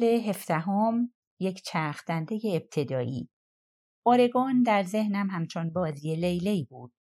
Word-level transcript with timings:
فصل 0.00 0.28
هفدهم 0.28 1.12
یک 1.40 1.62
چرخدنده 1.62 2.40
ابتدایی 2.44 3.30
اورگون 4.06 4.62
در 4.62 4.82
ذهنم 4.82 5.30
همچون 5.30 5.72
بازی 5.72 6.16
لیلی 6.16 6.66
بود 6.70 6.92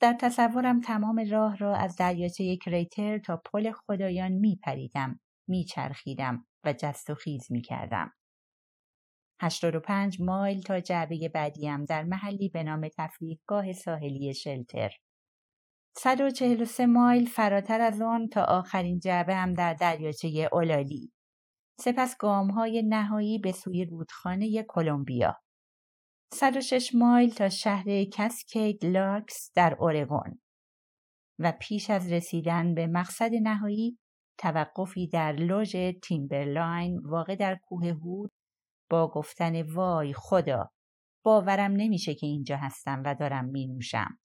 در 0.00 0.16
تصورم 0.20 0.80
تمام 0.80 1.24
راه 1.30 1.56
را 1.56 1.76
از 1.76 1.96
دریاچه 1.96 2.56
کریتر 2.56 3.18
تا 3.18 3.42
پل 3.52 3.72
خدایان 3.72 4.32
می 4.32 4.60
پریدم 4.62 5.20
می 5.48 5.64
چرخیدم 5.64 6.46
و 6.64 6.72
جست 6.72 7.10
و 7.10 7.14
خیز 7.14 7.52
می 7.52 7.62
کردم. 7.62 8.12
85 9.40 10.20
مایل 10.20 10.60
تا 10.60 10.80
جعبه 10.80 11.28
بعدیم 11.34 11.84
در 11.84 12.04
محلی 12.04 12.48
به 12.48 12.62
نام 12.62 12.88
تفریحگاه 12.98 13.72
ساحلی 13.72 14.34
شلتر. 14.34 14.90
143 15.96 16.86
مایل 16.86 17.26
فراتر 17.26 17.80
از 17.80 18.00
آن 18.00 18.28
تا 18.28 18.44
آخرین 18.44 18.98
جعبه 18.98 19.34
هم 19.34 19.54
در 19.54 19.74
دریاچه 19.74 20.48
اولالی. 20.52 21.12
سپس 21.84 22.16
گام 22.16 22.50
های 22.50 22.82
نهایی 22.82 23.38
به 23.38 23.52
سوی 23.52 23.84
رودخانه 23.84 24.64
کلمبیا. 24.68 25.40
106 26.32 26.94
مایل 26.94 27.30
تا 27.30 27.48
شهر 27.48 28.04
کسکید 28.04 28.84
لاکس 28.84 29.50
در 29.54 29.76
اورگون 29.80 30.40
و 31.38 31.52
پیش 31.60 31.90
از 31.90 32.12
رسیدن 32.12 32.74
به 32.74 32.86
مقصد 32.86 33.30
نهایی 33.42 33.98
توقفی 34.38 35.08
در 35.08 35.32
لوژ 35.32 35.76
تیمبرلاین 36.02 36.98
واقع 36.98 37.36
در 37.36 37.58
کوه 37.62 37.86
هود 37.86 38.32
با 38.90 39.08
گفتن 39.08 39.62
وای 39.62 40.12
خدا 40.12 40.70
باورم 41.24 41.72
نمیشه 41.72 42.14
که 42.14 42.26
اینجا 42.26 42.56
هستم 42.56 43.02
و 43.04 43.14
دارم 43.14 43.44
می 43.44 43.66
نوشم. 43.66 44.18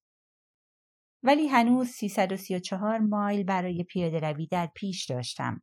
ولی 1.23 1.47
هنوز 1.47 1.87
334 1.87 2.97
مایل 2.99 3.43
برای 3.43 3.83
پیاده 3.83 4.19
روی 4.19 4.47
در 4.47 4.69
پیش 4.75 5.05
داشتم. 5.09 5.61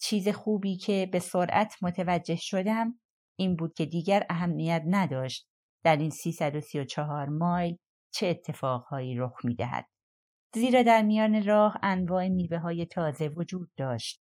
چیز 0.00 0.28
خوبی 0.28 0.76
که 0.76 1.08
به 1.12 1.18
سرعت 1.18 1.74
متوجه 1.82 2.36
شدم 2.36 3.00
این 3.38 3.56
بود 3.56 3.74
که 3.74 3.86
دیگر 3.86 4.26
اهمیت 4.30 4.82
نداشت 4.86 5.48
در 5.84 5.96
این 5.96 6.10
334 6.10 7.28
مایل 7.28 7.76
چه 8.14 8.26
اتفاقهایی 8.26 9.14
رخ 9.14 9.44
می 9.44 9.54
دهد. 9.54 9.86
زیرا 10.54 10.82
در 10.82 11.02
میان 11.02 11.44
راه 11.44 11.76
انواع 11.82 12.28
میوه 12.28 12.58
های 12.58 12.86
تازه 12.86 13.28
وجود 13.28 13.70
داشت. 13.76 14.20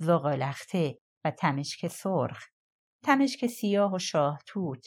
زغالخته 0.00 0.98
و 1.24 1.30
تمشک 1.30 1.88
سرخ، 1.88 2.44
تمشک 3.04 3.46
سیاه 3.46 3.94
و 3.94 3.98
شاه 3.98 4.38
توت. 4.46 4.86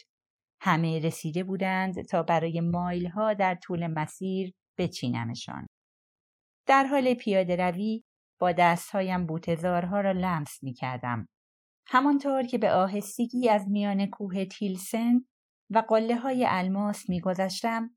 همه 0.62 1.00
رسیده 1.00 1.44
بودند 1.44 2.06
تا 2.06 2.24
برای 2.24 2.62
مایل 2.62 3.08
ها 3.08 3.34
در 3.34 3.56
طول 3.56 3.88
مسیر 3.88 4.54
بچینمشان. 4.78 5.68
در 6.68 6.84
حال 6.84 7.14
پیاده 7.14 7.56
روی 7.56 8.04
با 8.40 8.52
دستهایم 8.52 9.26
بوتزارها 9.26 10.02
را 10.02 10.12
لمس 10.12 10.64
می 10.64 10.74
کردم. 10.74 11.28
همانطور 11.88 12.44
که 12.44 12.58
به 12.58 12.72
آهستگی 12.72 13.50
از 13.50 13.70
میان 13.70 14.06
کوه 14.06 14.46
تیلسن 14.46 15.22
و 15.70 15.84
قله 15.90 16.16
های 16.16 16.46
الماس 16.48 17.10
می 17.10 17.22
گذشتم 17.22 17.90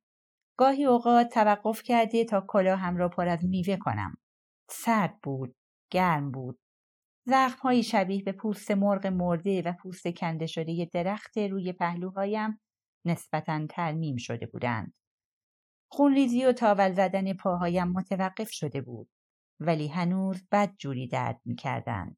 گاهی 0.58 0.84
اوقات 0.84 1.28
توقف 1.28 1.82
کرده 1.82 2.24
تا 2.24 2.44
کلاهم 2.48 2.96
را 2.96 3.08
پر 3.08 3.28
از 3.28 3.44
میوه 3.44 3.76
کنم. 3.76 4.14
سرد 4.70 5.18
بود، 5.22 5.54
گرم 5.90 6.30
بود. 6.30 6.58
زخمهایی 7.26 7.82
شبیه 7.82 8.22
به 8.22 8.32
پوست 8.32 8.70
مرغ 8.70 9.06
مرده 9.06 9.62
و 9.62 9.72
پوست 9.72 10.08
کنده 10.08 10.46
شده 10.46 10.88
درخت 10.92 11.38
روی 11.38 11.72
پهلوهایم 11.72 12.60
نسبتا 13.04 13.66
ترمیم 13.66 14.16
شده 14.16 14.46
بودند. 14.46 14.94
خونریزی 15.90 16.44
و 16.44 16.52
تاول 16.52 16.92
زدن 16.92 17.32
پاهایم 17.32 17.88
متوقف 17.88 18.50
شده 18.50 18.80
بود 18.80 19.08
ولی 19.66 19.88
هنوز 19.88 20.48
بد 20.52 20.74
جوری 20.78 21.08
درد 21.08 21.40
می 21.44 21.54
کردن. 21.54 22.16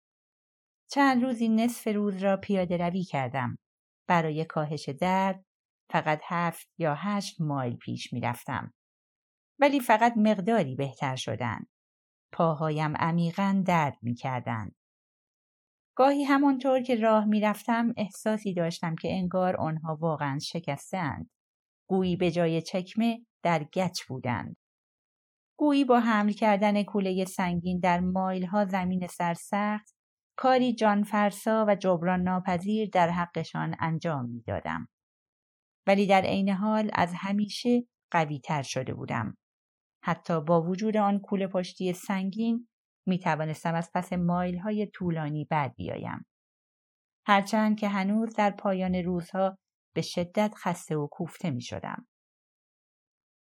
چند 0.91 1.23
روزی 1.23 1.49
نصف 1.49 1.87
روز 1.87 2.23
را 2.23 2.37
پیاده 2.37 2.77
روی 2.77 3.05
کردم. 3.05 3.59
برای 4.09 4.45
کاهش 4.45 4.89
درد 4.89 5.45
فقط 5.91 6.21
هفت 6.25 6.69
یا 6.79 6.95
هشت 6.95 7.41
مایل 7.41 7.77
پیش 7.77 8.13
می 8.13 8.21
رفتم. 8.21 8.73
ولی 9.59 9.81
فقط 9.81 10.15
مقداری 10.17 10.77
بهتر 10.77 11.17
شدن. 11.17 11.67
پاهایم 12.33 12.97
عمیقا 12.97 13.63
درد 13.67 13.99
می 14.03 14.15
کردن. 14.15 14.71
گاهی 15.97 16.25
همانطور 16.25 16.83
که 16.83 16.95
راه 16.95 17.25
می 17.25 17.41
رفتم 17.41 17.95
احساسی 17.97 18.55
داشتم 18.55 18.97
که 18.97 19.13
انگار 19.13 19.57
آنها 19.57 19.99
واقعا 20.01 20.39
شکستند. 20.39 21.31
گویی 21.89 22.17
به 22.17 22.31
جای 22.31 22.63
چکمه 22.63 23.27
در 23.43 23.65
گچ 23.65 24.03
بودند. 24.09 24.57
گویی 25.59 25.85
با 25.85 26.01
حمل 26.01 26.33
کردن 26.33 26.83
کوله 26.83 27.25
سنگین 27.25 27.81
در 27.81 28.01
مایل 28.01 28.47
ها 28.47 28.65
زمین 28.65 29.07
سرسخت 29.07 29.95
کاری 30.37 30.75
جانفرسا 30.75 31.65
و 31.69 31.75
جبران 31.75 32.23
ناپذیر 32.23 32.91
در 32.93 33.11
حقشان 33.11 33.77
انجام 33.81 34.31
می 34.31 34.43
دادم. 34.43 34.89
ولی 35.87 36.07
در 36.07 36.23
عین 36.23 36.49
حال 36.49 36.91
از 36.93 37.13
همیشه 37.17 37.87
قوی 38.11 38.39
تر 38.39 38.63
شده 38.63 38.95
بودم. 38.95 39.37
حتی 40.05 40.41
با 40.41 40.63
وجود 40.63 40.97
آن 40.97 41.19
کوله 41.19 41.47
پشتی 41.47 41.93
سنگین 41.93 42.69
می 43.07 43.19
توانستم 43.19 43.75
از 43.75 43.91
پس 43.95 44.13
مایل 44.13 44.59
های 44.59 44.87
طولانی 44.87 45.45
بر 45.45 45.69
بیایم. 45.69 46.27
هرچند 47.27 47.79
که 47.79 47.89
هنوز 47.89 48.35
در 48.35 48.51
پایان 48.51 48.95
روزها 48.95 49.59
به 49.95 50.03
شدت 50.03 50.55
خسته 50.57 50.97
و 50.97 51.07
کوفته 51.07 51.51
می 51.51 51.63
شدم. 51.63 52.07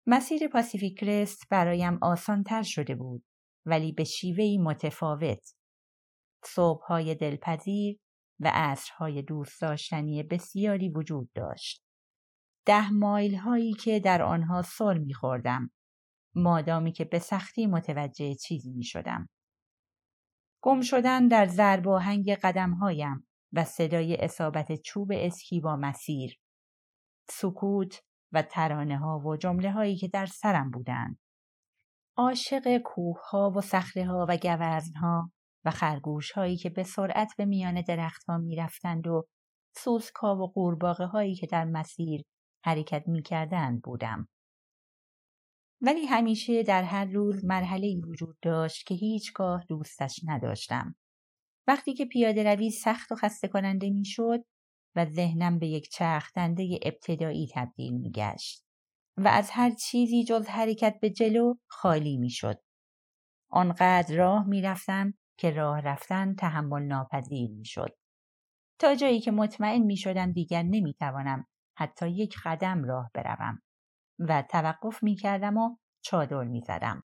مسیر 0.07 0.47
پاسیفیک 0.47 0.99
کرست 0.99 1.49
برایم 1.49 1.99
آسان 2.01 2.43
تر 2.43 2.63
شده 2.63 2.95
بود 2.95 3.23
ولی 3.65 3.91
به 3.91 4.03
شیوهی 4.03 4.57
متفاوت. 4.57 5.53
صبحهای 6.43 7.15
دلپذیر 7.15 7.99
و 8.39 8.51
عصرهای 8.53 9.21
دوست 9.21 9.61
داشتنی 9.61 10.23
بسیاری 10.23 10.89
وجود 10.89 11.31
داشت. 11.33 11.83
ده 12.65 12.89
مایل 12.89 13.35
هایی 13.35 13.73
که 13.73 13.99
در 13.99 14.21
آنها 14.21 14.61
سل 14.61 14.97
می 14.97 15.13
خوردم. 15.13 15.71
مادامی 16.35 16.91
که 16.91 17.05
به 17.05 17.19
سختی 17.19 17.67
متوجه 17.67 18.35
چیزی 18.35 18.71
می 18.71 18.83
شدم. 18.83 19.29
گم 20.63 20.81
شدن 20.81 21.27
در 21.27 21.47
ضرب 21.47 21.87
و 21.87 21.97
هنگ 21.97 22.31
قدم 22.31 22.73
هایم 22.73 23.27
و 23.53 23.65
صدای 23.65 24.15
اصابت 24.15 24.81
چوب 24.81 25.11
اسکی 25.11 25.59
با 25.59 25.75
مسیر. 25.75 26.39
سکوت 27.29 28.01
و 28.31 28.41
ترانه 28.41 28.97
ها 28.97 29.19
و 29.19 29.37
جمله 29.37 29.71
هایی 29.71 29.95
که 29.95 30.07
در 30.07 30.25
سرم 30.25 30.71
بودند. 30.71 31.19
عاشق 32.17 32.77
کوه 32.77 33.17
ها 33.29 33.51
و 33.55 33.61
صخره 33.61 34.05
ها 34.05 34.25
و 34.29 34.37
گوزن 34.37 34.93
ها 35.01 35.31
و 35.65 35.71
خرگوش 35.71 36.31
هایی 36.31 36.57
که 36.57 36.69
به 36.69 36.83
سرعت 36.83 37.33
به 37.37 37.45
میان 37.45 37.81
درختها 37.81 38.37
می 38.37 38.55
رفتند 38.55 39.07
و 39.07 39.27
سوسکا 39.75 40.35
و 40.35 40.47
قورباغه 40.47 41.05
هایی 41.05 41.35
که 41.35 41.47
در 41.47 41.65
مسیر 41.65 42.23
حرکت 42.65 43.03
می 43.07 43.21
کردند 43.21 43.81
بودم. 43.81 44.27
ولی 45.81 46.05
همیشه 46.05 46.63
در 46.63 46.83
هر 46.83 47.05
روز 47.05 47.45
مرحله 47.45 47.87
ای 47.87 48.01
وجود 48.01 48.37
داشت 48.41 48.87
که 48.87 48.95
هیچگاه 48.95 49.65
دوستش 49.69 50.19
نداشتم. 50.25 50.95
وقتی 51.67 51.93
که 51.93 52.05
پیاده 52.05 52.55
روی 52.55 52.69
سخت 52.69 53.11
و 53.11 53.15
خسته 53.15 53.47
کننده 53.47 53.89
می 53.89 54.05
شد 54.05 54.45
و 54.95 55.05
ذهنم 55.05 55.59
به 55.59 55.67
یک 55.67 55.89
چرخدنده 55.89 56.79
ابتدایی 56.81 57.47
تبدیل 57.53 57.93
می 57.93 58.11
گشت 58.11 58.65
و 59.17 59.27
از 59.27 59.49
هر 59.51 59.69
چیزی 59.69 60.23
جز 60.23 60.47
حرکت 60.47 60.99
به 61.01 61.09
جلو 61.09 61.53
خالی 61.67 62.17
می 62.17 62.29
شد. 62.29 62.61
آنقدر 63.49 64.15
راه 64.15 64.47
می 64.47 64.61
رفتم 64.61 65.13
که 65.37 65.51
راه 65.51 65.79
رفتن 65.79 66.35
تحمل 66.35 66.81
ناپذیر 66.81 67.51
می 67.51 67.65
شد. 67.65 67.97
تا 68.79 68.95
جایی 68.95 69.19
که 69.19 69.31
مطمئن 69.31 69.81
می 69.81 69.97
شدم 69.97 70.31
دیگر 70.31 70.63
نمی 70.63 70.93
توانم 70.93 71.45
حتی 71.77 72.09
یک 72.09 72.35
قدم 72.45 72.83
راه 72.83 73.11
بروم 73.13 73.61
و 74.19 74.41
توقف 74.41 75.03
می 75.03 75.15
کردم 75.15 75.57
و 75.57 75.77
چادر 76.03 76.43
می 76.43 76.61
زدم 76.61 77.03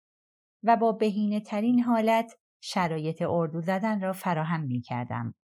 و 0.64 0.78
با 0.78 0.92
بهینه 0.92 1.40
ترین 1.40 1.80
حالت 1.80 2.34
شرایط 2.64 3.22
اردو 3.22 3.62
زدن 3.62 4.02
را 4.02 4.14
فراهم 4.14 4.62
می 4.62 4.82
کردم. 4.82 5.36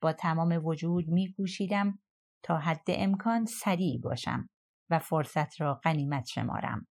با 0.00 0.12
تمام 0.12 0.60
وجود 0.66 1.08
می 1.08 1.32
کوشیدم 1.32 1.98
تا 2.42 2.58
حد 2.58 2.84
امکان 2.88 3.44
سریع 3.44 4.00
باشم 4.00 4.48
و 4.90 4.98
فرصت 4.98 5.60
را 5.60 5.74
غنیمت 5.74 6.26
شمارم. 6.26 6.86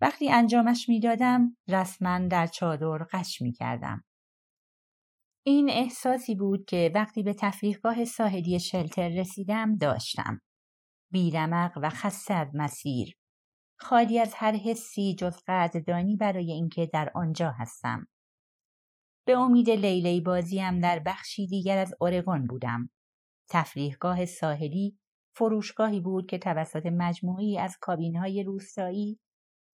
وقتی 0.00 0.30
انجامش 0.30 0.88
می 0.88 1.00
دادم 1.00 1.56
رسما 1.68 2.18
در 2.18 2.46
چادر 2.46 2.98
قش 3.12 3.42
می 3.42 3.52
کردم. 3.52 4.04
این 5.46 5.70
احساسی 5.70 6.34
بود 6.34 6.64
که 6.64 6.92
وقتی 6.94 7.22
به 7.22 7.34
تفریحگاه 7.34 8.04
ساحلی 8.04 8.60
شلتر 8.60 9.08
رسیدم 9.08 9.76
داشتم. 9.76 10.40
بیرمق 11.12 11.78
و 11.82 11.90
خسته 11.90 12.34
از 12.34 12.48
مسیر. 12.54 13.16
خالی 13.78 14.18
از 14.18 14.34
هر 14.36 14.52
حسی 14.52 15.14
جز 15.14 15.36
قدردانی 15.46 16.16
برای 16.16 16.52
اینکه 16.52 16.86
در 16.86 17.12
آنجا 17.14 17.50
هستم. 17.50 18.06
به 19.30 19.38
امید 19.38 19.70
لیلی 19.70 20.20
بازیم 20.20 20.80
در 20.80 20.98
بخشی 21.06 21.46
دیگر 21.46 21.78
از 21.78 21.94
اورگون 22.00 22.46
بودم. 22.46 22.90
تفریحگاه 23.50 24.24
ساحلی 24.24 24.98
فروشگاهی 25.36 26.00
بود 26.00 26.26
که 26.26 26.38
توسط 26.38 26.86
مجموعی 26.86 27.58
از 27.58 27.78
کابینهای 27.80 28.42
روستایی 28.42 29.20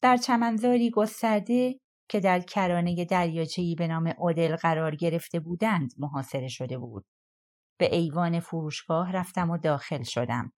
در 0.03 0.17
چمنزاری 0.17 0.91
گسترده 0.91 1.81
که 2.08 2.20
در 2.20 2.41
کرانه 2.41 3.05
دریاچه‌ای 3.05 3.75
به 3.75 3.87
نام 3.87 4.14
اودل 4.19 4.56
قرار 4.56 4.94
گرفته 4.94 5.41
بودند 5.41 5.93
محاصره 5.99 6.49
شده 6.49 6.79
بود. 6.79 7.06
به 7.79 7.94
ایوان 7.97 8.41
فروشگاه 8.41 9.12
رفتم 9.12 9.50
و 9.50 9.58
داخل 9.58 10.03
شدم. 10.03 10.53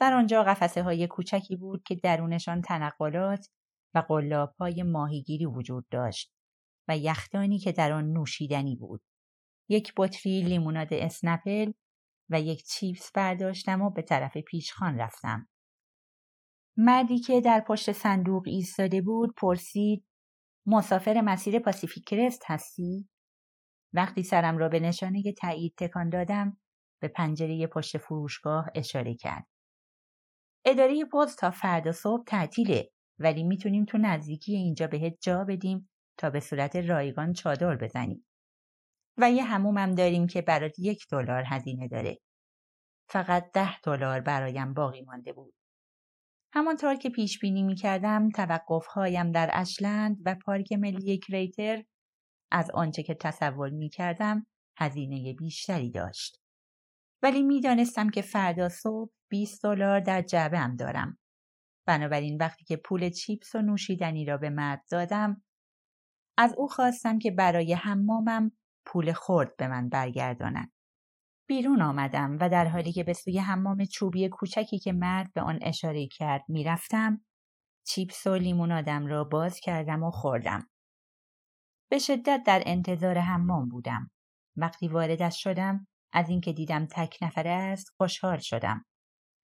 در 0.00 0.14
آنجا 0.14 0.42
قفسه 0.42 0.82
های 0.82 1.06
کوچکی 1.06 1.56
بود 1.56 1.82
که 1.82 1.94
درونشان 1.94 2.62
تنقلات 2.62 3.48
و 3.94 3.98
قلاب 3.98 4.54
های 4.58 4.82
ماهیگیری 4.82 5.46
وجود 5.46 5.86
داشت 5.90 6.33
و 6.88 6.98
یختانی 6.98 7.58
که 7.58 7.72
در 7.72 7.92
آن 7.92 8.12
نوشیدنی 8.12 8.76
بود. 8.76 9.02
یک 9.68 9.92
بطری 9.96 10.42
لیموناد 10.42 10.88
اسنپل 10.92 11.72
و 12.30 12.40
یک 12.40 12.64
چیپس 12.64 13.12
برداشتم 13.12 13.82
و 13.82 13.90
به 13.90 14.02
طرف 14.02 14.36
پیشخان 14.36 14.98
رفتم. 14.98 15.48
مردی 16.76 17.18
که 17.18 17.40
در 17.40 17.60
پشت 17.60 17.92
صندوق 17.92 18.42
ایستاده 18.46 19.00
بود 19.00 19.34
پرسید 19.36 20.04
مسافر 20.66 21.20
مسیر 21.20 21.58
پاسیفیک 21.58 22.04
کرست 22.08 22.42
هستی؟ 22.46 23.08
وقتی 23.92 24.22
سرم 24.22 24.58
را 24.58 24.68
به 24.68 24.80
نشانه 24.80 25.32
تایید 25.32 25.74
تکان 25.76 26.08
دادم 26.08 26.56
به 27.00 27.08
پنجره 27.08 27.66
پشت 27.66 27.98
فروشگاه 27.98 28.66
اشاره 28.74 29.14
کرد. 29.14 29.46
اداره 30.64 31.04
پست 31.04 31.38
تا 31.38 31.50
فردا 31.50 31.92
صبح 31.92 32.24
تعطیله 32.24 32.90
ولی 33.18 33.42
می‌تونیم 33.42 33.84
تو 33.84 33.98
نزدیکی 33.98 34.56
اینجا 34.56 34.86
بهت 34.86 35.16
جا 35.20 35.44
بدیم 35.44 35.90
تا 36.16 36.30
به 36.30 36.40
صورت 36.40 36.76
رایگان 36.76 37.32
چادر 37.32 37.76
بزنیم. 37.76 38.26
و 39.18 39.30
یه 39.30 39.44
همومم 39.44 39.94
داریم 39.94 40.26
که 40.26 40.42
برات 40.42 40.78
یک 40.78 41.06
دلار 41.10 41.44
هزینه 41.46 41.88
داره. 41.88 42.18
فقط 43.08 43.50
ده 43.52 43.80
دلار 43.80 44.20
برایم 44.20 44.74
باقی 44.74 45.02
مانده 45.02 45.32
بود. 45.32 45.54
همانطور 46.52 46.94
که 46.94 47.10
پیش 47.10 47.38
بینی 47.38 47.62
می 47.62 47.74
کردم 47.74 48.30
توقفهایم 48.30 49.32
در 49.32 49.50
اشلند 49.52 50.16
و 50.24 50.36
پارک 50.46 50.72
ملی 50.72 51.18
کریتر 51.18 51.84
از 52.52 52.70
آنچه 52.70 53.02
که 53.02 53.14
تصور 53.14 53.70
می 53.70 53.88
کردم 53.88 54.46
هزینه 54.78 55.32
بیشتری 55.32 55.90
داشت. 55.90 56.40
ولی 57.22 57.42
می‌دانستم 57.42 58.10
که 58.10 58.22
فردا 58.22 58.68
صبح 58.68 59.12
20 59.30 59.62
دلار 59.62 60.00
در 60.00 60.22
جعبه 60.22 60.76
دارم. 60.78 61.18
بنابراین 61.86 62.36
وقتی 62.40 62.64
که 62.64 62.76
پول 62.76 63.10
چیپس 63.10 63.54
و 63.54 63.62
نوشیدنی 63.62 64.24
را 64.24 64.36
به 64.36 64.50
مرد 64.50 64.84
دادم 64.90 65.43
از 66.38 66.54
او 66.58 66.68
خواستم 66.68 67.18
که 67.18 67.30
برای 67.30 67.74
حمامم 67.74 68.52
پول 68.86 69.12
خورد 69.12 69.56
به 69.56 69.68
من 69.68 69.88
برگرداند. 69.88 70.72
بیرون 71.48 71.82
آمدم 71.82 72.38
و 72.40 72.48
در 72.48 72.68
حالی 72.68 72.92
که 72.92 73.04
به 73.04 73.12
سوی 73.12 73.38
حمام 73.38 73.84
چوبی 73.84 74.28
کوچکی 74.28 74.78
که 74.78 74.92
مرد 74.92 75.32
به 75.32 75.40
آن 75.40 75.58
اشاره 75.62 76.06
کرد 76.06 76.44
می‌رفتم 76.48 77.24
چیپس 77.86 78.26
و 78.26 78.34
لیمونادم 78.34 79.06
را 79.06 79.24
باز 79.24 79.60
کردم 79.60 80.02
و 80.02 80.10
خوردم. 80.10 80.68
به 81.90 81.98
شدت 81.98 82.42
در 82.46 82.62
انتظار 82.66 83.18
حمام 83.18 83.68
بودم. 83.68 84.10
وقتی 84.56 84.88
واردش 84.88 85.42
شدم 85.42 85.86
از 86.12 86.28
اینکه 86.28 86.52
دیدم 86.52 86.86
تک 86.86 87.18
نفره 87.22 87.50
است 87.50 87.86
خوشحال 87.96 88.38
شدم. 88.38 88.84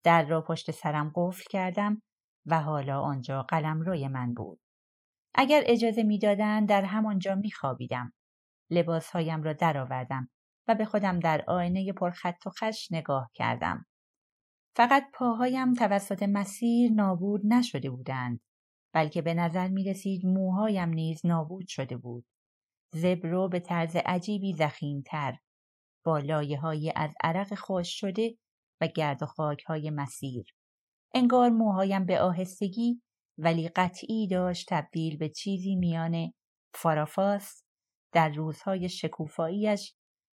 در 0.05 0.25
را 0.27 0.41
پشت 0.41 0.70
سرم 0.70 1.12
قفل 1.15 1.44
کردم 1.50 2.03
و 2.47 2.61
حالا 2.61 3.00
آنجا 3.00 3.43
قلم 3.43 3.81
روی 3.81 4.09
من 4.09 4.35
بود. 4.35 4.61
اگر 5.35 5.63
اجازه 5.67 6.03
می‌دادند 6.03 6.69
در 6.69 6.85
همانجا 6.85 7.35
میخوابیدم. 7.35 8.13
لباسهایم 8.71 9.43
را 9.43 9.53
درآوردم 9.53 10.31
و 10.69 10.75
به 10.75 10.85
خودم 10.85 11.21
در 11.21 11.45
آینه 11.47 11.93
پرخط 11.93 12.47
و 12.47 12.51
خش 12.51 12.89
نگاه 12.93 13.31
کردم. 13.35 13.87
فقط 14.77 15.05
پاهایم 15.15 15.75
توسط 15.75 16.23
مسیر 16.23 16.93
نابود 16.93 17.41
نشده 17.45 17.91
بودند 17.91 18.41
بلکه 18.95 19.23
به 19.23 19.35
نظر 19.35 19.69
می 19.69 19.85
رسید 19.85 20.27
موهایم 20.27 20.89
نیز 20.89 21.27
نابود 21.27 21.67
شده 21.69 21.97
بود. 21.97 22.27
زبرو 22.93 23.49
به 23.49 23.61
طرز 23.61 23.97
عجیبی 23.97 24.55
زخیمتر 24.55 25.39
با 26.05 26.19
لایه 26.19 26.61
های 26.61 26.93
از 26.97 27.11
عرق 27.23 27.55
خوش 27.55 28.01
شده 28.01 28.39
و 28.81 28.87
گرد 28.87 29.23
و 29.23 29.27
خاک 29.27 29.63
های 29.63 29.91
مسیر. 29.91 30.55
انگار 31.15 31.51
موهایم 31.51 32.07
به 32.07 32.21
آهستگی 32.21 33.03
ولی 33.39 33.69
قطعی 33.69 34.29
داشت 34.29 34.67
تبدیل 34.69 35.17
به 35.17 35.29
چیزی 35.29 35.77
میان 35.77 36.33
فارافاس 36.75 37.63
در 38.13 38.29
روزهای 38.29 38.89
شکوفاییش 38.89 39.95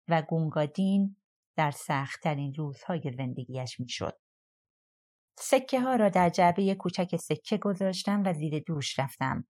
و 0.08 0.22
گونگادین 0.22 1.16
در 1.56 1.70
سختترین 1.70 2.54
روزهای 2.54 3.12
زندگیش 3.16 3.80
می‌شد. 3.80 4.18
سکه 5.38 5.80
ها 5.80 5.96
را 5.96 6.08
در 6.08 6.28
جعبه 6.28 6.74
کوچک 6.74 7.16
سکه 7.16 7.56
گذاشتم 7.56 8.22
و 8.26 8.32
زیر 8.32 8.58
دوش 8.66 8.98
رفتم 8.98 9.44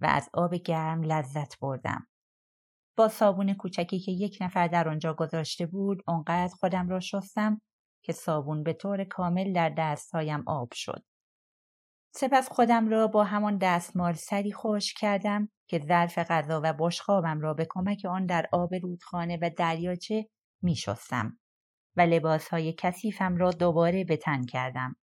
و 0.00 0.06
از 0.06 0.28
آب 0.34 0.54
گرم 0.54 1.02
لذت 1.02 1.58
بردم. 1.58 2.06
با 2.96 3.08
صابون 3.08 3.54
کوچکی 3.54 4.00
که 4.00 4.12
یک 4.12 4.38
نفر 4.40 4.68
در 4.68 4.88
آنجا 4.88 5.14
گذاشته 5.14 5.66
بود 5.66 6.02
آنقدر 6.06 6.54
خودم 6.60 6.88
را 6.88 7.00
شستم 7.00 7.60
که 8.04 8.12
صابون 8.12 8.62
به 8.62 8.72
طور 8.72 9.04
کامل 9.04 9.52
در 9.52 9.74
دستهایم 9.78 10.42
آب 10.46 10.68
شد. 10.74 11.04
سپس 12.12 12.48
خودم 12.48 12.88
را 12.88 13.06
با 13.06 13.24
همان 13.24 13.58
دستمال 13.58 14.12
سری 14.12 14.52
خوش 14.52 14.94
کردم 14.94 15.48
که 15.66 15.78
ظرف 15.78 16.18
غذا 16.18 16.60
و 16.64 16.72
بشخابم 16.78 17.40
را 17.40 17.54
به 17.54 17.66
کمک 17.70 18.04
آن 18.04 18.26
در 18.26 18.46
آب 18.52 18.74
رودخانه 18.74 19.38
و 19.42 19.50
دریاچه 19.56 20.28
می 20.62 20.76
شستم 20.76 21.38
و 21.96 22.00
لباسهای 22.00 22.74
کثیفم 22.78 23.36
را 23.36 23.50
دوباره 23.50 24.04
به 24.04 24.16
تن 24.16 24.44
کردم. 24.46 24.96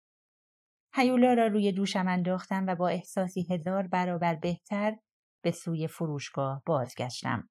هیولا 0.94 1.34
را 1.34 1.46
روی 1.46 1.73
دوشم 1.73 2.08
انداختم 2.08 2.66
و 2.66 2.75
با 2.75 2.88
احساسی 2.88 3.46
هزار 3.50 3.87
برابر 3.87 4.34
بهتر 4.34 4.96
به 5.42 5.50
سوی 5.50 5.88
فروشگاه 5.88 6.62
بازگشتم. 6.66 7.49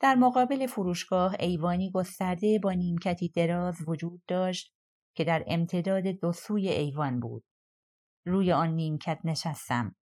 در 0.00 0.14
مقابل 0.14 0.66
فروشگاه 0.66 1.36
ایوانی 1.40 1.90
گسترده 1.90 2.58
با 2.58 2.72
نیمکتی 2.72 3.28
دراز 3.28 3.88
وجود 3.88 4.22
داشت 4.28 4.74
که 5.16 5.24
در 5.24 5.44
امتداد 5.46 6.06
دو 6.06 6.32
سوی 6.32 6.68
ایوان 6.68 7.20
بود. 7.20 7.44
روی 8.26 8.52
آن 8.52 8.70
نیمکت 8.70 9.20
نشستم 9.24 9.96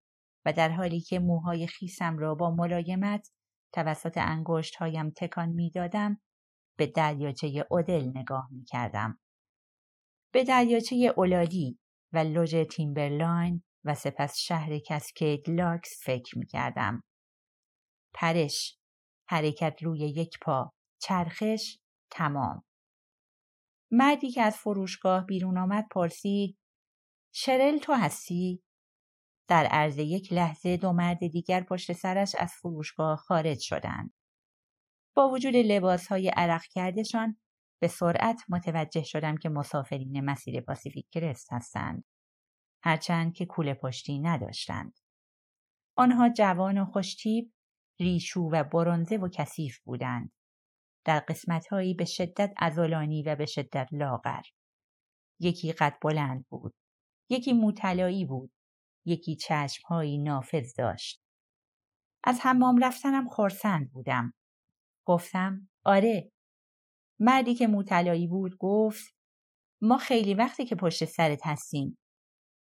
و 0.45 0.53
در 0.53 0.69
حالی 0.69 1.00
که 1.00 1.19
موهای 1.19 1.67
خیسم 1.67 2.19
را 2.19 2.35
با 2.35 2.50
ملایمت 2.50 3.31
توسط 3.73 4.19
انگشت 4.19 4.77
هایم 4.77 5.11
تکان 5.11 5.49
می 5.49 5.71
دادم 5.71 6.21
به 6.77 6.87
دریاچه 6.87 7.67
اودل 7.71 8.11
نگاه 8.15 8.49
می 8.50 8.65
کردم. 8.65 9.21
به 10.33 10.45
دریاچه 10.45 11.15
اولالی 11.17 11.79
و 12.12 12.19
لوژ 12.19 12.55
تیمبرلاین 12.71 13.62
و 13.85 13.95
سپس 13.95 14.37
شهر 14.39 14.79
کسکید 14.79 15.50
لاکس 15.50 15.91
فکر 16.05 16.39
می 16.39 16.47
کردم. 16.47 17.03
پرش، 18.15 18.79
حرکت 19.29 19.83
روی 19.83 19.99
یک 19.99 20.39
پا، 20.43 20.73
چرخش، 21.03 21.79
تمام. 22.11 22.65
مردی 23.91 24.31
که 24.31 24.43
از 24.43 24.57
فروشگاه 24.57 25.27
بیرون 25.27 25.59
آمد 25.59 25.87
پرسید 25.91 26.59
شرل 27.33 27.79
تو 27.79 27.93
هستی؟ 27.93 28.63
در 29.49 29.67
عرض 29.67 29.99
یک 29.99 30.33
لحظه 30.33 30.77
دو 30.77 30.93
مرد 30.93 31.27
دیگر 31.27 31.61
پشت 31.61 31.93
سرش 31.93 32.35
از 32.35 32.53
فروشگاه 32.53 33.17
خارج 33.17 33.59
شدند. 33.61 34.15
با 35.17 35.29
وجود 35.29 35.57
لباس 35.57 36.07
های 36.07 36.29
عرق 36.29 36.63
کردشان 36.63 37.37
به 37.81 37.89
سرعت 37.89 38.43
متوجه 38.49 39.03
شدم 39.03 39.37
که 39.37 39.49
مسافرین 39.49 40.21
مسیر 40.21 40.61
پاسیفیک 40.61 41.07
کرست 41.11 41.53
هستند. 41.53 42.05
هرچند 42.83 43.35
که 43.35 43.47
کوله 43.47 43.75
پشتی 43.75 44.19
نداشتند. 44.19 44.99
آنها 45.97 46.29
جوان 46.29 46.79
و 46.79 46.85
خوشتیب، 46.85 47.53
ریشو 48.01 48.41
و 48.41 48.65
برونزه 48.65 49.17
و 49.17 49.29
کثیف 49.29 49.79
بودند. 49.79 50.33
در 51.05 51.21
قسمتهایی 51.21 51.95
به 51.95 52.05
شدت 52.05 52.53
ازولانی 52.57 53.23
و 53.23 53.37
به 53.37 53.47
شدت 53.47 53.89
لاغر. 53.93 54.43
یکی 55.41 55.73
قد 55.73 55.99
بلند 56.03 56.47
بود. 56.49 56.75
یکی 57.31 57.53
موطلایی 57.53 58.25
بود. 58.25 58.53
یکی 59.07 59.37
چشمهایی 59.37 60.19
نافذ 60.19 60.75
داشت. 60.79 61.23
از 62.25 62.41
حمام 62.43 62.85
رفتنم 62.85 63.29
خورسند 63.29 63.93
بودم. 63.93 64.35
گفتم 65.07 65.69
آره. 65.85 66.33
مردی 67.21 67.55
که 67.55 67.67
موطلایی 67.67 68.27
بود 68.27 68.57
گفت 68.59 69.15
ما 69.83 69.99
خیلی 69.99 70.35
وقتی 70.35 70.65
که 70.65 70.75
پشت 70.75 71.05
سرت 71.05 71.47
هستیم. 71.47 71.99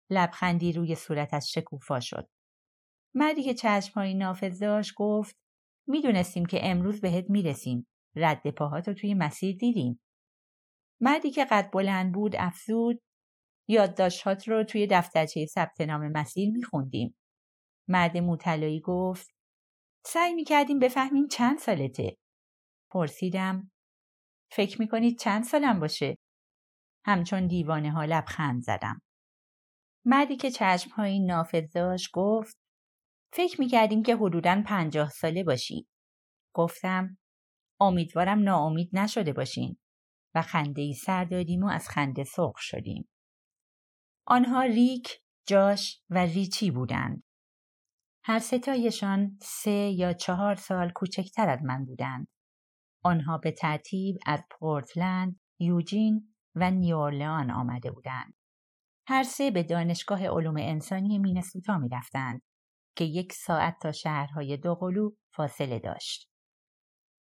لبخندی 0.10 0.74
روی 0.74 0.96
صورتش 0.96 1.54
شکوفا 1.54 2.00
شد. 2.00 2.30
مردی 3.16 3.44
که 3.44 3.54
چشمهایی 3.54 4.14
نافذ 4.14 4.60
داشت 4.60 4.94
گفت 4.96 5.36
می‌دونستیم 5.88 6.46
که 6.46 6.60
امروز 6.64 7.02
بهت 7.02 7.30
می‌رسیم. 7.30 7.88
رد 8.16 8.50
پاهاتو 8.50 8.94
توی 8.94 9.14
مسیر 9.14 9.56
دیدیم. 9.58 10.02
مردی 11.02 11.32
که 11.32 11.46
قد 11.46 11.70
بلند 11.72 12.14
بود 12.14 12.36
افزود 12.36 13.02
یادداشتهات 13.70 14.48
رو 14.48 14.64
توی 14.64 14.88
دفترچه 14.92 15.46
ثبت 15.46 15.82
نام 15.82 16.12
مسیر 16.12 16.52
میخوندیم. 16.52 17.16
مرد 17.88 18.18
موطلایی 18.18 18.82
گفت 18.82 19.30
سعی 20.06 20.34
می‌کردیم 20.34 20.80
بفهمیم 20.80 21.28
چند 21.28 21.58
سالته. 21.58 22.18
پرسیدم 22.92 23.72
فکر 24.52 24.82
می‌کنید 24.82 25.20
چند 25.20 25.44
سالم 25.44 25.80
باشه؟ 25.80 26.18
همچون 27.06 27.48
دیوانه 27.48 27.92
ها 27.92 28.06
لبخند 28.06 28.62
زدم. 28.62 29.02
مردی 30.06 30.36
که 30.36 30.52
چشمهایی 30.52 31.20
نافذ 31.20 31.72
داشت 31.74 32.10
گفت 32.14 32.58
فکر 33.34 33.62
می 33.62 33.68
کردیم 33.68 34.04
که 34.04 34.16
حدوداً 34.16 34.64
پنجاه 34.66 35.10
ساله 35.10 35.44
باشی. 35.44 35.88
گفتم 36.56 37.18
امیدوارم 37.80 38.40
ناامید 38.44 38.90
نشده 38.94 39.34
باشین 39.34 39.78
و 40.36 40.42
خنده 40.42 40.82
ای 40.82 40.94
سر 40.94 41.26
دادیم 41.26 41.64
و 41.64 41.68
از 41.68 41.90
خنده 41.90 42.24
سرخ 42.24 42.58
شدیم. 42.58 43.10
آنها 44.32 44.62
ریک، 44.62 45.22
جاش 45.48 46.02
و 46.10 46.18
ریچی 46.18 46.72
بودند. 46.72 47.24
هر 48.24 48.40
ستایشان 48.40 49.38
سه 49.42 49.72
یا 49.72 50.14
چهار 50.14 50.56
سال 50.56 50.92
کوچکتر 50.96 51.50
از 51.50 51.60
من 51.64 51.86
بودند. 51.86 52.28
آنها 53.04 53.38
به 53.38 53.52
ترتیب 53.52 54.18
از 54.26 54.44
پورتلند، 54.52 55.40
یوجین 55.60 56.36
و 56.56 56.72
نیورلان 56.72 57.52
آمده 57.52 57.92
بودند. 57.92 58.34
هر 59.08 59.24
سه 59.24 59.52
به 59.52 59.64
دانشگاه 59.64 60.28
علوم 60.28 60.56
انسانی 60.58 61.20
مینسوتا 61.20 61.78
می 61.78 61.90
رفتند 61.90 62.42
که 62.96 63.06
یک 63.06 63.34
ساعت 63.34 63.78
تا 63.82 63.92
شهرهای 63.92 64.58
دوقلو 64.58 65.12
فاصله 65.36 65.80
داشت. 65.80 66.30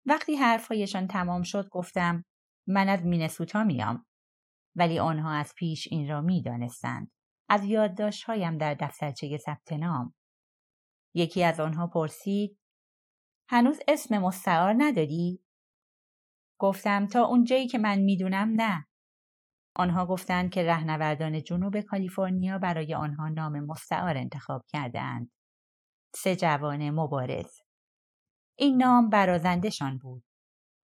وقتی 0.07 0.37
حرفهایشان 0.37 1.07
تمام 1.07 1.43
شد 1.43 1.69
گفتم 1.69 2.25
من 2.69 2.89
از 2.89 3.03
مینسوتا 3.03 3.65
میام 3.65 4.07
ولی 4.77 4.99
آنها 4.99 5.31
از 5.31 5.53
پیش 5.57 5.89
این 5.91 6.09
را 6.09 6.21
می 6.21 6.43
دانستند. 6.43 7.11
از 7.49 7.65
یادداشتهایم 7.65 8.59
در 8.59 8.75
دفترچه 8.75 9.37
ثبت 9.37 9.73
نام 9.73 10.15
یکی 11.15 11.45
از 11.45 11.61
آنها 11.61 11.87
پرسید 11.87 12.59
هنوز 13.49 13.81
اسم 13.89 14.19
مستعار 14.19 14.75
نداری؟ 14.79 15.43
گفتم 16.59 17.07
تا 17.07 17.25
اونجایی 17.25 17.69
که 17.69 17.79
من 17.79 17.99
می‌دونم 17.99 18.49
نه. 18.57 18.87
آنها 19.77 20.07
گفتند 20.07 20.51
که 20.51 20.63
رهنوردان 20.63 21.43
جنوب 21.43 21.81
کالیفرنیا 21.81 22.59
برای 22.59 22.95
آنها 22.95 23.29
نام 23.29 23.61
مستعار 23.61 24.17
انتخاب 24.17 24.65
کرده 24.69 25.01
اند. 25.01 25.31
سه 26.15 26.37
جوان 26.37 26.91
مبارز. 26.91 27.61
این 28.59 28.77
نام 28.83 29.09
برازندشان 29.09 29.99
بود. 29.99 30.25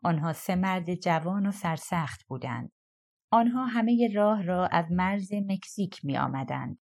آنها 0.04 0.32
سه 0.32 0.54
مرد 0.54 0.94
جوان 0.94 1.46
و 1.46 1.52
سرسخت 1.52 2.26
بودند. 2.26 2.72
آنها 3.30 3.66
همه 3.66 4.08
راه 4.14 4.42
را 4.42 4.66
از 4.66 4.86
مرز 4.90 5.32
مکزیک 5.32 6.04
می 6.04 6.18
آمدند. 6.18 6.78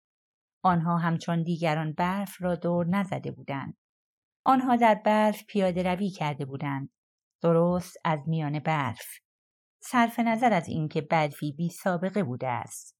آنها 0.62 0.98
همچون 0.98 1.42
دیگران 1.42 1.92
برف 1.92 2.42
را 2.42 2.54
دور 2.54 2.86
نزده 2.86 3.30
بودند. 3.30 3.76
آنها 4.44 4.76
در 4.76 4.94
برف 4.94 5.44
پیاده 5.48 5.82
روی 5.82 6.10
کرده 6.10 6.44
بودند. 6.44 6.90
درست 7.42 7.96
از 8.04 8.20
میان 8.26 8.58
برف. 8.58 9.06
صرف 9.82 10.18
نظر 10.18 10.52
از 10.52 10.68
اینکه 10.68 11.00
برفی 11.00 11.52
بی 11.52 11.68
سابقه 11.68 12.22
بوده 12.22 12.48
است. 12.48 12.96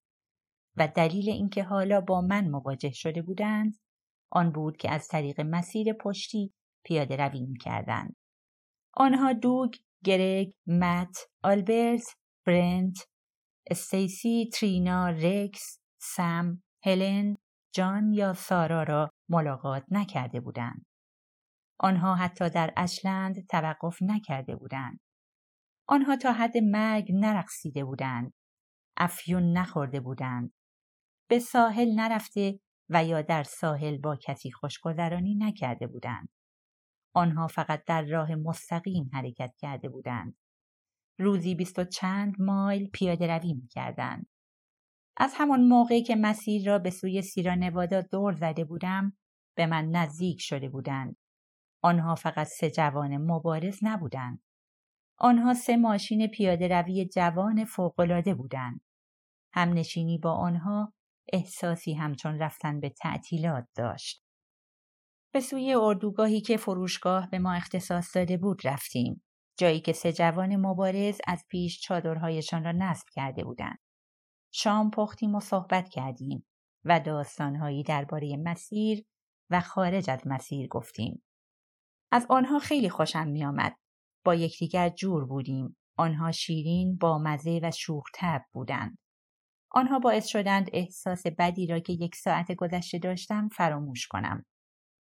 و 0.76 0.88
دلیل 0.88 1.30
اینکه 1.30 1.62
حالا 1.62 2.00
با 2.00 2.20
من 2.20 2.48
مواجه 2.48 2.90
شده 2.90 3.22
بودند 3.22 3.76
آن 4.30 4.52
بود 4.52 4.76
که 4.76 4.90
از 4.90 5.08
طریق 5.08 5.40
مسیر 5.40 5.92
پشتی 5.92 6.54
پیاده 6.84 7.16
روی 7.16 7.46
می 7.46 7.58
کردند. 7.58 8.16
آنها 8.94 9.32
دوگ، 9.32 9.74
گرگ، 10.04 10.52
مت، 10.66 11.16
آلبرت، 11.42 12.04
برنت، 12.46 12.98
استیسی، 13.70 14.50
ترینا، 14.54 15.08
رکس، 15.08 15.80
سم، 16.00 16.62
هلن، 16.84 17.36
جان 17.74 18.12
یا 18.12 18.32
سارا 18.32 18.82
را 18.82 19.10
ملاقات 19.28 19.84
نکرده 19.90 20.40
بودند. 20.40 20.86
آنها 21.80 22.14
حتی 22.14 22.50
در 22.50 22.72
اشلند 22.76 23.46
توقف 23.46 23.98
نکرده 24.02 24.56
بودند. 24.56 25.00
آنها 25.88 26.16
تا 26.16 26.32
حد 26.32 26.56
مرگ 26.56 27.12
نرقصیده 27.12 27.84
بودند. 27.84 28.32
افیون 28.96 29.52
نخورده 29.52 30.00
بودند. 30.00 30.52
به 31.30 31.38
ساحل 31.38 31.94
نرفته 31.94 32.60
و 32.88 33.04
یا 33.04 33.22
در 33.22 33.42
ساحل 33.42 33.98
با 33.98 34.16
کسی 34.16 34.50
خوشگذرانی 34.50 35.34
نکرده 35.34 35.86
بودند. 35.86 36.28
آنها 37.14 37.46
فقط 37.46 37.84
در 37.86 38.02
راه 38.02 38.34
مستقیم 38.34 39.10
حرکت 39.12 39.54
کرده 39.58 39.88
بودند. 39.88 40.36
روزی 41.18 41.54
بیست 41.54 41.78
و 41.78 41.84
چند 41.84 42.40
مایل 42.40 42.90
پیاده 42.90 43.26
روی 43.26 43.54
می 43.54 43.68
کردند. 43.68 44.26
از 45.16 45.34
همان 45.36 45.68
موقعی 45.68 46.02
که 46.02 46.16
مسیر 46.16 46.66
را 46.66 46.78
به 46.78 46.90
سوی 46.90 47.22
سیرا 47.22 47.54
نوادا 47.54 48.00
دور 48.00 48.32
زده 48.32 48.64
بودم 48.64 49.16
به 49.56 49.66
من 49.66 49.90
نزدیک 49.90 50.40
شده 50.40 50.68
بودند. 50.68 51.16
آنها 51.82 52.14
فقط 52.14 52.46
سه 52.46 52.70
جوان 52.70 53.16
مبارز 53.16 53.78
نبودند. 53.82 54.42
آنها 55.18 55.54
سه 55.54 55.76
ماشین 55.76 56.26
پیاده 56.26 56.68
روی 56.68 57.08
جوان 57.08 57.64
فوقالعاده 57.64 58.34
بودند. 58.34 58.80
همنشینی 59.54 60.18
با 60.18 60.32
آنها 60.32 60.92
احساسی 61.32 61.94
همچون 61.94 62.38
رفتن 62.38 62.80
به 62.80 62.90
تعطیلات 62.90 63.68
داشت. 63.74 64.24
به 65.32 65.40
سوی 65.40 65.74
اردوگاهی 65.74 66.40
که 66.40 66.56
فروشگاه 66.56 67.30
به 67.30 67.38
ما 67.38 67.52
اختصاص 67.52 68.16
داده 68.16 68.36
بود 68.36 68.66
رفتیم. 68.66 69.22
جایی 69.58 69.80
که 69.80 69.92
سه 69.92 70.12
جوان 70.12 70.56
مبارز 70.56 71.20
از 71.26 71.44
پیش 71.48 71.80
چادرهایشان 71.80 72.64
را 72.64 72.72
نصب 72.72 73.06
کرده 73.12 73.44
بودند. 73.44 73.78
شام 74.52 74.90
پختیم 74.90 75.34
و 75.34 75.40
صحبت 75.40 75.88
کردیم 75.88 76.46
و 76.84 77.00
داستانهایی 77.00 77.82
درباره 77.82 78.36
مسیر 78.36 79.04
و 79.50 79.60
خارج 79.60 80.10
از 80.10 80.20
مسیر 80.26 80.68
گفتیم. 80.68 81.22
از 82.12 82.26
آنها 82.30 82.58
خیلی 82.58 82.90
خوشم 82.90 83.28
می 83.28 83.44
آمد. 83.44 83.76
با 84.24 84.34
یکدیگر 84.34 84.88
جور 84.88 85.24
بودیم. 85.24 85.76
آنها 85.98 86.32
شیرین، 86.32 86.96
با 86.96 87.18
مزه 87.18 87.60
و 87.62 87.70
شوخ 87.70 88.04
تب 88.14 88.42
بودند. 88.52 88.98
آنها 89.70 89.98
باعث 89.98 90.26
شدند 90.26 90.70
احساس 90.72 91.22
بدی 91.38 91.66
را 91.66 91.78
که 91.78 91.92
یک 91.92 92.14
ساعت 92.14 92.52
گذشته 92.52 92.98
داشتم 92.98 93.48
فراموش 93.48 94.06
کنم. 94.06 94.44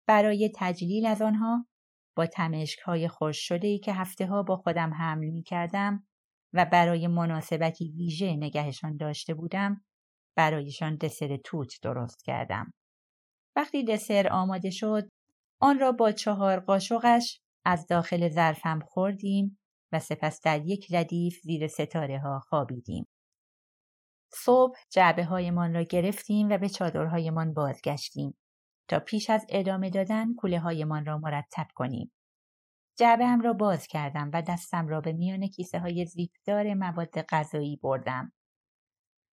برای 0.08 0.51
تجلیل 0.55 1.05
از 1.05 1.22
آنها 1.22 1.67
با 2.16 2.25
تمشک 2.25 2.80
های 2.80 3.08
خوش 3.08 3.48
شده 3.48 3.68
ای 3.68 3.80
که 3.80 3.94
هفته 3.94 4.25
ها 4.25 4.44
با 4.44 4.58
خودم 4.58 4.94
حمل 4.94 5.30
می 5.30 5.44
کردم 5.44 6.08
و 6.54 6.66
برای 6.66 7.08
مناسبتی 7.08 7.92
ویژه 7.98 8.36
نگهشان 8.36 8.98
داشته 8.98 9.34
بودم 9.34 9.86
برایشان 10.36 10.96
دسر 10.96 11.38
توت 11.38 11.74
درست 11.82 12.24
کردم. 12.24 12.74
وقتی 13.56 13.84
دسر 13.84 14.28
آماده 14.32 14.70
شد 14.70 15.10
آن 15.60 15.80
را 15.80 15.92
با 15.92 16.12
چهار 16.12 16.60
قاشقش 16.60 17.42
از 17.66 17.88
داخل 17.88 18.30
ظرفم 18.30 18.80
خوردیم 18.80 19.60
و 19.92 20.00
سپس 20.00 20.42
در 20.42 20.66
یک 20.66 20.94
ردیف 20.94 21.39
زیر 21.44 21.68
ستاره 21.68 22.20
ها 22.20 22.39
خوابیدیم. 22.39 23.06
صبح 24.34 24.80
جعبه 24.89 25.24
هایمان 25.24 25.74
را 25.74 25.84
گرفتیم 25.84 26.50
و 26.50 26.58
به 26.58 26.70
چادرهایمان 26.70 27.54
بازگشتیم 27.54 28.38
تا 28.89 29.00
پیش 29.00 29.29
از 29.29 29.46
ادامه 29.50 29.89
دادن 29.89 30.34
کوله 30.34 30.60
هایمان 30.60 31.05
را 31.05 31.17
مرتب 31.17 31.67
کنیم. 31.75 32.12
جعبه 32.98 33.25
هم 33.25 33.41
را 33.41 33.53
باز 33.53 33.88
کردم 33.88 34.29
و 34.34 34.41
دستم 34.41 34.88
را 34.88 35.01
به 35.01 35.13
میان 35.13 35.48
کیسه 35.48 35.79
های 35.79 36.05
زیپدار 36.05 36.74
مواد 36.74 37.22
غذایی 37.22 37.75
بردم 37.84 38.31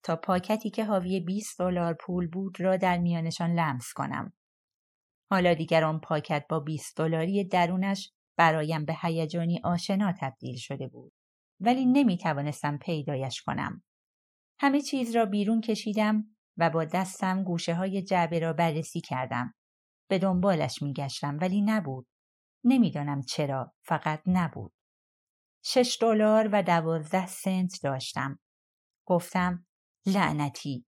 تا 0.03 0.15
پاکتی 0.15 0.69
که 0.69 0.85
حاوی 0.85 1.19
20 1.19 1.59
دلار 1.59 1.93
پول 1.93 2.27
بود 2.27 2.59
را 2.59 2.77
در 2.77 2.97
میانشان 2.97 3.53
لمس 3.53 3.93
کنم. 3.95 4.33
حالا 5.31 5.53
دیگر 5.53 5.83
آن 5.83 5.99
پاکت 5.99 6.45
با 6.49 6.59
20 6.59 6.97
دلاری 6.97 7.43
درونش 7.43 8.13
برایم 8.37 8.85
به 8.85 8.95
هیجانی 9.01 9.61
آشنا 9.63 10.13
تبدیل 10.19 10.57
شده 10.57 10.87
بود 10.87 11.13
ولی 11.59 11.85
نمی 11.85 12.17
توانستم 12.17 12.77
پیدایش 12.77 13.41
کنم. 13.41 13.83
همه 14.59 14.81
چیز 14.81 15.15
را 15.15 15.25
بیرون 15.25 15.61
کشیدم 15.61 16.34
و 16.57 16.69
با 16.69 16.85
دستم 16.85 17.43
گوشه 17.43 17.75
های 17.75 18.01
جعبه 18.01 18.39
را 18.39 18.53
بررسی 18.53 19.01
کردم. 19.01 19.53
به 20.09 20.19
دنبالش 20.19 20.81
می 20.81 20.93
گشتم 20.93 21.37
ولی 21.41 21.61
نبود. 21.61 22.07
نمی‌دانم 22.63 23.21
چرا 23.21 23.73
فقط 23.85 24.21
نبود. 24.25 24.73
شش 25.63 25.97
دلار 26.01 26.49
و 26.51 26.63
دوازده 26.63 27.27
سنت 27.27 27.79
داشتم. 27.83 28.39
گفتم 29.07 29.65
لعنتی. 30.05 30.85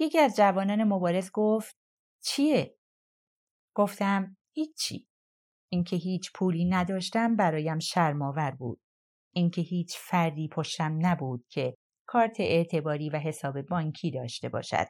یکی 0.00 0.18
از 0.18 0.36
جوانان 0.36 0.84
مبارز 0.84 1.30
گفت 1.32 1.76
چیه؟ 2.24 2.76
گفتم 3.74 4.36
هیچی. 4.54 5.06
اینکه 5.72 5.96
هیچ 5.96 6.30
پولی 6.34 6.64
نداشتم 6.64 7.36
برایم 7.36 7.78
شرماور 7.78 8.50
بود. 8.50 8.80
اینکه 9.34 9.60
هیچ 9.60 9.96
فردی 9.98 10.48
پشتم 10.48 10.98
نبود 11.06 11.44
که 11.48 11.76
کارت 12.12 12.40
اعتباری 12.40 13.10
و 13.10 13.16
حساب 13.16 13.62
بانکی 13.62 14.10
داشته 14.10 14.48
باشد. 14.48 14.86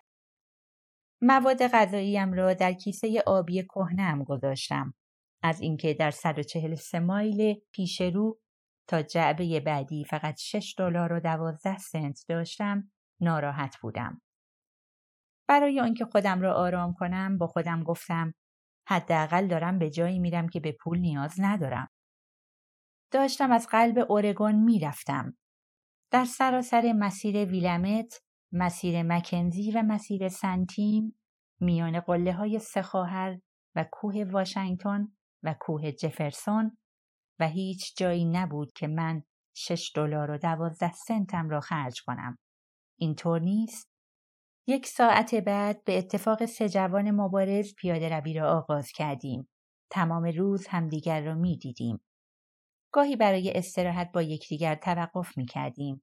مواد 1.22 1.66
غذاییم 1.66 2.32
را 2.32 2.54
در 2.54 2.72
کیسه 2.72 3.22
آبی 3.26 3.62
کهنم 3.62 4.24
گذاشتم. 4.24 4.94
از 5.42 5.60
اینکه 5.60 5.94
در 5.94 6.10
143 6.10 7.00
مایل 7.00 7.60
پیش 7.72 8.00
رو 8.00 8.40
تا 8.88 9.02
جعبه 9.02 9.60
بعدی 9.60 10.04
فقط 10.04 10.38
6 10.38 10.74
دلار 10.78 11.12
و 11.12 11.20
12 11.20 11.78
سنت 11.78 12.24
داشتم 12.28 12.90
ناراحت 13.20 13.76
بودم. 13.82 14.22
برای 15.48 15.80
آنکه 15.80 16.04
خودم 16.04 16.40
را 16.40 16.54
آرام 16.54 16.94
کنم 16.94 17.38
با 17.38 17.46
خودم 17.46 17.82
گفتم 17.82 18.34
حداقل 18.88 19.46
دارم 19.46 19.78
به 19.78 19.90
جایی 19.90 20.18
میرم 20.18 20.48
که 20.48 20.60
به 20.60 20.76
پول 20.80 20.98
نیاز 20.98 21.34
ندارم. 21.38 21.88
داشتم 23.10 23.52
از 23.52 23.68
قلب 23.70 24.06
اورگون 24.08 24.54
می‌رفتم. 24.54 25.36
در 26.10 26.24
سراسر 26.24 26.92
مسیر 26.92 27.44
ویلمت، 27.44 28.22
مسیر 28.52 29.02
مکنزی 29.02 29.72
و 29.72 29.82
مسیر 29.82 30.28
سنتیم 30.28 31.20
میان 31.60 32.00
قله 32.00 32.32
های 32.32 32.58
سه 32.58 32.82
و 33.74 33.84
کوه 33.92 34.24
واشنگتن 34.30 35.08
و 35.42 35.54
کوه 35.60 35.92
جفرسون 35.92 36.78
و 37.40 37.48
هیچ 37.48 37.96
جایی 37.96 38.24
نبود 38.24 38.72
که 38.72 38.86
من 38.86 39.22
شش 39.56 39.92
دلار 39.94 40.30
و 40.30 40.38
دوازده 40.38 40.92
سنتم 40.92 41.48
را 41.48 41.60
خرج 41.60 42.02
کنم. 42.06 42.38
اینطور 42.98 43.40
نیست؟ 43.40 43.90
یک 44.66 44.86
ساعت 44.86 45.34
بعد 45.34 45.84
به 45.84 45.98
اتفاق 45.98 46.44
سه 46.44 46.68
جوان 46.68 47.10
مبارز 47.10 47.74
پیاده 47.74 48.08
روی 48.18 48.34
را 48.34 48.58
آغاز 48.58 48.92
کردیم. 48.92 49.48
تمام 49.90 50.24
روز 50.24 50.66
همدیگر 50.66 51.24
را 51.24 51.34
می 51.34 51.58
دیدیم. 51.58 52.00
گاهی 52.92 53.16
برای 53.16 53.52
استراحت 53.54 54.12
با 54.12 54.22
یکدیگر 54.22 54.74
توقف 54.74 55.38
می 55.38 55.46
کردیم. 55.46 56.02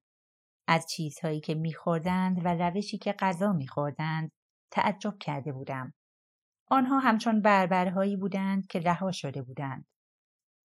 از 0.67 0.85
چیزهایی 0.87 1.39
که 1.39 1.55
میخوردند 1.55 2.45
و 2.45 2.47
روشی 2.47 2.97
که 2.97 3.13
غذا 3.19 3.53
میخوردند 3.53 4.31
تعجب 4.71 5.17
کرده 5.19 5.51
بودم. 5.51 5.93
آنها 6.69 6.99
همچون 6.99 7.41
بربرهایی 7.41 8.17
بودند 8.17 8.67
که 8.67 8.79
رها 8.79 9.11
شده 9.11 9.41
بودند. 9.41 9.85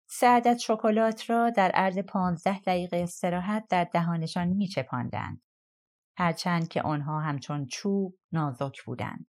سعدت 0.09 0.59
شکلات 0.59 1.31
را 1.31 1.51
در 1.51 1.71
عرض 1.71 1.99
پانزده 1.99 2.61
دقیقه 2.61 2.97
استراحت 2.97 3.67
در 3.69 3.85
دهانشان 3.85 4.49
میچپاندند. 4.49 5.43
هرچند 6.19 6.69
که 6.69 6.83
آنها 6.83 7.21
همچون 7.21 7.67
چوب 7.67 8.19
نازک 8.33 8.85
بودند. 8.87 9.27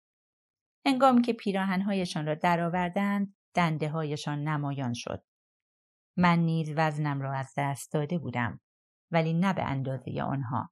انگام 0.84 1.22
که 1.22 1.32
پیراهنهایشان 1.32 2.26
را 2.26 2.34
درآوردند 2.34 3.34
دنده 3.54 3.88
هایشان 3.88 4.48
نمایان 4.48 4.92
شد. 4.92 5.22
من 6.16 6.38
نیز 6.38 6.72
وزنم 6.76 7.20
را 7.20 7.32
از 7.32 7.52
دست 7.56 7.92
داده 7.92 8.18
بودم 8.18 8.60
ولی 9.10 9.32
نه 9.34 9.52
به 9.52 9.62
اندازه 9.62 10.22
آنها. 10.22 10.70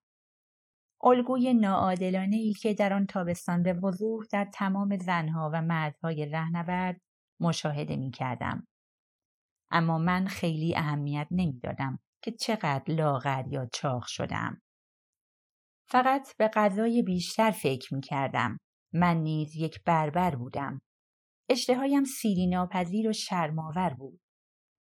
الگوی 1.05 1.55
ناعادلانه 1.55 2.37
ای 2.37 2.53
که 2.53 2.75
در 2.75 2.93
آن 2.93 3.07
تابستان 3.07 3.63
به 3.63 3.73
وضوح 3.73 4.25
در 4.33 4.49
تمام 4.55 4.97
زنها 4.97 5.51
و 5.55 5.63
مردهای 5.63 6.27
رهنورد 6.27 7.01
مشاهده 7.41 7.97
می 7.97 8.11
کردم. 8.11 8.67
اما 9.71 9.99
من 9.99 10.27
خیلی 10.27 10.77
اهمیت 10.77 11.29
نمی‌دادم 11.31 11.99
که 12.23 12.31
چقدر 12.31 12.95
لاغر 12.95 13.45
یا 13.49 13.69
چاق 13.73 14.05
شدم. 14.07 14.61
فقط 15.89 16.37
به 16.37 16.49
غذای 16.49 17.03
بیشتر 17.03 17.51
فکر 17.51 17.95
می 17.95 18.01
کردم. 18.01 18.59
من 18.93 19.17
نیز 19.17 19.57
یک 19.57 19.85
بربر 19.85 20.37
بودم. 20.37 20.81
اشتهایم 21.49 22.05
سیری 22.05 22.47
ناپذیر 22.47 23.09
و 23.09 23.13
شرماور 23.13 23.95
بود. 23.95 24.21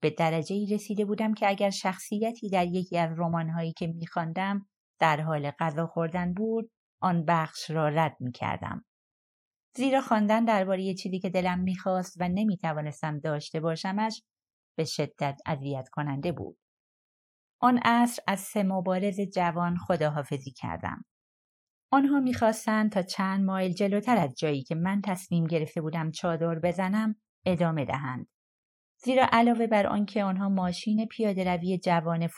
به 0.02 0.10
درجه 0.10 0.56
ای 0.56 0.66
رسیده 0.74 1.04
بودم 1.04 1.34
که 1.34 1.48
اگر 1.48 1.70
شخصیتی 1.70 2.50
در 2.50 2.66
یکی 2.66 2.98
از 2.98 3.18
رمانهایی 3.18 3.72
که 3.72 3.86
میخواندم 3.86 4.66
در 5.00 5.20
حال 5.20 5.50
غذا 5.50 5.86
خوردن 5.86 6.34
بود 6.34 6.70
آن 7.02 7.24
بخش 7.24 7.70
را 7.70 7.88
رد 7.88 8.16
می 8.20 8.32
کردم. 8.32 8.84
زیرا 9.76 10.00
خواندن 10.00 10.44
درباره 10.44 10.94
چیزی 10.94 11.18
که 11.18 11.30
دلم 11.30 11.58
می‌خواست 11.58 12.16
و 12.20 12.28
نمی‌توانستم 12.28 13.18
داشته 13.18 13.60
باشمش 13.60 14.22
به 14.78 14.84
شدت 14.84 15.40
اذیت 15.46 15.88
کننده 15.88 16.32
بود. 16.32 16.58
آن 17.60 17.78
عصر 17.78 18.22
از 18.26 18.40
سه 18.40 18.62
مبارز 18.62 19.20
جوان 19.20 19.76
خداحافظی 19.76 20.50
کردم. 20.50 21.04
آنها 21.92 22.20
می‌خواستند 22.20 22.92
تا 22.92 23.02
چند 23.02 23.44
مایل 23.44 23.72
جلوتر 23.72 24.16
از 24.16 24.34
جایی 24.38 24.62
که 24.62 24.74
من 24.74 25.00
تصمیم 25.04 25.44
گرفته 25.44 25.80
بودم 25.80 26.10
چادر 26.10 26.58
بزنم 26.58 27.14
ادامه 27.46 27.84
دهند. 27.84 28.31
زیرا 29.04 29.26
علاوه 29.32 29.66
بر 29.66 29.86
آنکه 29.86 30.24
آنها 30.24 30.48
ماشین 30.48 31.06
پیاده 31.06 31.44
روی 31.44 31.78
جوان 31.78 32.28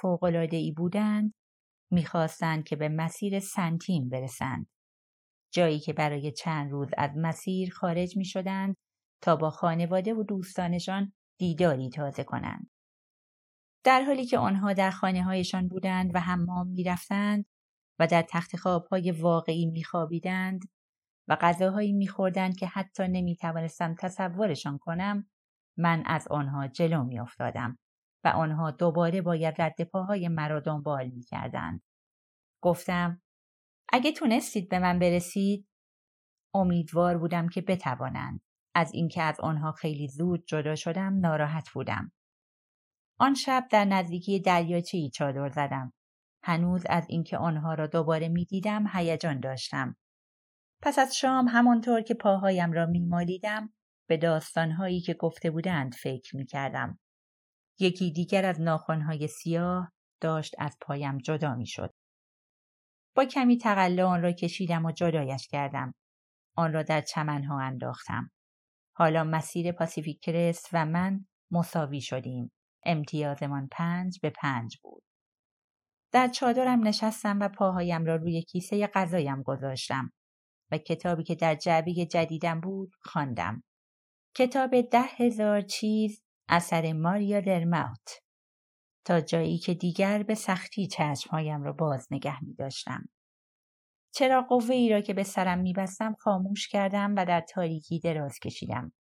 ای 0.52 0.72
بودند 0.76 1.34
می‌خواستند 1.90 2.64
که 2.64 2.76
به 2.76 2.88
مسیر 2.88 3.40
سنتین 3.40 4.08
برسند 4.08 4.66
جایی 5.52 5.78
که 5.78 5.92
برای 5.92 6.32
چند 6.32 6.70
روز 6.70 6.88
از 6.98 7.10
مسیر 7.16 7.70
خارج 7.70 8.16
می 8.16 8.24
شدند 8.24 8.76
تا 9.20 9.36
با 9.36 9.50
خانواده 9.50 10.14
و 10.14 10.22
دوستانشان 10.22 11.12
دیداری 11.38 11.90
تازه 11.90 12.24
کنند. 12.24 12.70
در 13.84 14.02
حالی 14.02 14.26
که 14.26 14.38
آنها 14.38 14.72
در 14.72 14.90
خانه 14.90 15.22
هایشان 15.22 15.68
بودند 15.68 16.10
و 16.14 16.20
حمام 16.20 16.68
می 16.68 16.84
رفتند 16.84 17.46
و 17.98 18.06
در 18.06 18.24
تخت 18.28 18.56
خوابهای 18.56 19.10
واقعی 19.10 19.66
می 19.66 19.84
خوابیدند 19.84 20.62
و 21.28 21.36
غذاهایی 21.40 21.92
می 21.92 22.08
خوردند 22.08 22.56
که 22.56 22.66
حتی 22.66 23.08
نمی 23.08 23.36
توانستم 23.36 23.94
تصورشان 23.98 24.78
کنم 24.78 25.28
من 25.76 26.02
از 26.06 26.28
آنها 26.28 26.68
جلو 26.68 27.04
می 27.04 27.20
افتادم 27.20 27.78
و 28.24 28.28
آنها 28.28 28.70
دوباره 28.70 29.22
باید 29.22 29.62
رد 29.62 29.82
پاهای 29.82 30.28
مرا 30.28 30.60
دنبال 30.60 31.06
می 31.06 31.22
کردند. 31.22 31.82
گفتم 32.62 33.22
اگه 33.88 34.12
تونستید 34.12 34.68
به 34.68 34.78
من 34.78 34.98
برسید 34.98 35.68
امیدوار 36.54 37.18
بودم 37.18 37.48
که 37.48 37.60
بتوانند. 37.60 38.40
از 38.74 38.94
اینکه 38.94 39.22
از 39.22 39.40
آنها 39.40 39.72
خیلی 39.72 40.08
زود 40.08 40.44
جدا 40.46 40.74
شدم 40.74 41.20
ناراحت 41.20 41.70
بودم. 41.70 42.12
آن 43.18 43.34
شب 43.34 43.68
در 43.70 43.84
نزدیکی 43.84 44.40
دریاچه 44.40 44.98
ای 44.98 45.10
چادر 45.10 45.48
زدم. 45.48 45.92
هنوز 46.42 46.86
از 46.88 47.06
اینکه 47.08 47.38
آنها 47.38 47.74
را 47.74 47.86
دوباره 47.86 48.28
می 48.28 48.44
دیدم 48.44 48.84
هیجان 48.92 49.40
داشتم. 49.40 49.96
پس 50.82 50.98
از 50.98 51.16
شام 51.16 51.48
همانطور 51.48 52.02
که 52.02 52.14
پاهایم 52.14 52.72
را 52.72 52.86
می 52.86 53.00
مالیدم 53.00 53.72
به 54.06 54.16
داستانهایی 54.16 55.00
که 55.00 55.14
گفته 55.14 55.50
بودند 55.50 55.94
فکر 55.94 56.36
می 56.36 56.46
کردم. 56.46 56.98
یکی 57.78 58.12
دیگر 58.12 58.44
از 58.44 58.60
ناخونهای 58.60 59.28
سیاه 59.28 59.92
داشت 60.20 60.54
از 60.58 60.76
پایم 60.80 61.18
جدا 61.18 61.54
می 61.54 61.66
شد. 61.66 61.94
با 63.14 63.24
کمی 63.24 63.58
تقلا 63.58 64.08
آن 64.08 64.22
را 64.22 64.32
کشیدم 64.32 64.84
و 64.84 64.92
جدایش 64.92 65.48
کردم. 65.48 65.94
آن 66.56 66.72
را 66.72 66.82
در 66.82 67.00
چمنها 67.00 67.60
انداختم. 67.60 68.30
حالا 68.96 69.24
مسیر 69.24 69.72
پاسیفیک 69.72 70.20
کرست 70.20 70.68
و 70.72 70.86
من 70.86 71.26
مساوی 71.50 72.00
شدیم. 72.00 72.52
امتیازمان 72.84 73.68
پنج 73.72 74.20
به 74.22 74.30
پنج 74.30 74.78
بود. 74.82 75.02
در 76.12 76.28
چادرم 76.28 76.86
نشستم 76.86 77.40
و 77.40 77.48
پاهایم 77.48 78.04
را 78.04 78.16
روی 78.16 78.42
کیسه 78.42 78.86
غذایم 78.86 79.42
گذاشتم 79.42 80.12
و 80.70 80.78
کتابی 80.78 81.24
که 81.24 81.34
در 81.34 81.54
جعبه 81.54 82.06
جدیدم 82.06 82.60
بود 82.60 82.92
خواندم. 83.02 83.62
کتاب 84.36 84.80
ده 84.80 85.02
هزار 85.02 85.60
چیز 85.60 86.22
اثر 86.48 86.92
ماریا 86.92 87.40
درماوت 87.40 88.20
تا 89.04 89.20
جایی 89.20 89.58
که 89.58 89.74
دیگر 89.74 90.22
به 90.22 90.34
سختی 90.34 90.86
چشمهایم 90.86 91.62
را 91.62 91.72
باز 91.72 92.08
نگه 92.10 92.44
می 92.44 92.54
داشتم. 92.54 93.08
چرا 94.14 94.42
قوه 94.42 94.74
ای 94.74 94.88
را 94.88 95.00
که 95.00 95.14
به 95.14 95.22
سرم 95.22 95.58
می 95.58 95.72
بستم 95.72 96.14
خاموش 96.14 96.68
کردم 96.68 97.14
و 97.16 97.26
در 97.26 97.40
تاریکی 97.40 98.00
دراز 98.00 98.38
کشیدم. 98.38 98.92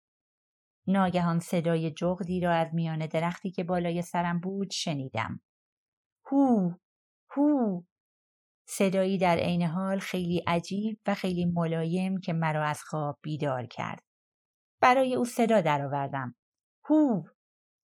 ناگهان 0.87 1.38
صدای 1.38 1.90
جغدی 1.90 2.40
را 2.40 2.53
از 2.53 2.68
میان 2.73 3.07
درختی 3.07 3.51
که 3.51 3.64
بالای 3.64 4.03
سرم 4.03 4.40
بود 4.40 4.71
شنیدم. 4.71 5.40
هو 6.27 6.71
هو 7.31 7.83
صدایی 8.68 9.18
در 9.18 9.37
عین 9.37 9.62
حال 9.62 9.99
خیلی 9.99 10.45
عجیب 10.47 11.01
و 11.07 11.14
خیلی 11.14 11.45
ملایم 11.45 12.21
که 12.21 12.33
مرا 12.33 12.64
از 12.64 12.83
خواب 12.83 13.18
بیدار 13.23 13.66
کرد. 13.66 14.12
برای 14.83 15.14
او 15.14 15.25
صدا 15.25 15.61
درآوردم. 15.61 16.35
هو 16.85 17.25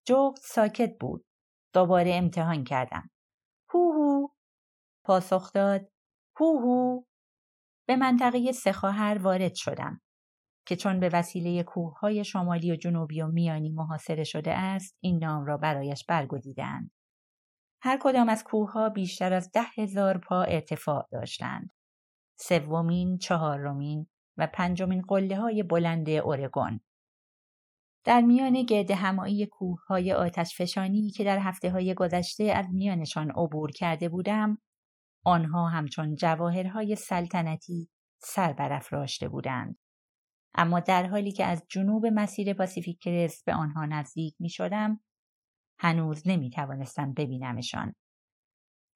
جغد 0.07 0.39
ساکت 0.43 0.99
بود. 1.01 1.25
دوباره 1.75 2.15
امتحان 2.15 2.65
کردم. 2.65 3.11
هو 3.71 3.93
هو 3.93 4.29
پاسخ 5.05 5.53
داد. 5.53 5.89
هو 6.41 6.59
هو 6.61 7.03
به 7.89 7.97
منطقه 7.97 8.53
سخواهر 8.53 9.19
وارد 9.19 9.55
شدم 9.55 10.01
که 10.67 10.77
چون 10.77 11.01
به 11.01 11.11
وسیله 11.13 11.63
کوههای 11.63 12.25
شمالی 12.25 12.73
و 12.73 12.77
جنوبی 12.77 13.23
و 13.23 13.27
میانی 13.27 13.71
محاصره 13.71 14.25
شده 14.25 14.53
است 14.55 14.97
این 15.01 15.25
نام 15.25 15.45
را 15.45 15.57
برایش 15.57 16.05
برگزیدند. 16.05 16.91
هر 17.83 17.99
کدام 18.03 18.29
از 18.29 18.45
کوهها 18.45 18.89
بیشتر 18.89 19.33
از 19.33 19.51
ده 19.51 19.63
هزار 19.77 20.19
پا 20.19 20.43
ارتفاع 20.43 21.09
داشتند. 21.13 21.71
سومین، 22.39 23.19
چهارمین 23.19 24.07
و 24.37 24.47
پنجمین 24.47 25.03
قله 25.03 25.37
های 25.37 25.63
بلند 25.63 26.11
اورگون. 26.11 26.81
در 28.05 28.21
میان 28.21 28.63
گرد 28.63 28.91
همایی 28.91 29.47
کوه 29.47 29.79
های 29.89 30.13
آتش 30.13 30.57
فشانی 30.57 31.11
که 31.11 31.25
در 31.25 31.39
هفته 31.39 31.71
های 31.71 31.95
گذشته 31.95 32.45
از 32.45 32.67
میانشان 32.73 33.31
عبور 33.31 33.71
کرده 33.71 34.09
بودم 34.09 34.59
آنها 35.25 35.69
همچون 35.69 36.15
جواهرهای 36.15 36.97
سلطنتی 36.97 37.89
سر 38.19 38.53
برافراشته 38.53 39.29
بودند. 39.29 39.79
اما 40.55 40.81
در 40.81 41.07
حالی 41.07 41.33
که 41.33 41.45
از 41.45 41.65
جنوب 41.69 42.07
مسیر 42.07 42.55
پاسیفیک 42.55 42.99
کرست 43.01 43.45
به 43.45 43.55
آنها 43.55 43.87
نزدیک 43.87 44.35
می 44.39 44.51
شدم، 44.51 45.01
هنوز 45.79 46.23
نمی 46.29 46.51
توانستم 46.51 47.13
ببینمشان. 47.13 47.95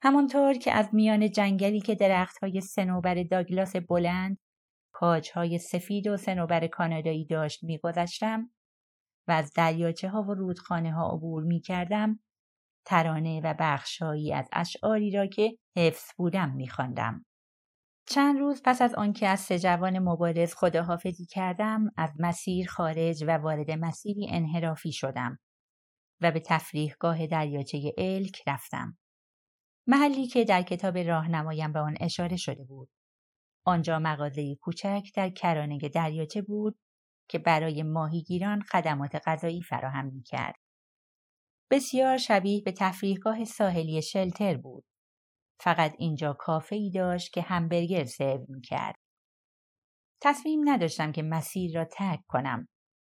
همانطور 0.03 0.55
که 0.55 0.73
از 0.73 0.89
میان 0.93 1.31
جنگلی 1.31 1.81
که 1.81 1.95
درختهای 1.95 2.61
سنوبر 2.61 3.23
داگلاس 3.23 3.77
بلند، 3.77 4.39
کاجهای 4.93 5.59
سفید 5.59 6.07
و 6.07 6.17
سنوبر 6.17 6.67
کانادایی 6.67 7.27
داشت 7.27 7.65
میگذشتم 7.65 8.51
و 9.29 9.33
از 9.33 9.53
دریاچه 9.53 10.09
ها 10.09 10.23
و 10.23 10.35
رودخانه 10.35 10.93
ها 10.93 11.11
عبور 11.11 11.43
می 11.43 11.61
کردم 11.61 12.21
ترانه 12.87 13.41
و 13.45 13.55
بخشهایی 13.59 14.33
از 14.33 14.49
اشعاری 14.53 15.11
را 15.11 15.27
که 15.27 15.59
حفظ 15.77 16.05
بودم 16.17 16.51
میخواندم. 16.51 17.25
چند 18.07 18.39
روز 18.39 18.63
پس 18.65 18.83
از 18.83 18.95
آنکه 18.95 19.29
از 19.29 19.41
سه 19.41 19.59
جوان 19.59 19.99
مبارز 19.99 20.55
خداحافظی 20.55 21.27
کردم 21.27 21.91
از 21.97 22.11
مسیر 22.19 22.69
خارج 22.69 23.25
و 23.27 23.31
وارد 23.31 23.71
مسیری 23.71 24.27
انحرافی 24.31 24.93
شدم 24.93 25.39
و 26.21 26.31
به 26.31 26.41
تفریحگاه 26.41 27.27
دریاچه 27.27 27.93
الک 27.99 28.43
رفتم 28.47 28.99
محلی 29.87 30.27
که 30.27 30.45
در 30.45 30.63
کتاب 30.63 30.99
راهنمایم 30.99 31.73
به 31.73 31.79
آن 31.79 31.97
اشاره 32.01 32.37
شده 32.37 32.65
بود 32.65 32.89
آنجا 33.67 33.99
مغازه 33.99 34.55
کوچک 34.55 35.03
در 35.15 35.31
کرانه 35.31 35.79
دریاچه 35.79 36.43
بود 36.43 36.79
که 37.33 37.39
برای 37.39 37.83
ماهیگیران 37.83 38.61
خدمات 38.61 39.29
غذایی 39.29 39.63
فراهم 39.63 40.07
می 40.07 40.23
کرد. 40.23 40.55
بسیار 41.71 42.17
شبیه 42.17 42.63
به 42.63 42.73
تفریحگاه 42.73 43.45
ساحلی 43.45 44.03
شلتر 44.03 44.57
بود. 44.57 44.85
فقط 45.61 45.95
اینجا 45.99 46.37
کافه 46.39 46.77
ای 46.77 46.91
داشت 46.91 47.33
که 47.33 47.43
همبرگر 47.43 48.05
سرو 48.05 48.47
می 48.49 48.61
کرد. 48.61 48.95
تصمیم 50.23 50.61
نداشتم 50.65 51.13
که 51.13 51.23
مسیر 51.23 51.75
را 51.79 51.85
ترک 51.85 52.21
کنم 52.29 52.69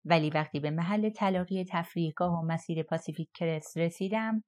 ولی 0.05 0.31
وقتی 0.31 0.61
به 0.61 0.71
محل 0.71 1.11
تلاقی 1.11 1.65
تفریحگاه 1.71 2.33
و 2.33 2.47
مسیر 2.47 2.83
پاسیفیک 2.83 3.29
کرس 3.35 3.77
رسیدم 3.77 4.45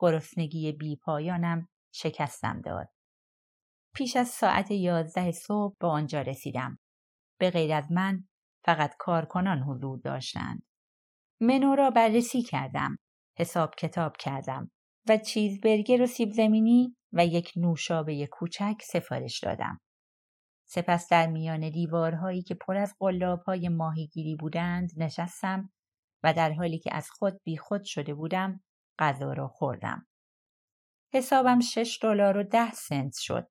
گرسنگی 0.00 0.72
بی 0.72 0.96
پایانم 0.96 1.68
شکستم 1.94 2.60
داد. 2.60 2.88
پیش 3.94 4.16
از 4.16 4.28
ساعت 4.28 4.70
یازده 4.70 5.32
صبح 5.32 5.76
به 5.80 5.86
آنجا 5.86 6.20
رسیدم. 6.20 6.78
به 7.40 7.50
غیر 7.50 7.72
از 7.72 7.92
من 7.92 8.28
فقط 8.68 8.94
کارکنان 8.98 9.62
حضور 9.62 9.98
داشتند. 9.98 10.62
منو 11.40 11.74
را 11.74 11.90
بررسی 11.90 12.42
کردم. 12.42 12.96
حساب 13.38 13.74
کتاب 13.74 14.16
کردم 14.16 14.70
و 15.08 15.16
چیز 15.16 15.60
برگر 15.60 16.02
و 16.02 16.06
سیب 16.06 16.32
زمینی 16.32 16.96
و 17.12 17.26
یک 17.26 17.52
نوشابه 17.56 18.26
کوچک 18.26 18.74
سفارش 18.82 19.40
دادم. 19.44 19.80
سپس 20.66 21.08
در 21.08 21.26
میان 21.26 21.70
دیوارهایی 21.70 22.42
که 22.42 22.54
پر 22.54 22.76
از 22.76 22.94
قلابهای 22.98 23.68
ماهیگیری 23.68 24.36
بودند 24.36 24.90
نشستم 24.96 25.72
و 26.22 26.34
در 26.34 26.52
حالی 26.52 26.78
که 26.78 26.94
از 26.94 27.10
خود 27.10 27.40
بی 27.44 27.56
خود 27.56 27.84
شده 27.84 28.14
بودم 28.14 28.60
غذا 28.98 29.32
را 29.32 29.48
خوردم. 29.48 30.06
حسابم 31.12 31.60
شش 31.60 31.98
دلار 32.02 32.36
و 32.36 32.42
ده 32.42 32.72
سنت 32.72 33.12
شد. 33.16 33.48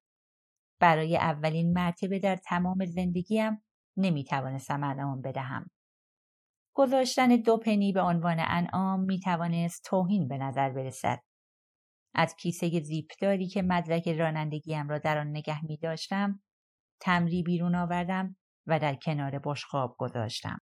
برای 0.79 1.17
اولین 1.17 1.73
مرتبه 1.73 2.19
در 2.19 2.35
تمام 2.35 2.85
زندگیم 2.85 3.63
نمی 3.97 4.23
توانستم 4.23 4.83
انعام 4.83 5.21
بدهم. 5.21 5.69
گذاشتن 6.75 7.27
دو 7.27 7.57
پنی 7.57 7.93
به 7.93 8.01
عنوان 8.01 8.37
انعام 8.39 8.99
می 8.99 9.19
توانست 9.19 9.83
توهین 9.83 10.27
به 10.27 10.37
نظر 10.37 10.69
برسد. 10.69 11.19
از 12.13 12.35
کیسه 12.35 12.79
زیپداری 12.79 13.47
که 13.47 13.61
مدرک 13.61 14.07
رانندگیم 14.07 14.89
را 14.89 14.97
در 14.97 15.17
آن 15.17 15.27
نگه 15.27 15.65
می 15.65 15.77
داشتم 15.77 16.43
تمری 17.01 17.43
بیرون 17.43 17.75
آوردم 17.75 18.35
و 18.67 18.79
در 18.79 18.95
کنار 18.95 19.39
بشقاب 19.43 19.95
گذاشتم. 19.99 20.59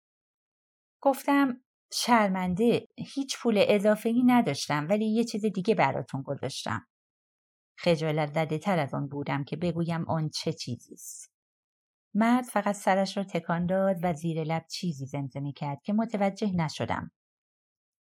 گفتم 1.03 1.61
شرمنده 1.93 2.87
هیچ 3.14 3.38
پول 3.43 3.64
اضافه 3.69 4.09
ای 4.09 4.23
نداشتم 4.27 4.87
ولی 4.90 5.07
یه 5.07 5.25
چیز 5.25 5.45
دیگه 5.45 5.75
براتون 5.75 6.23
گذاشتم. 6.23 6.87
خجالت 7.79 8.35
زده 8.35 8.59
تر 8.59 8.79
از 8.79 8.95
آن 8.95 9.09
بودم 9.09 9.45
که 9.45 9.57
بگویم 9.57 10.05
آن 10.09 10.29
چه 10.29 10.53
چیزی 10.53 10.95
است. 10.95 11.30
مرد 12.14 12.44
فقط 12.44 12.75
سرش 12.75 13.16
را 13.16 13.25
تکان 13.25 13.66
داد 13.66 13.96
و 14.03 14.12
زیر 14.12 14.44
لب 14.44 14.66
چیزی 14.66 15.07
زمزمه 15.07 15.53
کرد 15.53 15.83
که 15.83 15.92
متوجه 15.92 16.53
نشدم. 16.57 17.11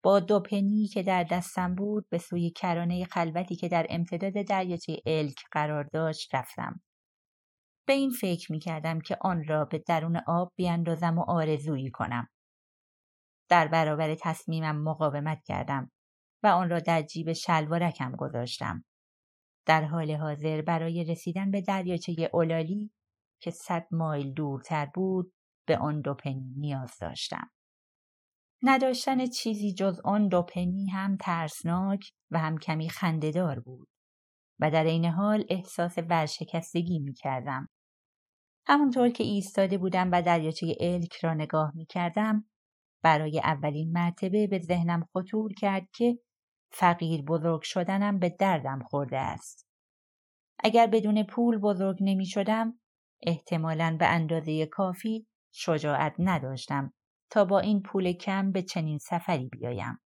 با 0.03 0.21
دو 0.21 0.41
پنی 0.41 0.87
که 0.87 1.03
در 1.03 1.25
دستم 1.25 1.75
بود 1.75 2.09
به 2.09 2.19
سوی 2.19 2.51
کرانه 2.51 3.05
خلوتی 3.05 3.57
که 3.57 3.69
در 3.69 3.87
امتداد 3.91 4.47
دریاچه 4.47 4.97
الک 5.07 5.39
قرار 5.53 5.85
داشت 5.85 6.35
رفتم. 6.35 6.81
به 7.87 7.93
این 7.93 8.11
فکر 8.11 8.53
می 8.53 8.59
کردم 8.59 9.01
که 9.01 9.17
آن 9.21 9.45
را 9.45 9.65
به 9.65 9.79
درون 9.79 10.21
آب 10.27 10.53
بیاندازم 10.57 11.19
و 11.19 11.25
آرزویی 11.31 11.91
کنم. 11.91 12.29
در 13.49 13.69
برابر 13.69 14.15
تصمیمم 14.15 14.83
مقاومت 14.83 15.43
کردم 15.45 15.91
و 16.43 16.47
آن 16.47 16.71
را 16.71 16.81
در 16.81 17.03
جیب 17.03 17.33
شلوارکم 17.33 18.13
گذاشتم. 18.13 18.85
در 19.67 19.85
حال 19.85 20.11
حاضر 20.11 20.63
برای 20.63 21.05
رسیدن 21.05 21.51
به 21.51 21.61
دریاچه 21.61 22.31
اولالی 22.33 22.91
که 23.41 23.51
صد 23.51 23.87
مایل 23.91 24.33
دورتر 24.33 24.87
بود 24.95 25.33
به 25.67 25.79
آن 25.79 26.01
دو 26.01 26.15
پنی 26.15 26.55
نیاز 26.57 26.93
داشتم. 27.01 27.51
نداشتن 28.63 29.27
چیزی 29.27 29.75
جز 29.75 30.01
آن 30.05 30.29
دو 30.29 30.43
پنی 30.43 30.87
هم 30.87 31.17
ترسناک 31.17 32.01
و 32.31 32.39
هم 32.39 32.59
کمی 32.59 32.89
خندهدار 32.89 33.61
بود 33.61 33.89
و 34.61 34.71
در 34.71 34.85
این 34.85 35.05
حال 35.05 35.45
احساس 35.49 35.99
ورشکستگی 35.99 36.99
می 36.99 37.15
کردم. 37.15 37.69
همونطور 38.67 39.11
که 39.11 39.25
ایستاده 39.25 39.79
بودم 39.79 40.11
و 40.13 40.23
دریاچه 40.23 40.77
الک 40.81 41.17
را 41.17 41.35
نگاه 41.35 41.73
می 41.75 41.87
کردم 41.87 42.45
برای 43.03 43.41
اولین 43.45 43.93
مرتبه 43.93 44.47
به 44.47 44.59
ذهنم 44.59 45.09
خطور 45.13 45.53
کرد 45.53 45.89
که 45.95 46.19
فقیر 46.73 47.23
بزرگ 47.23 47.63
شدنم 47.63 48.19
به 48.19 48.29
دردم 48.29 48.79
خورده 48.83 49.19
است. 49.19 49.67
اگر 50.65 50.87
بدون 50.87 51.23
پول 51.23 51.59
بزرگ 51.59 51.97
نمی 52.01 52.27
شدم 52.27 52.80
احتمالاً 53.23 53.97
به 53.99 54.07
اندازه 54.07 54.67
کافی 54.67 55.27
شجاعت 55.53 56.15
نداشتم 56.19 56.93
تا 57.31 57.45
با 57.45 57.61
این 57.61 57.83
پول 57.83 58.13
کم 58.13 58.53
به 58.53 58.63
چنین 58.63 58.99
سفری 58.99 59.49
بیایم. 59.49 60.01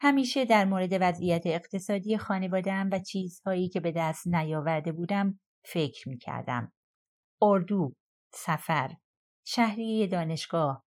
همیشه 0.00 0.44
در 0.44 0.64
مورد 0.64 0.92
وضعیت 1.00 1.42
اقتصادی 1.46 2.18
خانوادم 2.18 2.88
و 2.92 2.98
چیزهایی 2.98 3.68
که 3.68 3.80
به 3.80 3.92
دست 3.92 4.26
نیاورده 4.26 4.92
بودم 4.92 5.40
فکر 5.64 6.08
می 6.08 6.18
کردم. 6.18 6.72
اردو، 7.42 7.94
سفر، 8.34 8.90
شهری 9.46 10.06
دانشگاه 10.06 10.84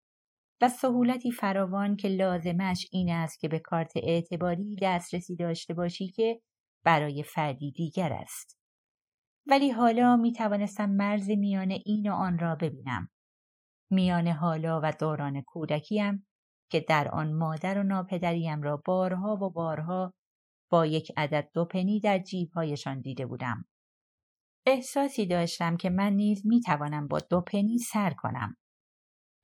و 0.62 0.70
سهولتی 0.70 1.32
فراوان 1.32 1.96
که 1.96 2.08
لازمش 2.08 2.88
این 2.92 3.10
است 3.12 3.40
که 3.40 3.48
به 3.48 3.60
کارت 3.60 3.92
اعتباری 3.96 4.76
دسترسی 4.82 5.36
داشته 5.36 5.74
باشی 5.74 6.08
که 6.08 6.42
برای 6.84 7.24
فردی 7.24 7.72
دیگر 7.72 8.14
است. 8.14 8.58
ولی 9.48 9.72
حالا 9.72 10.16
می 10.16 10.32
توانستم 10.32 10.90
مرز 10.90 11.30
میان 11.30 11.72
این 11.86 12.12
و 12.12 12.14
آن 12.14 12.40
را 12.40 12.56
ببینم. 12.56 13.10
میان 13.92 14.28
حالا 14.28 14.82
و 14.84 14.92
دوران 15.00 15.42
کودکیم 15.42 16.28
که 16.72 16.80
در 16.80 17.08
آن 17.08 17.34
مادر 17.34 17.80
و 17.80 17.84
ناپدریم 17.84 18.62
را 18.62 18.82
بارها 18.86 19.36
و 19.36 19.50
بارها 19.50 20.14
با 20.72 20.86
یک 20.86 21.12
عدد 21.18 21.50
دو 21.54 21.66
پنی 21.66 22.00
در 22.00 22.20
جیبهایشان 22.20 23.02
دیده 23.02 23.26
بودم. 23.26 23.66
احساسی 24.66 25.26
داشتم 25.26 25.78
که 25.78 25.90
من 25.90 26.14
نیز 26.14 26.46
می 26.46 26.62
توانم 26.62 27.08
با 27.08 27.20
دو 27.20 27.42
پنی 27.42 27.78
سر 27.78 28.14
کنم. 28.14 28.58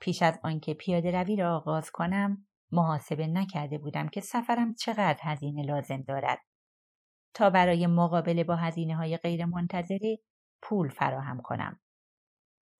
پیش 0.01 0.21
از 0.21 0.39
آنکه 0.43 0.73
پیاده 0.73 1.11
روی 1.11 1.35
را 1.35 1.55
آغاز 1.55 1.91
کنم 1.91 2.47
محاسبه 2.71 3.27
نکرده 3.27 3.77
بودم 3.77 4.07
که 4.07 4.21
سفرم 4.21 4.73
چقدر 4.73 5.19
هزینه 5.21 5.63
لازم 5.63 6.01
دارد 6.01 6.39
تا 7.33 7.49
برای 7.49 7.87
مقابله 7.87 8.43
با 8.43 8.55
هزینه 8.55 8.95
های 8.95 9.17
غیر 9.17 9.45
منتظره 9.45 10.19
پول 10.61 10.89
فراهم 10.89 11.41
کنم. 11.41 11.79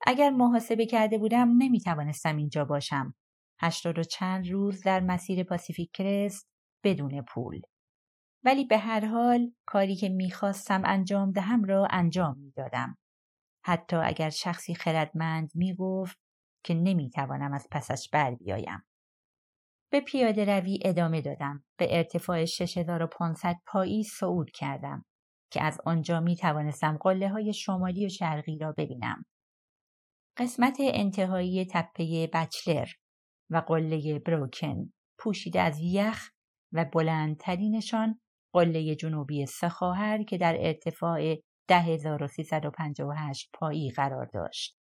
اگر 0.06 0.30
محاسبه 0.30 0.86
کرده 0.86 1.18
بودم 1.18 1.50
نمی 1.58 1.80
توانستم 1.80 2.38
اینجا 2.38 2.66
باشم. 2.66 3.14
هشتاد 3.60 4.00
و 4.00 4.04
چند 4.04 4.50
روز 4.52 4.84
در 4.84 5.00
مسیر 5.00 5.44
پاسیفیک 5.44 5.92
کرست 5.94 6.50
بدون 6.84 7.22
پول. 7.22 7.62
ولی 8.44 8.66
به 8.66 8.78
هر 8.78 9.06
حال 9.06 9.52
کاری 9.66 9.96
که 9.96 10.10
می‌خواستم 10.10 10.82
انجام 10.86 11.32
دهم 11.32 11.64
را 11.64 11.88
انجام 11.90 12.38
می‌دادم. 12.38 12.98
حتی 13.66 13.96
اگر 13.96 14.30
شخصی 14.30 14.76
خردمند 14.76 15.52
می‌گفت 15.56 16.20
که 16.64 16.74
نمی‌توانم 16.74 17.54
از 17.54 17.68
پسش 17.72 18.10
بر 18.10 18.36
بیایم. 18.36 18.84
به 19.92 20.02
پیاده 20.02 20.60
روی 20.60 20.80
ادامه 20.86 21.22
دادم. 21.22 21.64
به 21.78 21.98
ارتفاع 21.98 22.46
6500 22.46 23.56
پایی 23.68 24.04
صعود 24.04 24.52
کردم 24.52 25.06
که 25.52 25.64
از 25.64 25.82
آنجا 25.86 26.20
می 26.20 26.36
توانستم 26.36 26.98
قله 26.98 27.30
های 27.30 27.54
شمالی 27.54 28.06
و 28.06 28.10
شرقی 28.10 28.58
را 28.58 28.72
ببینم. 28.78 29.26
قسمت 30.38 30.78
انتهایی 30.80 31.66
تپه 31.66 32.30
بچلر 32.34 32.88
و 33.50 33.58
قله 33.58 34.20
بروکن 34.20 34.94
پوشیده 35.20 35.62
از 35.62 35.80
یخ 35.82 36.30
و 36.72 36.86
بلندترینشان 36.86 38.20
قله 38.54 38.96
جنوبی 38.96 39.46
سخاهر 39.46 40.24
که 40.24 40.38
در 40.38 40.56
ارتفاع 40.60 41.36
10358 41.68 43.50
پایی 43.54 43.92
قرار 43.92 44.26
داشت. 44.34 44.78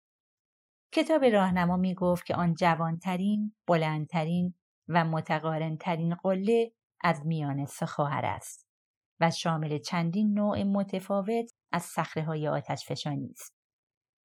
کتاب 0.94 1.26
راهنما 1.26 1.78
می 1.78 1.94
گفت 1.94 2.26
که 2.26 2.36
آن 2.36 2.54
جوانترین، 2.54 3.56
بلندترین 3.68 4.54
و 4.88 5.06
متقارنترین 5.06 6.16
قله 6.16 6.72
از 7.02 7.26
میان 7.26 7.66
سه 7.66 7.86
خواهر 7.86 8.26
است 8.26 8.68
و 9.20 9.32
شامل 9.32 9.78
چندین 9.78 10.34
نوع 10.34 10.64
متفاوت 10.64 11.52
از 11.72 11.84
صخره 11.84 12.24
های 12.24 12.48
آتش 12.48 12.86
فشانی 12.86 13.30
است. 13.32 13.56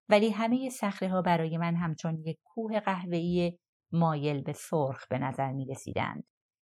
ولی 0.09 0.31
همه 0.31 0.71
صخره 0.71 1.09
ها 1.09 1.23
برای 1.23 1.59
من 1.59 1.75
همچون 1.75 2.19
یک 2.25 2.39
کوه 2.45 2.81
قهوه‌ای 2.81 3.59
مایل 3.93 4.43
به 4.43 4.53
سرخ 4.53 5.07
به 5.09 5.19
نظر 5.19 5.53
می 5.53 5.67
رسیدند 5.67 6.25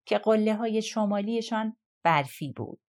که 0.07 0.19
قله 0.19 0.55
های 0.55 0.83
شمالیشان 0.83 1.77
برفی 2.05 2.53
بود. 2.53 2.81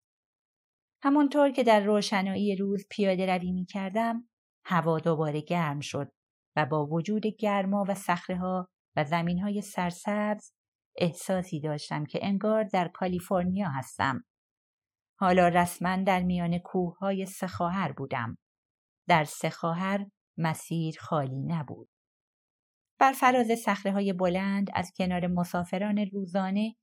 همانطور 1.02 1.52
که 1.52 1.64
در 1.64 1.80
روشنایی 1.80 2.56
روز 2.56 2.88
پیاده 2.90 3.26
روی 3.38 3.52
می 3.52 3.66
کردم 3.66 4.30
هوا 4.66 5.00
دوباره 5.00 5.42
گرم 5.42 5.80
شد 5.80 6.12
و 6.56 6.66
با 6.66 6.86
وجود 6.86 7.28
گرما 7.28 7.86
و 7.88 7.94
صخره 7.94 8.38
ها 8.38 8.70
و 8.96 9.04
زمین 9.04 9.40
های 9.40 9.62
سرسبز 9.62 10.52
احساسی 10.98 11.60
داشتم 11.60 12.06
که 12.06 12.20
انگار 12.22 12.64
در 12.64 12.88
کالیفرنیا 12.88 13.70
هستم. 13.70 14.24
حالا 15.20 15.48
رسما 15.48 15.96
در 15.96 16.24
میان 16.24 16.60
کوه 16.60 16.98
های 16.98 17.26
سخاهر 17.26 17.92
بودم. 17.92 18.38
در 19.08 19.24
سخاهر 19.24 20.06
مسیر 20.38 20.96
خالی 21.00 21.44
نبود. 21.44 21.90
بر 23.00 23.12
فراز 23.12 23.60
سخره 23.60 23.92
های 23.92 24.14
بلند 24.14 24.68
از 24.74 24.92
کنار 24.98 25.28
مسافران 25.28 25.98
روزانه 26.14 26.76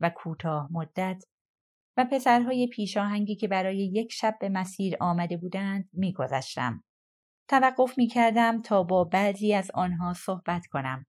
و 0.00 0.10
کوتاه 0.16 0.68
مدت 0.70 1.24
و 1.96 2.06
پسرهای 2.12 2.68
پیشاهنگی 2.72 3.36
که 3.36 3.48
برای 3.48 3.90
یک 3.94 4.12
شب 4.12 4.36
به 4.40 4.48
مسیر 4.48 4.96
آمده 5.00 5.36
بودند 5.36 5.88
میگذشتم. 5.92 6.84
توقف 7.48 7.98
می 7.98 8.06
کردم 8.06 8.62
تا 8.62 8.82
با 8.82 9.04
بعضی 9.04 9.54
از 9.54 9.70
آنها 9.74 10.12
صحبت 10.12 10.66
کنم. 10.66 11.06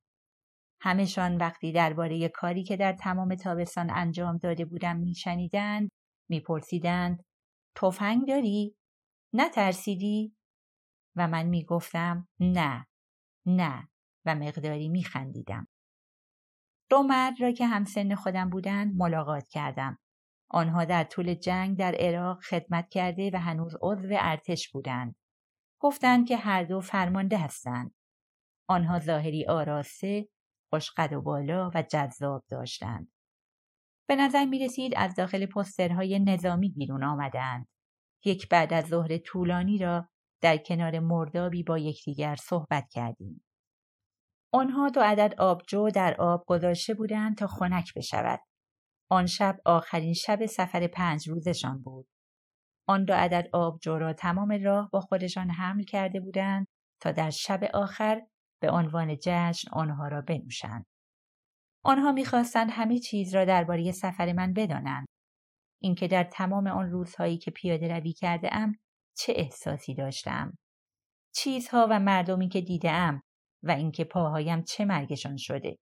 همشان 0.86 1.38
وقتی 1.38 1.72
درباره 1.72 2.30
کاری 2.30 2.63
که 2.63 2.78
در 2.78 2.93
تمام 2.93 3.36
تابستان 3.36 3.89
انجام 3.89 4.38
داده 4.38 4.65
بودم 4.65 4.98
میشنیدند 4.98 5.89
میپرسیدند 6.30 7.24
تفنگ 7.76 8.28
داری؟ 8.28 8.76
نترسیدی؟ 9.34 10.36
و 11.15 11.28
من 11.28 11.43
می‌گفتم 11.46 12.28
نه 12.39 12.88
نه 13.46 13.89
و 14.26 14.36
مقداری 14.36 14.89
میخندیدم. 14.89 15.67
دو 16.89 17.04
مرد 17.04 17.41
را 17.41 17.52
که 17.52 17.67
همسن 17.67 18.15
خودم 18.15 18.50
بودند 18.50 18.96
ملاقات 18.96 19.48
کردم. 19.48 20.00
آنها 20.50 20.86
در 20.86 21.04
طول 21.04 21.34
جنگ 21.34 21.78
در 21.78 21.96
عراق 22.00 22.43
خدمت 22.43 22.89
کرده 22.89 23.32
و 23.34 23.38
هنوز 23.39 23.76
عضو 23.82 24.10
ارتش 24.12 24.69
بودند. 24.69 25.15
گفتند 25.80 26.28
که 26.28 26.38
هر 26.38 26.63
دو 26.63 26.82
فرمانده 26.82 27.38
هستند. 27.38 27.96
آنها 28.67 29.00
ظاهری 29.00 29.46
آراسته 29.46 30.33
خوشقد 30.74 31.14
و 31.14 31.22
بالا 31.22 31.72
و 31.76 31.84
جذاب 31.92 32.44
داشتند. 32.50 33.12
به 34.08 34.16
نظر 34.16 34.46
می 34.46 34.60
رسید 34.60 34.94
از 34.96 35.16
داخل 35.16 35.46
پسترهای 35.46 36.20
نظامی 36.20 36.70
بیرون 36.70 37.04
آمدند. 37.04 37.68
یک 38.26 38.50
بعد 38.50 38.74
از 38.74 38.86
ظهر 38.86 39.18
طولانی 39.18 39.78
را 39.78 40.10
در 40.42 40.58
کنار 40.58 41.00
مردابی 41.00 41.64
با 41.64 41.78
یکدیگر 41.78 42.36
صحبت 42.36 42.90
کردیم. 42.90 43.46
آنها 44.54 44.90
دو 44.90 45.02
عدد 45.02 45.34
آبجو 45.38 45.90
در 45.90 46.16
آب 46.20 46.44
گذاشته 46.48 46.94
بودند 46.94 47.38
تا 47.38 47.48
خنک 47.48 47.94
بشود. 47.96 48.40
آن 49.12 49.26
شب 49.26 49.60
آخرین 49.66 50.14
شب 50.14 50.46
سفر 50.46 50.88
پنج 50.88 51.30
روزشان 51.30 51.82
بود. 51.82 52.08
آن 52.88 53.06
دو 53.06 53.14
عدد 53.14 53.50
آبجو 53.54 53.98
را 53.98 54.14
تمام 54.14 54.64
راه 54.64 54.90
با 54.90 55.02
خودشان 55.02 55.50
حمل 55.50 55.84
کرده 55.84 56.20
بودند 56.20 56.68
تا 57.02 57.12
در 57.12 57.30
شب 57.30 57.64
آخر 57.74 58.22
به 58.63 58.71
عنوان 58.71 59.17
جشن 59.21 59.69
آنها 59.71 60.08
را 60.08 60.21
بنوشند. 60.21 60.86
آنها 61.86 62.12
می‌خواستند 62.12 62.69
همه 62.71 62.99
چیز 62.99 63.36
را 63.36 63.45
درباره 63.45 63.91
سفر 63.91 64.34
من 64.34 64.54
بدانند. 64.54 65.06
اینکه 65.82 66.08
در 66.08 66.23
تمام 66.23 66.67
آن 66.67 66.89
روزهایی 66.89 67.38
که 67.38 67.52
پیاده 67.52 67.88
روی 67.88 68.13
کرده 68.13 68.56
ام 68.56 68.76
چه 69.17 69.34
احساسی 69.36 69.95
داشتم. 69.95 70.58
چیزها 71.36 71.88
و 71.89 71.99
مردمی 71.99 72.49
که 72.49 72.62
دیده 72.62 72.91
ام 72.91 73.21
و 73.63 73.71
اینکه 73.71 74.04
پاهایم 74.04 74.63
چه 74.63 74.86
مرگشان 74.86 75.38
شده. 75.38 75.78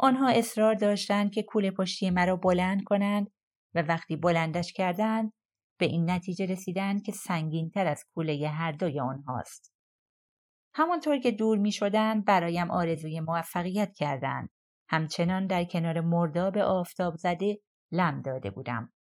آنها 0.00 0.28
اصرار 0.28 0.74
داشتند 0.74 1.32
که 1.32 1.42
کوله 1.42 1.70
پشتی 1.70 2.10
مرا 2.10 2.36
بلند 2.36 2.84
کنند 2.84 3.30
و 3.74 3.82
وقتی 3.82 4.16
بلندش 4.16 4.72
کردند 4.72 5.32
به 5.80 5.86
این 5.86 6.10
نتیجه 6.10 6.46
رسیدند 6.46 7.02
که 7.02 7.12
سنگینتر 7.12 7.86
از 7.86 8.04
کوله 8.14 8.48
هر 8.48 8.72
دوی 8.72 9.00
آنهاست. 9.00 9.75
همانطور 10.78 11.18
که 11.18 11.30
دور 11.30 11.58
می 11.58 11.72
شدن 11.72 12.20
برایم 12.20 12.70
آرزوی 12.70 13.20
موفقیت 13.20 13.94
کردند. 13.94 14.50
همچنان 14.88 15.46
در 15.46 15.64
کنار 15.64 16.00
مرداب 16.00 16.58
آفتاب 16.58 17.16
زده 17.16 17.60
لم 17.92 18.22
داده 18.22 18.50
بودم. 18.50 18.92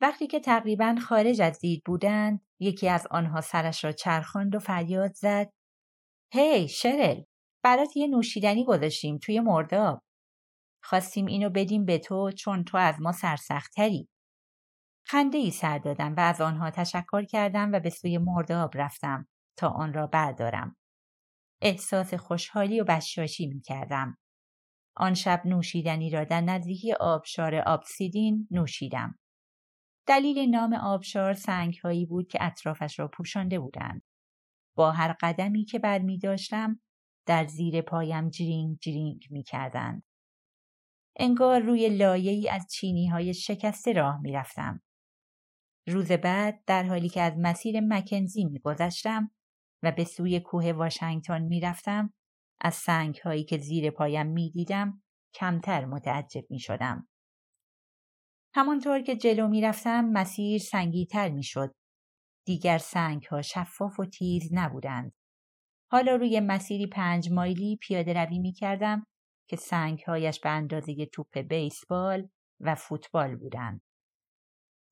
وقتی 0.00 0.26
که 0.26 0.40
تقریبا 0.40 0.96
خارج 1.08 1.40
از 1.40 1.60
دید 1.60 1.82
بودند 1.86 2.40
یکی 2.60 2.88
از 2.88 3.06
آنها 3.10 3.40
سرش 3.40 3.84
را 3.84 3.92
چرخاند 3.92 4.54
و 4.54 4.58
فریاد 4.58 5.12
زد 5.14 5.52
هی 6.32 6.68
hey, 6.68 6.70
شرل 6.70 7.22
برات 7.64 7.96
یه 7.96 8.08
نوشیدنی 8.08 8.64
گذاشتیم 8.64 9.18
توی 9.18 9.40
مرداب 9.40 10.02
خواستیم 10.82 11.26
اینو 11.26 11.50
بدیم 11.50 11.84
به 11.84 11.98
تو 11.98 12.30
چون 12.30 12.64
تو 12.64 12.76
از 12.76 13.00
ما 13.00 13.12
سرسختری 13.12 14.08
خنده 15.06 15.38
ای 15.38 15.50
سر 15.50 15.78
دادم 15.78 16.14
و 16.16 16.20
از 16.20 16.40
آنها 16.40 16.70
تشکر 16.70 17.24
کردم 17.24 17.72
و 17.72 17.80
به 17.80 17.90
سوی 17.90 18.18
مرداب 18.18 18.70
رفتم 18.74 19.28
تا 19.56 19.68
آن 19.68 19.94
را 19.94 20.06
بردارم 20.06 20.76
احساس 21.62 22.14
خوشحالی 22.14 22.80
و 22.80 22.84
بشاشی 22.84 23.46
می 23.46 23.60
کردم. 23.60 24.18
آن 24.96 25.14
شب 25.14 25.42
نوشیدنی 25.44 26.10
را 26.10 26.24
در 26.24 26.40
نزدیکی 26.40 26.92
آبشار 26.92 27.54
آبسیدین 27.54 28.48
نوشیدم. 28.50 29.18
دلیل 30.06 30.50
نام 30.50 30.74
آبشار 30.74 31.34
سنگ 31.34 31.78
هایی 31.82 32.06
بود 32.06 32.28
که 32.28 32.38
اطرافش 32.44 32.98
را 32.98 33.08
پوشانده 33.08 33.58
بودند. 33.58 34.02
با 34.76 34.92
هر 34.92 35.16
قدمی 35.20 35.64
که 35.64 35.78
بر 35.78 35.98
می 35.98 36.18
داشتم 36.18 36.80
در 37.26 37.46
زیر 37.46 37.82
پایم 37.82 38.30
جرینگ 38.30 38.78
جرینگ 38.78 39.26
می 39.30 39.42
کردند. 39.42 40.02
انگار 41.16 41.60
روی 41.60 41.88
لایه 41.88 42.32
ای 42.32 42.48
از 42.48 42.66
چینی 42.72 43.06
های 43.06 43.34
شکسته 43.34 43.92
راه 43.92 44.20
می 44.20 44.32
رفتم. 44.32 44.82
روز 45.88 46.12
بعد 46.12 46.64
در 46.66 46.84
حالی 46.84 47.08
که 47.08 47.20
از 47.20 47.32
مسیر 47.38 47.80
مکنزی 47.80 48.44
می 48.44 48.58
گذشتم 48.58 49.30
و 49.82 49.92
به 49.92 50.04
سوی 50.04 50.40
کوه 50.40 50.72
واشنگتن 50.72 51.42
می‌رفتم 51.42 52.12
از 52.60 52.74
سنگ 52.74 53.16
هایی 53.24 53.44
که 53.44 53.58
زیر 53.58 53.90
پایم 53.90 54.26
می‌دیدم 54.26 55.02
کمتر 55.34 55.84
متعجب 55.84 56.44
می 56.50 56.58
شدم. 56.58 57.08
همانطور 58.54 59.02
که 59.02 59.16
جلو 59.16 59.48
می 59.48 59.60
رفتم 59.60 60.04
مسیر 60.04 60.58
سنگیتر 60.58 61.28
می 61.28 61.42
شد. 61.42 61.74
دیگر 62.46 62.78
سنگ 62.78 63.24
ها 63.24 63.42
شفاف 63.42 64.00
و 64.00 64.04
تیز 64.04 64.48
نبودند. 64.52 65.12
حالا 65.92 66.16
روی 66.16 66.40
مسیری 66.40 66.86
پنج 66.86 67.30
مایلی 67.32 67.78
پیاده 67.82 68.12
روی 68.12 68.38
می 68.38 68.52
کردم 68.52 69.06
که 69.48 69.56
سنگ 69.56 70.02
هایش 70.06 70.40
به 70.40 70.48
اندازه 70.48 71.06
توپ 71.06 71.38
بیسبال 71.38 72.28
و 72.60 72.74
فوتبال 72.74 73.36
بودند. 73.36 73.80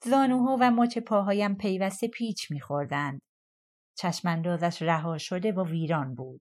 زانوها 0.05 0.57
و 0.61 0.70
مچ 0.70 0.98
پاهایم 0.98 1.55
پیوسته 1.55 2.09
پیچ 2.09 2.51
می 2.51 2.61
خوردند. 2.61 3.20
چشماندازش 3.98 4.82
رها 4.82 5.18
شده 5.18 5.52
و 5.52 5.66
ویران 5.68 6.14
بود. 6.14 6.40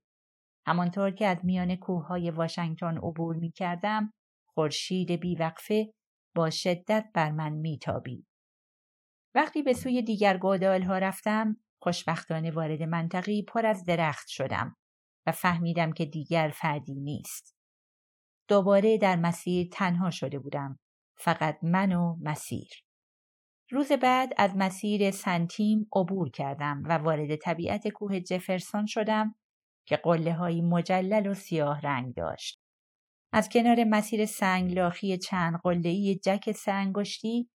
همانطور 0.66 1.12
که 1.12 1.28
از 1.28 1.38
میان 1.44 1.76
کوههای 1.76 2.32
واشنگتن 2.32 2.98
عبور 2.98 3.36
می 3.36 3.52
کردم، 3.52 4.14
خورشید 4.54 5.12
بیوقفه 5.12 5.94
با 6.36 6.50
شدت 6.50 7.10
بر 7.14 7.32
من 7.32 7.54
میتابید. 7.54 8.28
وقتی 9.36 9.64
به 9.64 9.74
سوی 9.74 10.02
دیگر 10.02 10.38
گودال 10.38 10.82
ها 10.82 10.98
رفتم، 10.98 11.58
خوشبختانه 11.82 12.52
وارد 12.52 12.84
منطقی 12.84 13.44
پر 13.44 13.66
از 13.66 13.86
درخت 13.86 14.28
شدم 14.28 14.76
و 15.28 15.32
فهمیدم 15.32 15.94
که 15.94 16.06
دیگر 16.06 16.52
فردی 16.56 16.96
نیست. 16.96 17.56
دوباره 18.48 18.98
در 18.98 19.16
مسیر 19.16 19.68
تنها 19.72 20.12
شده 20.12 20.40
بودم. 20.40 20.80
فقط 21.20 21.60
من 21.64 21.92
و 21.92 22.18
مسیر. 22.22 22.87
روز 23.72 23.92
بعد 23.92 24.34
از 24.38 24.52
مسیر 24.56 25.12
سنتیم 25.12 25.88
عبور 25.96 26.30
کردم 26.30 26.84
و 26.86 26.98
وارد 26.98 27.36
طبیعت 27.36 27.88
کوه 27.88 28.20
جفرسون 28.20 28.86
شدم 28.86 29.36
که 29.86 29.96
قله 29.96 30.34
های 30.34 30.62
مجلل 30.62 31.28
و 31.28 31.34
سیاه 31.34 31.82
رنگ 31.82 32.14
داشت. 32.14 32.60
از 33.34 33.50
کنار 33.50 33.84
مسیر 33.84 34.26
سنگلاخی 34.26 35.18
چند 35.18 35.60
قله 35.64 36.16
جک 36.16 36.52
سنگشتی 36.52 37.50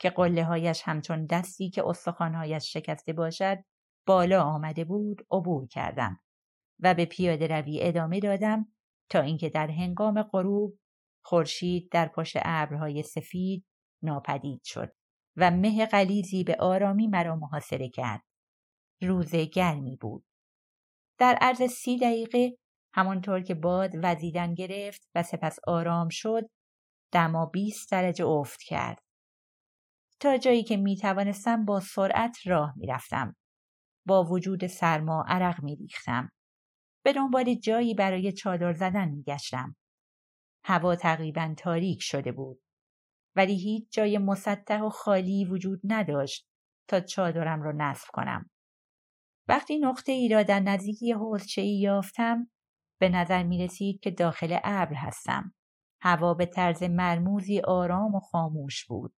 که 0.00 0.10
قله 0.10 0.44
هایش 0.44 0.82
همچون 0.84 1.26
دستی 1.26 1.70
که 1.70 1.86
استخوانهایش 1.86 2.72
شکسته 2.72 3.12
باشد 3.12 3.58
بالا 4.06 4.42
آمده 4.42 4.84
بود 4.84 5.26
عبور 5.30 5.66
کردم 5.68 6.20
و 6.80 6.94
به 6.94 7.04
پیاده 7.04 7.46
روی 7.46 7.78
ادامه 7.82 8.20
دادم 8.20 8.72
تا 9.10 9.20
اینکه 9.20 9.48
در 9.48 9.70
هنگام 9.70 10.22
غروب 10.22 10.78
خورشید 11.24 11.90
در 11.90 12.08
پشت 12.08 12.36
ابرهای 12.42 13.02
سفید 13.02 13.64
ناپدید 14.02 14.60
شد. 14.64 14.92
و 15.36 15.50
مه 15.50 15.86
قلیزی 15.86 16.44
به 16.44 16.56
آرامی 16.60 17.06
مرا 17.06 17.36
محاصره 17.36 17.88
کرد. 17.88 18.22
روز 19.02 19.34
گرمی 19.34 19.96
بود. 19.96 20.24
در 21.18 21.38
عرض 21.40 21.62
سی 21.62 21.98
دقیقه 21.98 22.56
همانطور 22.92 23.40
که 23.40 23.54
باد 23.54 23.90
وزیدن 24.02 24.54
گرفت 24.54 25.08
و 25.14 25.22
سپس 25.22 25.58
آرام 25.66 26.08
شد 26.08 26.50
دما 27.12 27.46
20 27.46 27.90
درجه 27.90 28.26
افت 28.26 28.62
کرد. 28.62 29.02
تا 30.20 30.36
جایی 30.36 30.64
که 30.64 30.76
می 30.76 30.96
توانستم 30.96 31.64
با 31.64 31.80
سرعت 31.80 32.46
راه 32.46 32.72
می 32.76 32.86
رفتم. 32.86 33.36
با 34.06 34.24
وجود 34.24 34.66
سرما 34.66 35.24
عرق 35.28 35.62
می 35.62 35.76
ریختم. 35.76 36.30
به 37.04 37.12
دنبال 37.12 37.54
جایی 37.54 37.94
برای 37.94 38.32
چادر 38.32 38.72
زدن 38.72 39.08
می 39.08 39.22
گشتم. 39.22 39.76
هوا 40.64 40.96
تقریبا 40.96 41.54
تاریک 41.58 42.02
شده 42.02 42.32
بود. 42.32 42.65
ولی 43.36 43.54
هیچ 43.54 43.92
جای 43.92 44.18
مسطح 44.18 44.80
و 44.80 44.88
خالی 44.88 45.44
وجود 45.44 45.80
نداشت 45.84 46.48
تا 46.88 47.00
چادرم 47.00 47.62
را 47.62 47.72
نصب 47.76 48.08
کنم. 48.12 48.50
وقتی 49.48 49.78
نقطه 49.78 50.12
ای 50.12 50.28
را 50.28 50.42
در 50.42 50.60
نزدیکی 50.60 51.12
حوزچه 51.12 51.62
ای 51.62 51.78
یافتم 51.80 52.50
به 53.00 53.08
نظر 53.08 53.42
می 53.42 53.64
رسید 53.64 54.00
که 54.00 54.10
داخل 54.10 54.58
ابر 54.64 54.94
هستم. 54.94 55.54
هوا 56.00 56.34
به 56.34 56.46
طرز 56.46 56.82
مرموزی 56.82 57.60
آرام 57.60 58.14
و 58.14 58.20
خاموش 58.20 58.84
بود. 58.84 59.14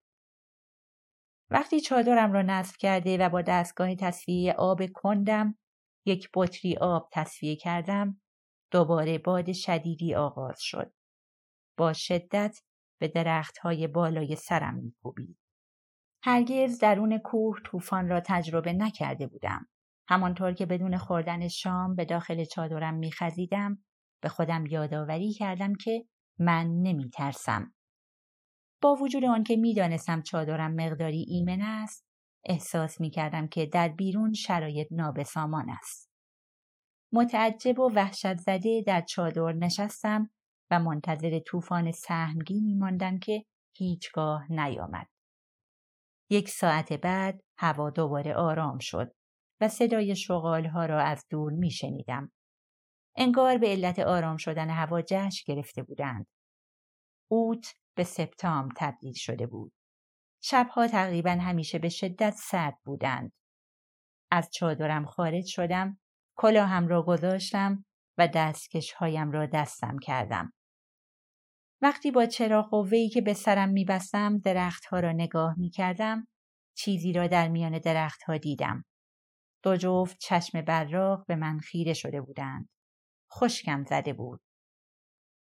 وقتی 1.51 1.81
چادرم 1.81 2.33
را 2.33 2.43
نصب 2.43 2.77
کرده 2.77 3.19
و 3.19 3.29
با 3.29 3.43
دستگاه 3.43 3.95
تصفیه 3.95 4.53
آب 4.53 4.87
کندم 4.95 5.59
یک 6.07 6.29
بطری 6.35 6.77
آب 6.77 7.09
تصفیه 7.13 7.57
کردم 7.57 8.21
دوباره 8.71 9.19
باد 9.19 9.53
شدیدی 9.53 10.15
آغاز 10.15 10.59
شد. 10.61 10.93
با 11.79 11.93
شدت 11.93 12.59
به 12.99 13.09
درختهای 13.09 13.87
بالای 13.87 14.37
سرم 14.37 14.75
میکوبید. 14.75 15.39
هرگز 16.23 16.79
درون 16.79 17.19
کوه 17.19 17.57
طوفان 17.65 18.09
را 18.09 18.21
تجربه 18.21 18.73
نکرده 18.73 19.27
بودم. 19.27 19.69
همانطور 20.09 20.53
که 20.53 20.67
بدون 20.67 20.97
خوردن 20.97 21.49
شام 21.49 21.95
به 21.95 22.05
داخل 22.05 22.45
چادرم 22.45 22.95
میخزیدم 22.95 23.85
به 24.23 24.29
خودم 24.29 24.67
یادآوری 24.67 25.33
کردم 25.33 25.75
که 25.75 26.05
من 26.39 26.67
نمیترسم. 26.67 27.75
با 28.83 28.95
وجود 28.95 29.25
آنکه 29.25 29.57
می‌دانستم 29.57 30.23
چادرم 30.23 30.75
مقداری 30.75 31.25
ایمن 31.29 31.63
است 31.63 32.07
احساس 32.45 33.01
می‌کردم 33.01 33.49
که 33.49 33.67
در 33.67 33.89
بیرون 33.89 34.33
شرایط 34.33 34.89
نابسامان 34.91 35.71
است. 35.71 36.11
متعجب 37.13 37.79
و 37.79 37.91
وحشت 37.95 38.37
زده 38.37 38.83
در 38.87 39.01
چادر 39.01 39.53
نشستم 39.53 40.31
و 40.71 40.79
منتظر 40.79 41.39
طوفان 41.39 41.93
سهمگینی 41.93 42.75
ماندم 42.75 43.19
که 43.19 43.45
هیچگاه 43.77 44.53
نیامد. 44.53 45.09
یک 46.31 46.49
ساعت 46.49 46.93
بعد 46.93 47.43
هوا 47.59 47.91
دوباره 47.91 48.35
آرام 48.35 48.79
شد 48.79 49.15
و 49.61 49.69
صدای 49.69 50.15
ها 50.73 50.87
را 50.87 51.03
از 51.03 51.27
دور 51.31 51.53
می 51.53 51.71
شنیدم. 51.71 52.33
انگار 53.17 53.59
به 53.59 53.67
علت 53.69 53.99
آرام 53.99 54.37
شدن 54.37 54.71
هوا 54.71 55.03
جشن 55.03 55.55
گرفته 55.55 55.83
بودند. 55.83 56.27
اوت 57.31 57.75
به 57.95 58.05
سپتامبر 58.05 58.75
تبدیل 58.77 59.15
شده 59.17 59.47
بود. 59.47 59.73
شبها 60.43 60.87
تقریبا 60.87 61.31
همیشه 61.31 61.79
به 61.79 61.89
شدت 61.89 62.35
سرد 62.37 62.79
بودند. 62.85 63.33
از 64.31 64.51
چادرم 64.53 65.07
خارج 65.07 65.47
شدم، 65.47 65.99
کلاهم 66.37 66.89
را 66.89 67.03
گذاشتم 67.03 67.85
و 68.19 68.29
دستکش 68.29 68.93
هایم 68.93 69.31
را 69.31 69.47
دستم 69.47 69.99
کردم. 69.99 70.53
وقتی 71.83 72.11
با 72.11 72.27
چراغ 72.27 72.71
قوه‌ای 72.71 73.09
که 73.09 73.21
به 73.21 73.35
سرم 73.35 73.69
میبستم 73.69 74.39
درختها 74.39 75.01
را 75.01 75.13
نگاه 75.13 75.55
می‌کردم 75.59 76.29
چیزی 76.77 77.13
را 77.13 77.27
در 77.27 77.49
میان 77.49 77.79
درختها 77.79 78.37
دیدم. 78.37 78.85
دو 79.63 79.77
جفت 79.77 80.17
چشم 80.21 80.61
براق 80.63 81.27
به 81.27 81.37
من 81.37 81.59
خیره 81.59 81.93
شده 81.93 82.21
بودند. 82.21 82.69
خشکم 83.33 83.85
زده 83.85 84.13
بود. 84.13 84.41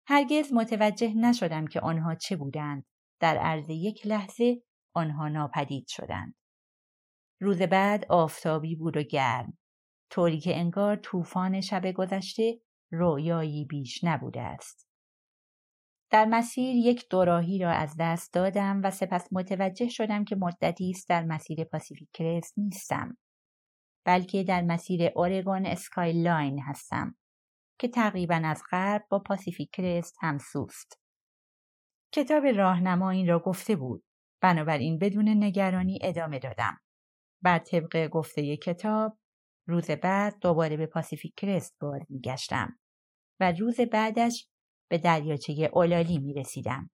هرگز 0.07 0.53
متوجه 0.53 1.13
نشدم 1.13 1.67
که 1.67 1.79
آنها 1.79 2.15
چه 2.15 2.35
بودند. 2.35 2.85
در 3.19 3.37
عرض 3.37 3.69
یک 3.69 4.07
لحظه 4.07 4.63
آنها 4.93 5.27
ناپدید 5.27 5.87
شدند. 5.87 6.35
روز 7.41 7.61
بعد 7.61 8.05
آفتابی 8.09 8.75
بود 8.75 8.97
و 8.97 9.03
گرم. 9.03 9.57
طوری 10.09 10.39
که 10.39 10.57
انگار 10.57 10.95
طوفان 10.95 11.61
شب 11.61 11.91
گذشته 11.91 12.61
رویایی 12.91 13.65
بیش 13.65 14.03
نبوده 14.03 14.41
است. 14.41 14.86
در 16.09 16.25
مسیر 16.25 16.75
یک 16.75 17.09
دوراهی 17.09 17.59
را 17.59 17.71
از 17.71 17.95
دست 17.99 18.33
دادم 18.33 18.81
و 18.83 18.91
سپس 18.91 19.27
متوجه 19.31 19.89
شدم 19.89 20.23
که 20.23 20.35
مدتی 20.35 20.89
است 20.89 21.09
در 21.09 21.23
مسیر 21.23 21.63
پاسیفیک 21.63 22.09
کرست 22.13 22.53
نیستم. 22.57 23.17
بلکه 24.05 24.43
در 24.43 24.61
مسیر 24.61 25.11
اورگون 25.15 25.65
اسکای 25.65 26.23
لاین 26.23 26.59
هستم 26.59 27.15
که 27.79 27.87
تقریبا 27.87 28.41
از 28.45 28.63
غرب 28.71 29.05
با 29.09 29.19
پاسیفیک 29.19 29.69
کرست 29.73 30.15
همسوست. 30.21 31.01
کتاب 32.13 32.45
راهنما 32.45 33.09
این 33.09 33.27
را 33.27 33.39
گفته 33.39 33.75
بود. 33.75 34.03
بنابراین 34.41 34.99
بدون 34.99 35.43
نگرانی 35.43 35.99
ادامه 36.01 36.39
دادم. 36.39 36.77
بعد 37.41 37.63
طبق 37.63 38.07
گفته 38.07 38.57
کتاب 38.57 39.17
روز 39.67 39.91
بعد 39.91 40.39
دوباره 40.41 40.77
به 40.77 40.85
پاسیفیک 40.85 41.33
کرست 41.37 41.77
بار 41.79 42.05
میگشتم 42.09 42.79
و 43.39 43.51
روز 43.51 43.81
بعدش 43.81 44.47
به 44.87 44.97
دریاچه 44.97 45.69
اولالی 45.73 46.17
می 46.17 46.33
رسیدم. 46.33 46.89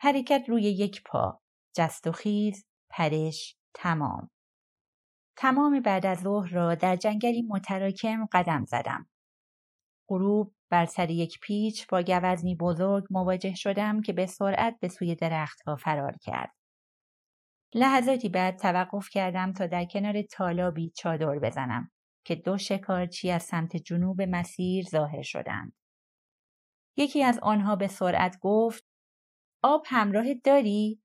حرکت 0.00 0.44
روی 0.48 0.62
یک 0.62 1.02
پا، 1.02 1.40
جست 1.76 2.06
و 2.06 2.12
خیز، 2.12 2.66
پرش، 2.90 3.56
تمام. 3.74 4.30
تمام 5.36 5.80
بعد 5.80 6.06
از 6.06 6.18
ظهر 6.18 6.50
را 6.50 6.74
در 6.74 6.96
جنگلی 6.96 7.42
متراکم 7.42 8.26
قدم 8.32 8.64
زدم. 8.64 9.08
غروب 10.08 10.54
بر 10.70 10.86
سر 10.86 11.10
یک 11.10 11.38
پیچ 11.42 11.86
با 11.88 12.02
گوزنی 12.02 12.54
بزرگ 12.54 13.04
مواجه 13.10 13.54
شدم 13.54 14.00
که 14.00 14.12
به 14.12 14.26
سرعت 14.26 14.76
به 14.80 14.88
سوی 14.88 15.14
درختها 15.14 15.76
فرار 15.76 16.16
کرد. 16.22 16.54
لحظاتی 17.74 18.28
بعد 18.28 18.58
توقف 18.58 19.08
کردم 19.10 19.52
تا 19.52 19.66
در 19.66 19.84
کنار 19.84 20.22
تالابی 20.22 20.92
چادر 20.96 21.38
بزنم 21.38 21.90
که 22.24 22.34
دو 22.34 22.58
شکارچی 22.58 23.30
از 23.30 23.42
سمت 23.42 23.76
جنوب 23.76 24.22
مسیر 24.22 24.84
ظاهر 24.84 25.22
شدند. 25.22 25.72
یکی 26.96 27.22
از 27.22 27.38
آنها 27.42 27.76
به 27.76 27.88
سرعت 27.88 28.38
گفت 28.40 28.84
آب 29.62 29.82
همراه 29.86 30.34
داری؟ 30.34 31.02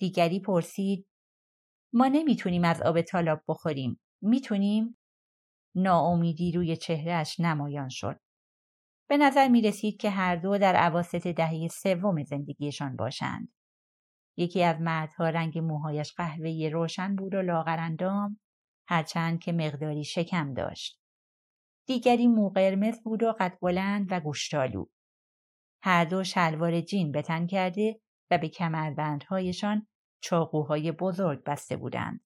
دیگری 0.00 0.40
پرسید 0.40 1.06
ما 1.92 2.06
نمی‌تونیم 2.06 2.64
از 2.64 2.82
آب 2.82 3.00
تالاب 3.00 3.42
بخوریم. 3.48 4.00
می‌تونیم؟ 4.22 4.98
ناامیدی 5.76 6.52
روی 6.52 6.76
چهرهش 6.76 7.40
نمایان 7.40 7.88
شد. 7.88 8.20
به 9.08 9.16
نظر 9.16 9.48
می 9.48 9.62
رسید 9.62 9.96
که 9.96 10.10
هر 10.10 10.36
دو 10.36 10.58
در 10.58 10.76
عواست 10.76 11.26
دهه 11.26 11.68
سوم 11.68 12.22
زندگیشان 12.24 12.96
باشند. 12.96 13.52
یکی 14.36 14.62
از 14.62 14.80
مردها 14.80 15.28
رنگ 15.28 15.58
موهایش 15.58 16.12
قهوه‌ای 16.12 16.70
روشن 16.70 17.16
بود 17.16 17.34
و 17.34 17.42
لاغرندام 17.42 18.40
هرچند 18.88 19.40
که 19.40 19.52
مقداری 19.52 20.04
شکم 20.04 20.54
داشت. 20.54 21.03
دیگری 21.86 22.26
مو 22.26 22.50
قرمز 22.50 23.02
بود 23.02 23.22
و 23.22 23.32
قد 23.40 23.58
بلند 23.62 24.06
و 24.10 24.20
گوشتالو. 24.20 24.86
هر 25.82 26.04
دو 26.04 26.24
شلوار 26.24 26.80
جین 26.80 27.12
به 27.12 27.22
تن 27.22 27.46
کرده 27.46 28.00
و 28.30 28.38
به 28.38 28.48
کمربندهایشان 28.48 29.86
چاقوهای 30.20 30.92
بزرگ 30.92 31.44
بسته 31.44 31.76
بودند 31.76 32.20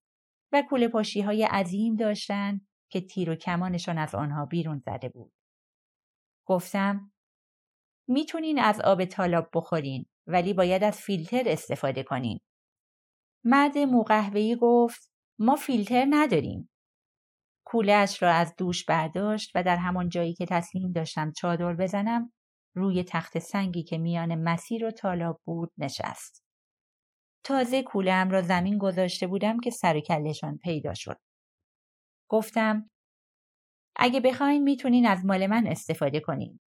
و 0.53 0.62
کوله 0.71 0.88
پاشی 0.88 1.21
های 1.21 1.44
عظیم 1.44 1.97
داشتند 1.97 2.68
که 2.90 3.01
تیر 3.01 3.31
و 3.31 3.35
کمانشان 3.35 3.99
از 3.99 4.14
آنها 4.14 4.47
بیرون 4.47 4.79
زده 4.79 5.09
بود. 5.09 5.33
گفتم 6.46 7.13
می‌تونین 8.09 8.59
از 8.59 8.81
آب 8.81 9.04
تالاب 9.04 9.48
بخورین 9.54 10.06
ولی 10.27 10.54
باید 10.54 10.85
از 10.85 11.00
فیلتر 11.00 11.42
استفاده 11.46 12.02
کنین. 12.02 12.40
مرد 13.44 13.79
موقهوهی 13.79 14.56
گفت 14.61 15.13
ما 15.38 15.56
فیلتر 15.56 16.06
نداریم. 16.11 16.71
کولهاش 17.71 18.23
را 18.23 18.33
از 18.33 18.54
دوش 18.56 18.85
برداشت 18.85 19.50
و 19.54 19.62
در 19.62 19.77
همان 19.77 20.08
جایی 20.08 20.35
که 20.35 20.46
تصمیم 20.46 20.92
داشتم 20.92 21.33
چادر 21.33 21.75
بزنم 21.75 22.33
روی 22.75 23.04
تخت 23.04 23.38
سنگی 23.38 23.83
که 23.83 23.98
میان 23.98 24.35
مسیر 24.35 24.85
و 24.85 24.90
تالاب 24.90 25.40
بود 25.44 25.73
نشست. 25.79 26.44
تازه 27.44 27.83
کولم 27.83 28.31
را 28.31 28.42
زمین 28.42 28.79
گذاشته 28.79 29.27
بودم 29.27 29.60
که 29.60 29.71
سر 29.71 30.00
کلشان 30.00 30.58
پیدا 30.58 30.94
شد. 30.94 31.16
گفتم 32.31 32.90
اگه 33.96 34.21
بخواین 34.21 34.62
می‌تونین 34.62 35.06
از 35.06 35.27
مال 35.27 35.46
من 35.46 35.66
استفاده 35.66 36.21
کنین. 36.21 36.60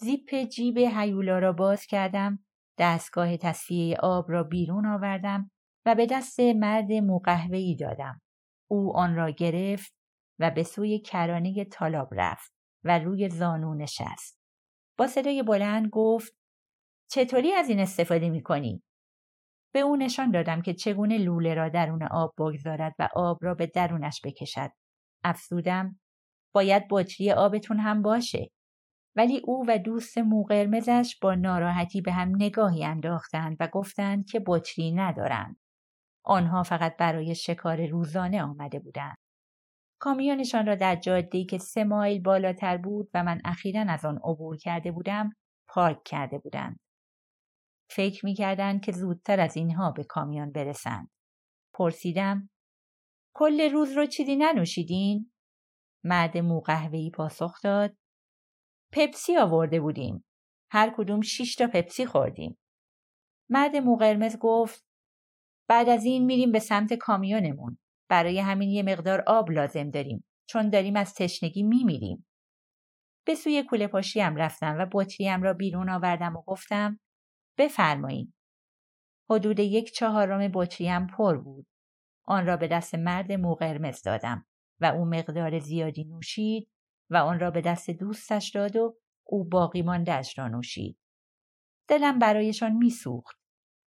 زیپ 0.00 0.34
جیب 0.34 0.78
هیولا 0.78 1.38
را 1.38 1.52
باز 1.52 1.86
کردم، 1.86 2.44
دستگاه 2.78 3.36
تصفیه 3.36 3.96
آب 3.96 4.30
را 4.30 4.42
بیرون 4.42 4.86
آوردم 4.86 5.50
و 5.86 5.94
به 5.94 6.06
دست 6.06 6.40
مرد 6.40 6.92
موقهوهی 6.92 7.76
دادم. 7.76 8.20
او 8.70 8.96
آن 8.96 9.14
را 9.14 9.30
گرفت 9.30 9.96
و 10.38 10.50
به 10.50 10.62
سوی 10.62 10.98
کرانه 10.98 11.64
تالاب 11.64 12.08
رفت 12.12 12.52
و 12.84 12.98
روی 12.98 13.28
زانو 13.28 13.74
نشست. 13.74 14.40
با 14.98 15.06
صدای 15.06 15.42
بلند 15.42 15.88
گفت 15.88 16.32
چطوری 17.10 17.52
از 17.52 17.68
این 17.68 17.80
استفاده 17.80 18.30
می 18.30 18.42
کنی؟ 18.42 18.82
به 19.72 19.80
او 19.80 19.96
نشان 19.96 20.30
دادم 20.30 20.62
که 20.62 20.74
چگونه 20.74 21.18
لوله 21.18 21.54
را 21.54 21.68
درون 21.68 22.02
آب 22.02 22.34
بگذارد 22.38 22.94
و 22.98 23.08
آب 23.14 23.38
را 23.42 23.54
به 23.54 23.66
درونش 23.66 24.20
بکشد. 24.24 24.70
افزودم 25.24 26.00
باید 26.54 26.86
بطری 26.90 27.32
آبتون 27.32 27.80
هم 27.80 28.02
باشه. 28.02 28.50
ولی 29.16 29.42
او 29.44 29.64
و 29.68 29.78
دوست 29.78 30.18
موقرمزش 30.18 31.18
با 31.22 31.34
ناراحتی 31.34 32.00
به 32.00 32.12
هم 32.12 32.32
نگاهی 32.34 32.84
انداختند 32.84 33.56
و 33.60 33.68
گفتند 33.72 34.26
که 34.26 34.42
بطری 34.46 34.92
ندارند. 34.92 35.56
آنها 36.24 36.62
فقط 36.62 36.96
برای 36.96 37.34
شکار 37.34 37.86
روزانه 37.86 38.42
آمده 38.42 38.78
بودند. 38.78 39.16
کامیونشان 39.98 40.66
را 40.66 40.74
در 40.74 40.96
جاده‌ای 40.96 41.44
که 41.44 41.58
سه 41.58 41.84
مایل 41.84 42.22
بالاتر 42.22 42.76
بود 42.76 43.10
و 43.14 43.24
من 43.24 43.40
اخیرا 43.44 43.84
از 43.88 44.04
آن 44.04 44.16
عبور 44.24 44.56
کرده 44.56 44.92
بودم 44.92 45.30
پارک 45.68 46.02
کرده 46.04 46.38
بودند. 46.38 46.80
فکر 47.90 48.24
می‌کردند 48.24 48.84
که 48.84 48.92
زودتر 48.92 49.40
از 49.40 49.56
اینها 49.56 49.90
به 49.90 50.04
کامیون 50.04 50.52
برسند. 50.52 51.10
پرسیدم 51.74 52.50
کل 53.34 53.70
روز 53.72 53.92
رو 53.92 54.06
چیزی 54.06 54.36
ننوشیدین؟ 54.36 55.32
مرد 56.04 56.38
موقهوهی 56.38 57.10
پاسخ 57.10 57.62
داد 57.62 57.96
پپسی 58.92 59.36
آورده 59.36 59.80
بودیم. 59.80 60.24
هر 60.70 60.94
کدوم 60.96 61.20
شیش 61.20 61.54
تا 61.54 61.66
پپسی 61.66 62.06
خوردیم. 62.06 62.58
مرد 63.50 63.76
موقرمز 63.76 64.36
گفت 64.40 64.86
بعد 65.68 65.88
از 65.88 66.04
این 66.04 66.24
میریم 66.24 66.52
به 66.52 66.58
سمت 66.58 66.94
کامیونمون. 66.94 67.78
برای 68.08 68.40
همین 68.40 68.70
یه 68.70 68.82
مقدار 68.82 69.24
آب 69.26 69.50
لازم 69.50 69.90
داریم 69.90 70.24
چون 70.48 70.70
داریم 70.70 70.96
از 70.96 71.14
تشنگی 71.14 71.62
میمیریم. 71.62 72.26
به 73.26 73.34
سوی 73.34 73.62
کوله 73.62 73.86
پاشیم 73.86 74.36
رفتم 74.36 74.76
و 74.78 74.86
بطریم 74.92 75.42
را 75.42 75.52
بیرون 75.52 75.90
آوردم 75.90 76.36
و 76.36 76.42
گفتم 76.42 77.00
بفرمایید. 77.58 78.34
حدود 79.30 79.58
یک 79.58 79.92
چهارم 79.92 80.50
بطریم 80.54 81.06
پر 81.06 81.36
بود. 81.36 81.66
آن 82.24 82.46
را 82.46 82.56
به 82.56 82.68
دست 82.68 82.94
مرد 82.94 83.32
مو 83.32 83.56
دادم 84.04 84.46
و 84.80 84.84
او 84.86 85.04
مقدار 85.04 85.58
زیادی 85.58 86.04
نوشید 86.04 86.68
و 87.10 87.16
آن 87.16 87.40
را 87.40 87.50
به 87.50 87.60
دست 87.60 87.90
دوستش 87.90 88.50
داد 88.50 88.76
و 88.76 88.98
او 89.26 89.44
باقی 89.44 89.82
ماندهش 89.82 90.38
را 90.38 90.48
نوشید. 90.48 90.98
دلم 91.88 92.18
برایشان 92.18 92.72
میسوخت 92.72 93.36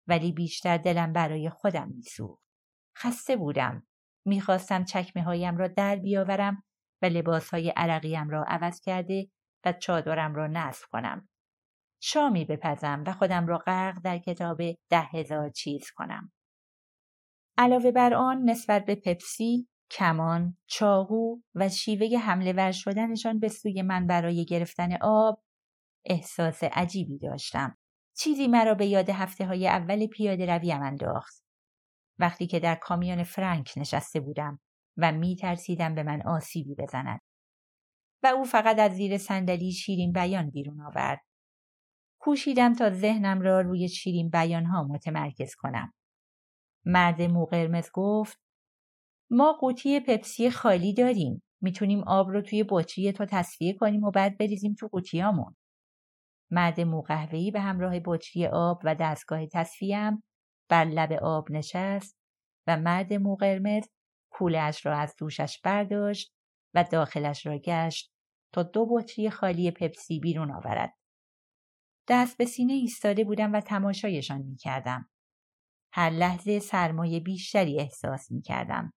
ولی 0.07 0.33
بیشتر 0.33 0.77
دلم 0.77 1.13
برای 1.13 1.51
خودم 1.51 1.89
میسوخت. 1.89 2.43
خسته 2.99 3.37
بودم. 3.37 3.87
می‌خواستم 4.27 4.85
چکمه 4.85 5.23
هایم 5.23 5.57
را 5.57 5.69
در 5.69 5.97
بیاورم 5.97 6.63
و 7.03 7.07
لباس 7.07 7.51
های 7.51 7.73
عرقیم 7.77 8.29
را 8.29 8.45
عوض 8.49 8.81
کرده 8.81 9.29
و 9.65 9.73
چادرم 9.73 10.35
را 10.35 10.47
نصب 10.47 10.85
کنم. 10.93 11.29
شامی 12.01 12.45
بپزم 12.45 13.05
و 13.07 13.13
خودم 13.13 13.47
را 13.47 13.59
غرق 13.59 13.99
در 14.05 14.19
کتاب 14.19 14.61
ده 14.91 15.03
هزار 15.03 15.51
چیز 15.51 15.91
کنم. 15.91 16.33
علاوه 17.59 17.91
بر 17.91 18.15
آن 18.15 18.43
نسبت 18.43 18.85
به 18.85 18.95
پپسی، 18.95 19.69
کمان، 19.91 20.57
چاقو 20.67 21.41
و 21.55 21.69
شیوه 21.69 22.19
حمله 22.19 22.53
ور 22.53 22.73
شدنشان 22.73 23.39
به 23.39 23.49
سوی 23.49 23.83
من 23.83 24.07
برای 24.07 24.45
گرفتن 24.45 24.97
آب 25.01 25.43
احساس 26.05 26.65
عجیبی 26.65 27.19
داشتم. 27.19 27.79
چیزی 28.17 28.49
مرا 28.49 28.75
به 28.75 28.87
یاد 28.87 29.11
هفته 29.11 29.47
های 29.47 29.69
اول 29.69 30.07
پیاده 30.07 30.47
رویم 30.47 30.83
انداخت. 30.83 31.46
وقتی 32.19 32.47
که 32.47 32.61
در 32.61 32.75
کامیون 32.75 33.23
فرانک 33.23 33.73
نشسته 33.77 34.21
بودم 34.21 34.61
و 34.97 35.13
می 35.13 35.37
ترسیدم 35.37 35.95
به 35.95 36.03
من 36.03 36.23
آسیبی 36.23 36.75
بزند. 36.75 37.21
و 38.23 38.27
او 38.27 38.45
فقط 38.45 38.79
از 38.79 38.93
زیر 38.93 39.19
صندلی 39.19 39.73
شیرین 39.73 40.13
بیان 40.13 40.51
بیرون 40.51 40.81
آورد. 40.81 41.21
کوشیدم 42.21 42.75
تا 42.75 42.91
ذهنم 42.91 43.41
را 43.41 43.61
روی 43.61 43.89
شیرین 43.89 44.31
بیان 44.31 44.65
ها 44.65 44.85
متمرکز 44.85 45.55
کنم. 45.55 45.93
مرد 46.85 47.23
مو 47.23 47.45
قرمز 47.45 47.91
گفت 47.93 48.39
ما 49.31 49.53
قوطی 49.53 50.01
پپسی 50.01 50.51
خالی 50.51 50.95
داریم. 50.95 51.43
می‌تونیم 51.61 52.05
آب 52.07 52.29
رو 52.29 52.43
توی 52.43 52.65
بطری 52.69 53.13
تو 53.13 53.25
تصفیه 53.25 53.75
کنیم 53.75 54.05
و 54.05 54.11
بعد 54.11 54.39
بریزیم 54.39 54.75
تو 54.75 54.89
قوطیامون. 54.89 55.57
مرد 56.51 56.81
مو 56.81 57.03
به 57.53 57.61
همراه 57.61 58.01
بطری 58.05 58.47
آب 58.47 58.81
و 58.85 58.95
دستگاه 58.95 59.47
تصفیهام 59.47 60.23
بر 60.69 60.85
لب 60.85 61.13
آب 61.13 61.51
نشست 61.51 62.17
و 62.67 62.77
مرد 62.77 63.13
مو 63.13 63.37
قرمز 63.37 63.89
کولش 64.31 64.87
را 64.87 64.99
از 64.99 65.15
دوشش 65.19 65.61
برداشت 65.65 66.33
و 66.75 66.85
داخلش 66.85 67.47
را 67.47 67.59
گشت 67.59 68.13
تا 68.53 68.63
دو 68.63 68.87
بطری 68.87 69.31
خالی 69.31 69.71
پپسی 69.71 70.21
بیرون 70.21 70.51
آورد. 70.51 70.95
دست 72.09 72.37
به 72.39 72.45
سینه 72.45 72.73
ایستاده 72.73 73.25
بودم 73.25 73.53
و 73.53 73.61
تماشایشان 73.61 74.43
می 74.43 74.57
کردم. 74.57 75.11
هر 75.93 76.11
لحظه 76.11 76.59
سرمایه 76.59 77.21
بیشتری 77.21 77.81
احساس 77.81 78.31
می 78.31 78.43
کردم. 78.43 78.93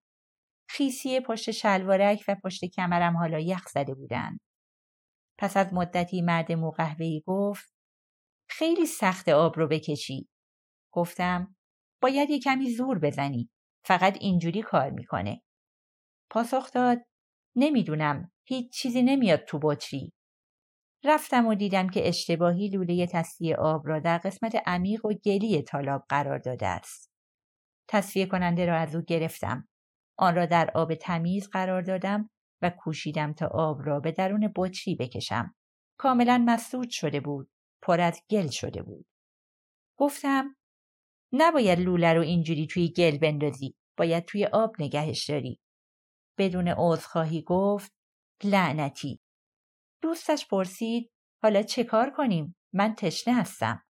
خیسی 0.69 1.19
پشت 1.19 1.51
شلوارک 1.51 2.23
و 2.27 2.35
پشت 2.43 2.65
کمرم 2.65 3.17
حالا 3.17 3.39
یخ 3.39 3.67
زده 3.67 3.93
بودند. 3.95 4.39
پس 5.37 5.57
از 5.57 5.73
مدتی 5.73 6.21
مرد 6.21 6.51
موقهوهی 6.51 7.23
گفت 7.27 7.73
خیلی 8.49 8.85
سخت 8.85 9.29
آب 9.29 9.59
رو 9.59 9.67
بکشی. 9.67 10.29
گفتم 10.93 11.55
باید 12.01 12.29
یه 12.29 12.39
کمی 12.39 12.69
زور 12.69 12.99
بزنی. 12.99 13.49
فقط 13.85 14.17
اینجوری 14.21 14.61
کار 14.61 14.89
می‌کنه. 14.89 15.41
پاسخ 16.29 16.71
داد 16.71 16.97
نمی‌دونم 17.55 18.31
هیچ 18.47 18.73
چیزی 18.73 19.01
نمیاد 19.01 19.39
تو 19.39 19.59
بطری. 19.63 20.13
رفتم 21.03 21.45
و 21.45 21.55
دیدم 21.55 21.89
که 21.89 22.07
اشتباهی 22.07 22.69
لوله 22.69 23.07
تصفیه 23.07 23.55
آب 23.55 23.87
را 23.87 23.99
در 23.99 24.17
قسمت 24.17 24.55
عمیق 24.65 25.05
و 25.05 25.13
گلی 25.13 25.61
تالاب 25.61 26.05
قرار 26.09 26.39
داده 26.39 26.67
است. 26.67 27.11
تصفیه 27.87 28.25
کننده 28.25 28.65
را 28.65 28.77
از 28.77 28.95
او 28.95 29.01
گرفتم. 29.01 29.67
آن 30.17 30.35
را 30.35 30.45
در 30.45 30.71
آب 30.75 30.95
تمیز 30.95 31.49
قرار 31.49 31.81
دادم 31.81 32.29
و 32.61 32.69
کوشیدم 32.69 33.33
تا 33.33 33.47
آب 33.47 33.81
را 33.85 33.99
به 33.99 34.11
درون 34.11 34.53
بطری 34.55 34.95
بکشم. 34.95 35.55
کاملا 35.97 36.43
مسدود 36.45 36.89
شده 36.89 37.19
بود. 37.19 37.51
پر 37.81 38.01
از 38.01 38.21
گل 38.29 38.47
شده 38.47 38.81
بود. 38.81 39.05
گفتم 39.97 40.55
نباید 41.33 41.79
لوله 41.79 42.13
رو 42.13 42.21
اینجوری 42.21 42.67
توی 42.67 42.89
گل 42.89 43.17
بندازی. 43.17 43.75
باید 43.97 44.25
توی 44.25 44.45
آب 44.45 44.75
نگهش 44.79 45.29
داری. 45.29 45.59
بدون 46.37 46.67
عذرخواهی 46.77 47.41
گفت 47.41 47.91
لعنتی. 48.43 49.19
دوستش 50.01 50.47
پرسید 50.47 51.11
حالا 51.43 51.61
چه 51.61 51.83
کار 51.83 52.09
کنیم؟ 52.09 52.55
من 52.73 52.95
تشنه 52.95 53.33
هستم. 53.33 53.83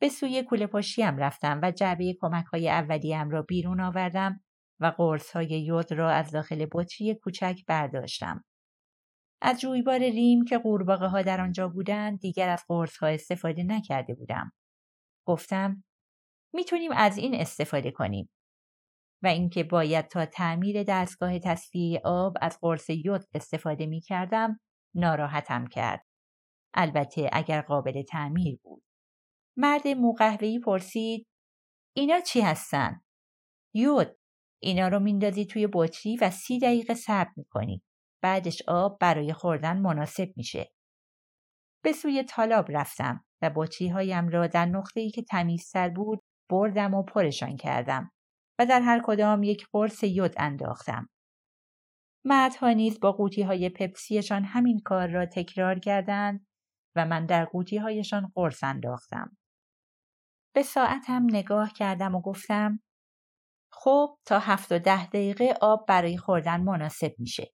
به 0.00 0.08
سوی 0.08 0.42
کوله 0.42 0.66
پاشیم 0.66 1.16
رفتم 1.16 1.60
و 1.62 1.70
جعبه 1.70 2.16
کمک 2.20 2.44
های 2.44 2.70
اولیم 2.70 3.30
را 3.30 3.42
بیرون 3.42 3.80
آوردم 3.80 4.40
و 4.80 4.86
قرص 4.98 5.30
های 5.32 5.46
یود 5.46 5.92
را 5.92 6.10
از 6.10 6.30
داخل 6.30 6.66
بطری 6.72 7.14
کوچک 7.14 7.60
برداشتم. 7.66 8.44
از 9.42 9.60
جویبار 9.60 9.98
ریم 9.98 10.44
که 10.44 10.58
قورباغه 10.58 11.06
ها 11.06 11.22
در 11.22 11.40
آنجا 11.40 11.68
بودند 11.68 12.18
دیگر 12.18 12.48
از 12.48 12.64
قرص 12.68 12.96
ها 12.96 13.06
استفاده 13.06 13.62
نکرده 13.62 14.14
بودم. 14.14 14.52
گفتم 15.26 15.84
می‌تونیم 16.54 16.92
از 16.92 17.18
این 17.18 17.34
استفاده 17.34 17.90
کنیم. 17.90 18.30
و 19.22 19.26
اینکه 19.26 19.64
باید 19.64 20.06
تا 20.06 20.26
تعمیر 20.26 20.82
دستگاه 20.82 21.38
تصفیه 21.38 22.00
آب 22.04 22.36
از 22.40 22.58
قرص 22.60 22.90
یود 22.90 23.24
استفاده 23.34 23.86
می 23.86 24.00
کردم 24.00 24.60
ناراحتم 24.94 25.66
کرد. 25.66 26.06
البته 26.74 27.30
اگر 27.32 27.60
قابل 27.60 28.02
تعمیر 28.02 28.58
بود. 28.62 28.82
مرد 29.56 29.88
موقهوهی 29.88 30.58
پرسید 30.58 31.26
اینا 31.96 32.20
چی 32.20 32.40
هستن؟ 32.40 33.00
یود 33.74 34.16
اینا 34.62 34.88
رو 34.88 35.00
میندازی 35.00 35.46
توی 35.46 35.68
بطری 35.72 36.16
و 36.16 36.30
سی 36.30 36.58
دقیقه 36.58 36.94
صبر 36.94 37.30
می‌کنی. 37.36 37.82
بعدش 38.22 38.62
آب 38.68 38.98
برای 39.00 39.32
خوردن 39.32 39.78
مناسب 39.78 40.28
میشه. 40.36 40.72
به 41.84 41.92
سوی 41.92 42.22
تالاب 42.22 42.66
رفتم 42.68 43.24
و 43.42 43.50
بطری 43.56 43.88
هایم 43.88 44.28
را 44.28 44.46
در 44.46 44.66
نقطه 44.66 45.00
ای 45.00 45.10
که 45.10 45.22
تمیزتر 45.22 45.88
بود 45.88 46.22
بردم 46.50 46.94
و 46.94 47.02
پرشان 47.02 47.56
کردم 47.56 48.10
و 48.58 48.66
در 48.66 48.80
هر 48.80 49.00
کدام 49.04 49.42
یک 49.42 49.66
قرص 49.72 50.02
یود 50.02 50.34
انداختم. 50.36 51.08
مردها 52.24 52.72
نیز 52.72 53.00
با 53.00 53.12
قوطی 53.12 53.42
های 53.42 53.68
پپسیشان 53.68 54.44
همین 54.44 54.80
کار 54.84 55.08
را 55.08 55.26
تکرار 55.26 55.78
کردند 55.78 56.46
و 56.96 57.06
من 57.06 57.26
در 57.26 57.44
قوطی 57.44 57.76
هایشان 57.76 58.32
قرص 58.34 58.64
انداختم. 58.64 59.36
به 60.54 60.62
ساعتم 60.62 61.26
نگاه 61.28 61.72
کردم 61.72 62.14
و 62.14 62.20
گفتم 62.20 62.80
خب 63.72 64.18
تا 64.26 64.38
هفت 64.38 64.72
و 64.72 64.78
ده 64.78 65.06
دقیقه 65.06 65.54
آب 65.60 65.86
برای 65.88 66.18
خوردن 66.18 66.60
مناسب 66.60 67.14
میشه. 67.18 67.52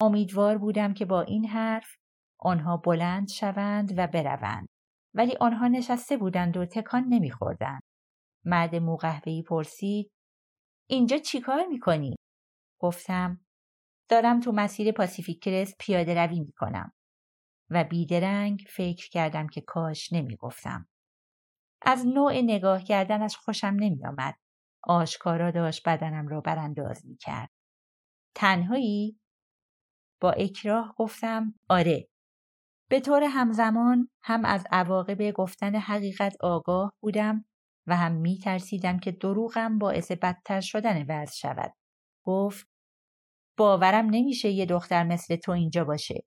امیدوار 0.00 0.58
بودم 0.58 0.94
که 0.94 1.04
با 1.04 1.22
این 1.22 1.46
حرف 1.46 1.96
آنها 2.40 2.76
بلند 2.76 3.28
شوند 3.28 3.98
و 3.98 4.06
بروند. 4.06 4.68
ولی 5.14 5.36
آنها 5.40 5.68
نشسته 5.68 6.16
بودند 6.16 6.56
و 6.56 6.66
تکان 6.66 7.04
نمیخوردند. 7.08 7.82
مرد 8.44 8.74
موقهوهی 8.74 9.42
پرسید 9.42 10.10
اینجا 10.90 11.18
چیکار 11.18 11.66
می‌کنی؟ 11.66 12.16
گفتم 12.80 13.40
دارم 14.10 14.40
تو 14.40 14.52
مسیر 14.52 14.92
پاسیفیک 14.92 15.42
کرس 15.42 15.74
پیاده 15.78 16.14
روی 16.14 16.40
می‌کنم 16.40 16.92
و 17.70 17.84
بیدرنگ 17.84 18.64
فکر 18.68 19.08
کردم 19.08 19.46
که 19.46 19.60
کاش 19.60 20.12
نمی‌گفتم. 20.12 20.88
از 21.82 22.06
نوع 22.06 22.40
نگاه 22.40 22.84
کردنش 22.84 23.36
خوشم 23.36 23.76
نمیآمد. 23.80 24.34
آشکارا 24.82 25.50
داشت 25.50 25.88
بدنم 25.88 26.28
را 26.28 26.40
برانداز 26.40 27.06
می‌کرد. 27.06 27.50
تنهایی؟ 28.34 29.20
با 30.20 30.32
اکراه 30.32 30.94
گفتم 30.98 31.54
آره. 31.68 32.08
به 32.90 33.00
طور 33.00 33.22
همزمان 33.22 34.08
هم 34.22 34.44
از 34.44 34.64
عواقب 34.70 35.30
گفتن 35.30 35.74
حقیقت 35.74 36.36
آگاه 36.40 36.92
بودم 37.00 37.44
و 37.86 37.96
هم 37.96 38.12
می 38.12 38.38
ترسیدم 38.38 38.98
که 38.98 39.12
دروغم 39.12 39.78
باعث 39.78 40.12
بدتر 40.12 40.60
شدن 40.60 41.06
وضع 41.08 41.32
شود. 41.32 41.74
گفت 42.26 42.66
باورم 43.58 44.06
نمیشه 44.10 44.48
یه 44.48 44.66
دختر 44.66 45.04
مثل 45.04 45.36
تو 45.36 45.52
اینجا 45.52 45.84
باشه. 45.84 46.24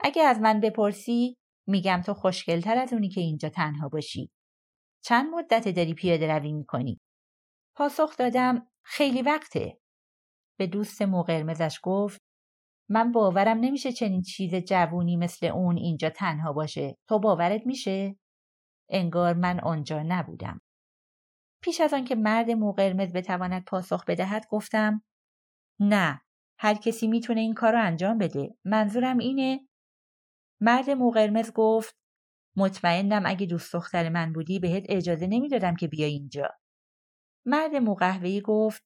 اگه 0.00 0.22
از 0.22 0.40
من 0.40 0.60
بپرسی 0.60 1.36
میگم 1.66 2.02
تو 2.06 2.14
خوشگلتر 2.14 2.78
از 2.78 2.92
اونی 2.92 3.08
که 3.08 3.20
اینجا 3.20 3.48
تنها 3.48 3.88
باشی. 3.88 4.30
چند 5.04 5.30
مدت 5.34 5.68
داری 5.68 5.94
پیاده 5.94 6.38
روی 6.38 6.52
می‌کنی؟ 6.52 7.00
پاسخ 7.76 8.16
دادم 8.16 8.66
خیلی 8.84 9.22
وقته. 9.22 9.78
به 10.58 10.66
دوست 10.66 11.02
مو 11.02 11.22
قرمزش 11.22 11.80
گفت 11.82 12.20
من 12.90 13.12
باورم 13.12 13.58
نمیشه 13.58 13.92
چنین 13.92 14.22
چیز 14.22 14.54
جوونی 14.54 15.16
مثل 15.16 15.46
اون 15.46 15.76
اینجا 15.76 16.10
تنها 16.10 16.52
باشه. 16.52 16.96
تو 17.08 17.18
باورت 17.18 17.66
میشه؟ 17.66 18.16
انگار 18.90 19.34
من 19.34 19.60
آنجا 19.60 20.02
نبودم. 20.02 20.60
پیش 21.62 21.80
از 21.80 21.94
آنکه 21.94 22.14
مرد 22.14 22.50
مو 22.50 22.72
قرمز 22.72 23.12
بتواند 23.12 23.64
پاسخ 23.64 24.04
بدهد 24.04 24.46
گفتم 24.50 25.02
نه 25.80 26.20
هر 26.58 26.74
کسی 26.74 27.06
می‌تونه 27.06 27.40
این 27.40 27.54
کار 27.54 27.72
رو 27.72 27.82
انجام 27.82 28.18
بده. 28.18 28.56
منظورم 28.64 29.18
اینه 29.18 29.68
مرد 30.60 30.90
مو 30.90 31.10
قرمز 31.10 31.52
گفت 31.52 31.96
مطمئنم 32.56 33.22
اگه 33.26 33.46
دوست 33.46 33.72
دختر 33.72 34.08
من 34.08 34.32
بودی 34.32 34.58
بهت 34.58 34.84
اجازه 34.88 35.26
نمی‌دادم 35.26 35.76
که 35.76 35.88
بیای 35.88 36.12
اینجا. 36.12 36.48
مرد 37.46 37.76
موقهوهی 37.76 38.40
گفت 38.40 38.82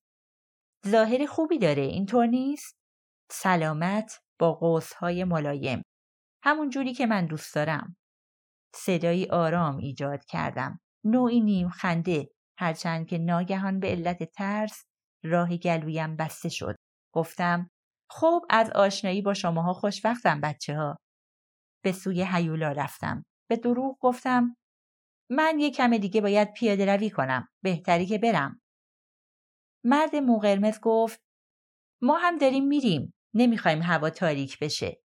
ظاهر 0.88 1.26
خوبی 1.26 1.58
داره 1.58 1.82
اینطور 1.82 2.26
نیست؟ 2.26 2.76
سلامت 3.30 4.20
با 4.38 4.52
قوسهای 4.52 5.24
ملایم. 5.24 5.82
همون 6.44 6.70
جوری 6.70 6.94
که 6.94 7.06
من 7.06 7.26
دوست 7.26 7.54
دارم. 7.54 7.96
صدایی 8.74 9.26
آرام 9.26 9.76
ایجاد 9.76 10.24
کردم. 10.24 10.80
نوعی 11.04 11.40
نیم 11.40 11.68
خنده 11.68 12.30
هرچند 12.58 13.06
که 13.06 13.18
ناگهان 13.18 13.80
به 13.80 13.88
علت 13.88 14.22
ترس 14.24 14.84
راه 15.24 15.56
گلویم 15.56 16.16
بسته 16.16 16.48
شد. 16.48 16.76
گفتم 17.14 17.70
خب 18.10 18.40
از 18.50 18.70
آشنایی 18.70 19.22
با 19.22 19.34
شماها 19.34 19.72
خوشوقتم 19.72 20.40
بچه 20.40 20.76
ها. 20.76 20.96
به 21.84 21.92
سوی 21.92 22.26
هیولا 22.32 22.72
رفتم. 22.72 23.24
به 23.50 23.56
دروغ 23.56 23.96
گفتم 24.00 24.56
من 25.30 25.58
یک 25.58 25.76
کم 25.76 25.98
دیگه 25.98 26.20
باید 26.20 26.52
پیاده 26.52 26.86
روی 26.86 27.10
کنم. 27.10 27.48
بهتری 27.62 28.06
که 28.06 28.18
برم. 28.18 28.60
مرد 29.84 30.16
موقرمز 30.16 30.80
گفت 30.82 31.20
ما 32.02 32.18
هم 32.18 32.38
داریم 32.38 32.64
میریم. 32.64 33.14
نمی‌خوایم 33.34 33.82
هوا 33.82 34.10
تاریک 34.10 34.58
بشه. 34.58 35.02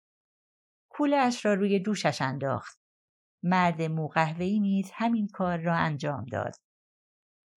کوله 0.89 1.17
اش 1.17 1.45
را 1.45 1.53
روی 1.53 1.79
دوشش 1.79 2.21
انداخت. 2.21 2.79
مرد 3.43 3.81
موقهوهی 3.81 4.59
نیز 4.59 4.91
همین 4.93 5.27
کار 5.27 5.57
را 5.57 5.75
انجام 5.75 6.25
داد. 6.25 6.53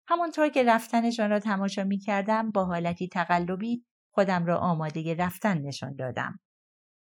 همانطور 0.08 0.50
که 0.50 0.64
رفتنشان 0.64 1.30
را 1.30 1.40
تماشا 1.40 1.84
می 1.84 2.00
کردم 2.00 2.52
با 2.52 2.66
حالتی 2.66 3.08
تقلبی 3.08 3.86
خودم 4.14 4.46
را 4.46 4.58
آماده 4.58 5.16
رفتن 5.16 5.58
نشان 5.58 5.96
دادم. 5.96 6.40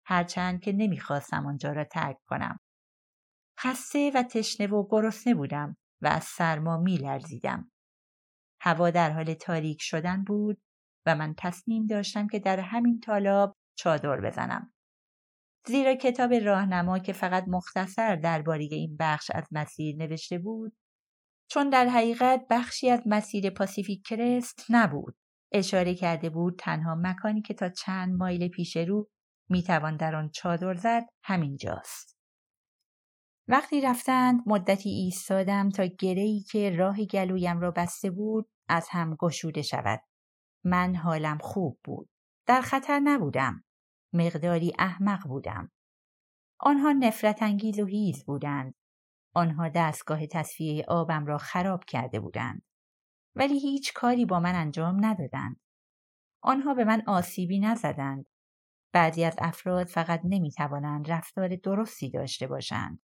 هرچند 0.06 0.62
که 0.62 0.72
نمی‌خواستم 0.72 1.48
آنجا 1.48 1.72
را 1.72 1.84
ترک 1.84 2.18
کنم. 2.26 2.60
خسته 3.60 4.12
و 4.16 4.24
تشنه 4.24 4.68
و 4.68 4.88
گرسنه 4.90 5.36
بودم 5.36 5.78
و 6.02 6.08
از 6.08 6.24
سرما 6.24 6.78
می 6.78 6.98
لرزیدم. 6.98 7.72
هوا 8.62 8.90
در 8.90 9.12
حال 9.12 9.34
تاریک 9.34 9.78
شدن 9.82 10.24
بود 10.24 10.62
و 11.06 11.16
من 11.16 11.36
تصمیم 11.38 11.86
داشتم 11.86 12.28
که 12.28 12.40
در 12.40 12.60
همین 12.60 13.00
تالاب 13.00 13.58
چادر 13.76 14.22
بزنم. 14.22 14.74
زیرا 15.68 15.96
کتاب 15.96 16.34
راهنما 16.34 17.00
که 17.00 17.14
فقط 17.14 17.46
مختصر 17.48 18.16
درباره 18.16 18.68
این 18.72 18.98
بخش 19.00 19.32
از 19.34 19.48
مسیر 19.52 19.96
نوشته 19.96 20.38
بود 20.38 20.76
چون 21.54 21.70
در 21.70 21.88
حقیقت 21.88 22.46
بخشی 22.50 22.90
از 22.90 23.02
مسیر 23.06 23.50
پاسیفیک 23.50 24.06
کرست 24.06 24.66
نبود. 24.70 25.16
اشاره 25.52 25.96
کرده 25.96 26.30
بود 26.30 26.60
تنها 26.60 26.96
مکانی 26.96 27.42
که 27.42 27.54
تا 27.54 27.70
چند 27.70 28.16
مایل 28.16 28.48
پیش 28.48 28.78
رو 28.78 29.10
می‌توان 29.50 29.98
در 29.98 30.16
آن 30.16 30.30
چادر 30.30 30.74
زد 30.74 31.06
همینجاست. 31.24 32.18
وقتی 33.48 33.82
رفتند 33.82 34.42
مدتی 34.46 34.90
ایستادم 34.90 35.70
تا 35.70 35.86
گرهی 36.00 36.44
که 36.52 36.70
راه 36.70 37.06
گلویم 37.06 37.60
را 37.60 37.72
بسته 37.72 38.12
بود 38.12 38.50
از 38.70 38.88
هم 38.92 39.16
گشوده 39.16 39.62
شود. 39.62 40.02
من 40.64 40.96
حالم 40.96 41.38
خوب 41.38 41.80
بود. 41.84 42.10
در 42.48 42.62
خطر 42.62 43.00
نبودم. 43.00 43.64
مقداری 44.14 44.74
احمق 44.80 45.28
بودم. 45.28 45.72
آنها 46.60 46.92
نفرت 46.92 47.44
انگیز 47.44 47.80
و 47.80 47.86
هیز 47.86 48.26
بودند. 48.26 48.76
آنها 49.34 49.70
دستگاه 49.70 50.28
تصفیه 50.28 50.86
آبم 50.88 51.26
را 51.26 51.38
خراب 51.38 51.84
کرده 51.86 52.20
بودند. 52.20 52.62
ولی 53.36 53.60
هیچ 53.60 53.94
کاری 53.94 54.26
با 54.26 54.40
من 54.40 54.56
انجام 54.56 55.06
ندادند. 55.06 55.60
آنها 56.42 56.74
به 56.74 56.84
من 56.84 57.04
آسیبی 57.08 57.60
نزدند. 57.60 58.26
بعضی 58.94 59.24
از 59.24 59.36
افراد 59.38 59.88
فقط 59.88 60.22
نمی‌توانند 60.24 61.12
رفتار 61.12 61.56
درستی 61.56 62.10
داشته 62.10 62.48
باشند. 62.48 63.00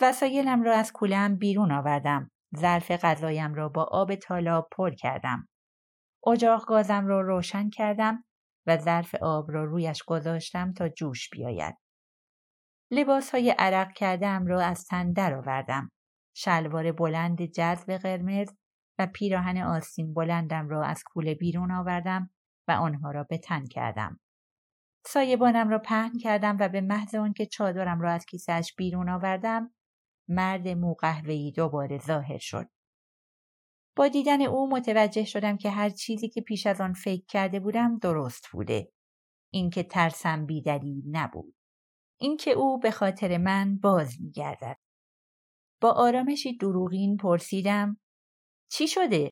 وسایلم 0.00 0.62
را 0.62 0.76
از 0.76 0.92
کولم 0.92 1.36
بیرون 1.36 1.72
آوردم. 1.72 2.30
ظرف 2.56 2.90
غذایم 2.90 3.54
را 3.54 3.68
با 3.68 3.84
آب 3.84 4.14
تالاب 4.14 4.68
پر 4.72 4.94
کردم. 4.94 5.48
اجاق 6.26 6.66
گازم 6.66 7.06
را 7.06 7.20
روشن 7.20 7.70
کردم 7.70 8.24
و 8.66 8.76
ظرف 8.76 9.14
آب 9.14 9.50
را 9.50 9.64
رویش 9.64 10.02
گذاشتم 10.02 10.72
تا 10.72 10.88
جوش 10.88 11.30
بیاید. 11.30 11.76
لباس 12.90 13.30
های 13.30 13.54
عرق 13.58 13.92
کردم 13.92 14.46
را 14.46 14.60
از 14.60 14.84
تن 14.84 15.12
درآوردم. 15.12 15.90
شلوار 16.36 16.92
بلند 16.92 17.42
جذب 17.42 17.92
قرمز 17.92 18.48
و 18.98 19.06
پیراهن 19.06 19.58
آستین 19.58 20.14
بلندم 20.14 20.68
را 20.68 20.84
از 20.84 21.02
کوله 21.06 21.34
بیرون 21.34 21.72
آوردم 21.72 22.30
و 22.68 22.72
آنها 22.72 23.10
را 23.10 23.24
به 23.24 23.38
تن 23.38 23.64
کردم. 23.64 24.20
سایبانم 25.06 25.68
را 25.68 25.78
پهن 25.78 26.18
کردم 26.18 26.56
و 26.60 26.68
به 26.68 26.80
محض 26.80 27.14
که 27.36 27.46
چادرم 27.46 28.00
را 28.00 28.12
از 28.12 28.26
کیسهش 28.26 28.74
بیرون 28.78 29.08
آوردم 29.08 29.74
مرد 30.28 30.68
مو 30.68 30.94
قهوه‌ای 30.94 31.52
دوباره 31.52 31.98
ظاهر 31.98 32.38
شد. 32.38 32.68
با 33.96 34.08
دیدن 34.08 34.42
او 34.42 34.70
متوجه 34.70 35.24
شدم 35.24 35.56
که 35.56 35.70
هر 35.70 35.90
چیزی 35.90 36.28
که 36.28 36.40
پیش 36.40 36.66
از 36.66 36.80
آن 36.80 36.92
فکر 36.92 37.24
کرده 37.26 37.60
بودم 37.60 37.98
درست 37.98 38.48
بوده. 38.52 38.92
اینکه 39.52 39.82
ترسم 39.82 40.46
بیدلیل 40.46 41.02
نبود. 41.10 41.55
اینکه 42.20 42.50
او 42.50 42.78
به 42.78 42.90
خاطر 42.90 43.38
من 43.38 43.78
باز 43.78 44.16
میگردد. 44.20 44.76
با 45.80 45.92
آرامشی 45.92 46.56
دروغین 46.56 47.16
پرسیدم 47.16 48.00
چی 48.70 48.88
شده؟ 48.88 49.30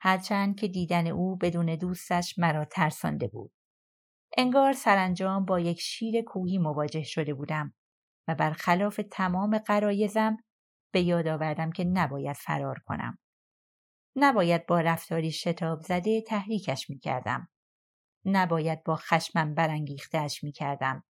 هرچند 0.00 0.56
که 0.56 0.68
دیدن 0.68 1.06
او 1.06 1.36
بدون 1.36 1.76
دوستش 1.76 2.38
مرا 2.38 2.64
ترسانده 2.64 3.28
بود. 3.28 3.52
انگار 4.36 4.72
سرانجام 4.72 5.44
با 5.44 5.60
یک 5.60 5.80
شیر 5.80 6.22
کوهی 6.22 6.58
مواجه 6.58 7.02
شده 7.02 7.34
بودم 7.34 7.74
و 8.28 8.34
برخلاف 8.34 9.00
تمام 9.10 9.58
قرایزم 9.58 10.36
به 10.92 11.02
یاد 11.02 11.28
آوردم 11.28 11.72
که 11.72 11.84
نباید 11.84 12.36
فرار 12.36 12.78
کنم. 12.86 13.18
نباید 14.16 14.66
با 14.66 14.80
رفتاری 14.80 15.32
شتاب 15.32 15.80
زده 15.82 16.20
تحریکش 16.20 16.90
می 16.90 16.98
کردم. 16.98 17.48
نباید 18.24 18.84
با 18.84 18.96
خشمم 18.96 19.54
برانگیختهاش 19.54 20.44
می 20.44 20.52
کردم. 20.52 21.04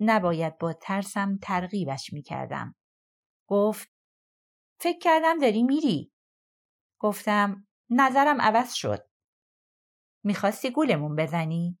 نباید 0.00 0.58
با 0.58 0.72
ترسم 0.72 1.38
ترغیبش 1.42 2.12
می 2.12 2.22
کردم. 2.22 2.74
گفت 3.46 3.88
فکر 4.80 4.98
کردم 4.98 5.38
داری 5.38 5.62
میری. 5.62 6.12
گفتم 6.98 7.66
نظرم 7.90 8.40
عوض 8.40 8.72
شد. 8.72 9.06
می‌خواستی 10.24 10.70
گولمون 10.70 11.16
بزنی؟ 11.16 11.78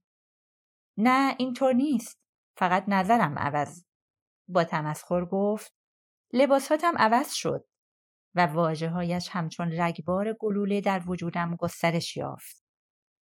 نه 0.96 1.36
اینطور 1.38 1.72
نیست. 1.72 2.20
فقط 2.56 2.84
نظرم 2.88 3.38
عوض. 3.38 3.84
با 4.48 4.64
تمسخر 4.64 5.24
گفت 5.24 5.74
لباساتم 6.32 6.98
عوض 6.98 7.32
شد 7.32 7.66
و 8.34 8.46
واجه 8.46 8.88
هایش 8.88 9.28
همچون 9.28 9.72
رگبار 9.72 10.32
گلوله 10.32 10.80
در 10.80 11.02
وجودم 11.06 11.56
گسترش 11.56 12.16
یافت. 12.16 12.64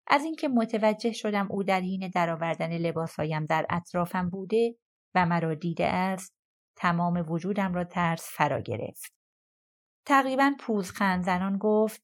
از 0.07 0.23
اینکه 0.23 0.47
متوجه 0.47 1.11
شدم 1.11 1.51
او 1.51 1.63
در 1.63 1.79
حین 1.79 2.09
درآوردن 2.09 2.77
لباسهایم 2.77 3.45
در 3.45 3.65
اطرافم 3.69 4.29
بوده 4.29 4.75
و 5.15 5.25
مرا 5.25 5.53
دیده 5.53 5.85
است 5.87 6.33
تمام 6.75 7.31
وجودم 7.31 7.73
را 7.73 7.83
ترس 7.83 8.27
فرا 8.37 8.61
گرفت. 8.61 9.13
تقریبا 10.05 10.55
پوزخند 10.59 11.23
زنان 11.23 11.57
گفت 11.57 12.03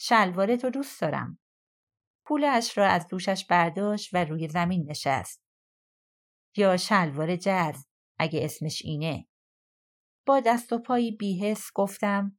شلوار 0.00 0.56
تو 0.56 0.70
دوست 0.70 1.00
دارم. 1.00 1.38
پولش 2.26 2.78
را 2.78 2.86
از 2.86 3.08
دوشش 3.08 3.46
برداشت 3.50 4.14
و 4.14 4.24
روی 4.24 4.48
زمین 4.48 4.90
نشست. 4.90 5.42
یا 6.56 6.76
شلوار 6.76 7.36
جز 7.36 7.84
اگه 8.18 8.44
اسمش 8.44 8.82
اینه. 8.84 9.26
با 10.26 10.40
دست 10.40 10.72
و 10.72 10.78
پایی 10.78 11.16
بیهس 11.16 11.70
گفتم 11.74 12.38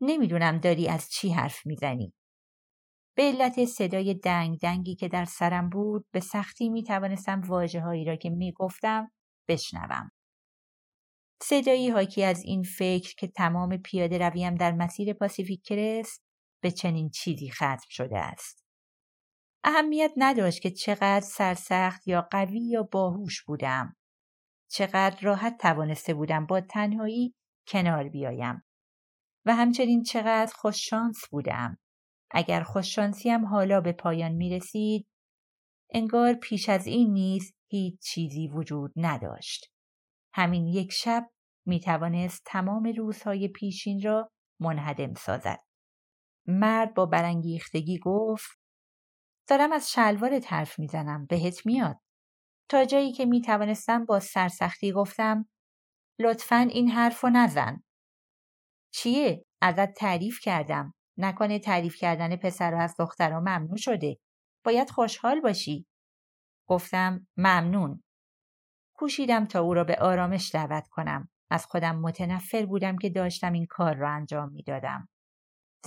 نمی‌دونم 0.00 0.58
داری 0.58 0.88
از 0.88 1.08
چی 1.10 1.30
حرف 1.30 1.66
می‌زنی. 1.66 2.14
به 3.16 3.22
علت 3.22 3.64
صدای 3.64 4.14
دنگ 4.14 4.58
دنگی 4.58 4.94
که 4.94 5.08
در 5.08 5.24
سرم 5.24 5.68
بود 5.68 6.06
به 6.12 6.20
سختی 6.20 6.68
می 6.68 6.82
توانستم 6.82 7.40
واجه 7.40 7.80
هایی 7.80 8.04
را 8.04 8.16
که 8.16 8.30
می 8.30 8.52
گفتم 8.52 9.10
بشنوم. 9.50 10.10
صدایی 11.42 11.90
حاکی 11.90 12.24
از 12.24 12.42
این 12.44 12.62
فکر 12.62 13.14
که 13.14 13.26
تمام 13.26 13.76
پیاده 13.76 14.18
رویم 14.18 14.54
در 14.54 14.72
مسیر 14.72 15.12
پاسیفیک 15.12 15.62
کرست 15.64 16.22
به 16.62 16.70
چنین 16.70 17.10
چیزی 17.10 17.50
ختم 17.50 17.86
شده 17.88 18.18
است. 18.18 18.64
اهمیت 19.64 20.12
نداشت 20.16 20.62
که 20.62 20.70
چقدر 20.70 21.20
سرسخت 21.20 22.08
یا 22.08 22.28
قوی 22.30 22.60
یا 22.60 22.82
باهوش 22.82 23.42
بودم. 23.42 23.96
چقدر 24.70 25.20
راحت 25.20 25.58
توانسته 25.58 26.14
بودم 26.14 26.46
با 26.46 26.60
تنهایی 26.60 27.34
کنار 27.68 28.08
بیایم. 28.08 28.62
و 29.46 29.54
همچنین 29.54 30.02
چقدر 30.02 30.52
خوششانس 30.54 31.28
بودم. 31.30 31.78
اگر 32.30 32.62
خوششانسیم 32.62 33.46
حالا 33.46 33.80
به 33.80 33.92
پایان 33.92 34.32
می 34.32 34.50
رسید 34.50 35.06
انگار 35.92 36.34
پیش 36.34 36.68
از 36.68 36.86
این 36.86 37.12
نیز 37.12 37.52
هیچ 37.70 38.00
چیزی 38.02 38.48
وجود 38.48 38.92
نداشت. 38.96 39.72
همین 40.34 40.66
یک 40.66 40.92
شب 40.92 41.30
می 41.66 41.80
توانست 41.80 42.42
تمام 42.46 42.92
روزهای 42.96 43.48
پیشین 43.48 44.02
را 44.02 44.30
منهدم 44.60 45.14
سازد. 45.14 45.60
مرد 46.46 46.94
با 46.94 47.06
برانگیختگی 47.06 47.98
گفت 47.98 48.50
دارم 49.48 49.72
از 49.72 49.92
شلوار 49.92 50.40
حرف 50.46 50.78
می‌زنم 50.78 51.26
بهت 51.26 51.66
میاد. 51.66 51.96
تا 52.68 52.84
جایی 52.84 53.12
که 53.12 53.24
می 53.24 53.40
توانستم 53.40 54.04
با 54.04 54.20
سرسختی 54.20 54.92
گفتم 54.92 55.48
لطفا 56.18 56.68
این 56.70 56.90
حرف 56.90 57.24
نزن. 57.24 57.82
چیه؟ 58.94 59.44
ازت 59.62 59.94
تعریف 59.94 60.40
کردم. 60.42 60.94
نکنه 61.18 61.58
تعریف 61.58 61.96
کردن 61.96 62.36
پسر 62.36 62.74
از 62.74 62.94
دخترها 62.98 63.40
ممنوع 63.40 63.76
شده. 63.76 64.16
باید 64.64 64.90
خوشحال 64.90 65.40
باشی. 65.40 65.86
گفتم 66.66 67.26
ممنون. 67.36 68.02
کوشیدم 68.94 69.46
تا 69.46 69.60
او 69.60 69.74
را 69.74 69.84
به 69.84 69.96
آرامش 69.96 70.50
دعوت 70.54 70.88
کنم. 70.88 71.28
از 71.50 71.66
خودم 71.66 72.00
متنفر 72.00 72.66
بودم 72.66 72.98
که 72.98 73.10
داشتم 73.10 73.52
این 73.52 73.66
کار 73.66 73.96
را 73.96 74.10
انجام 74.10 74.52
می‌دادم. 74.52 75.08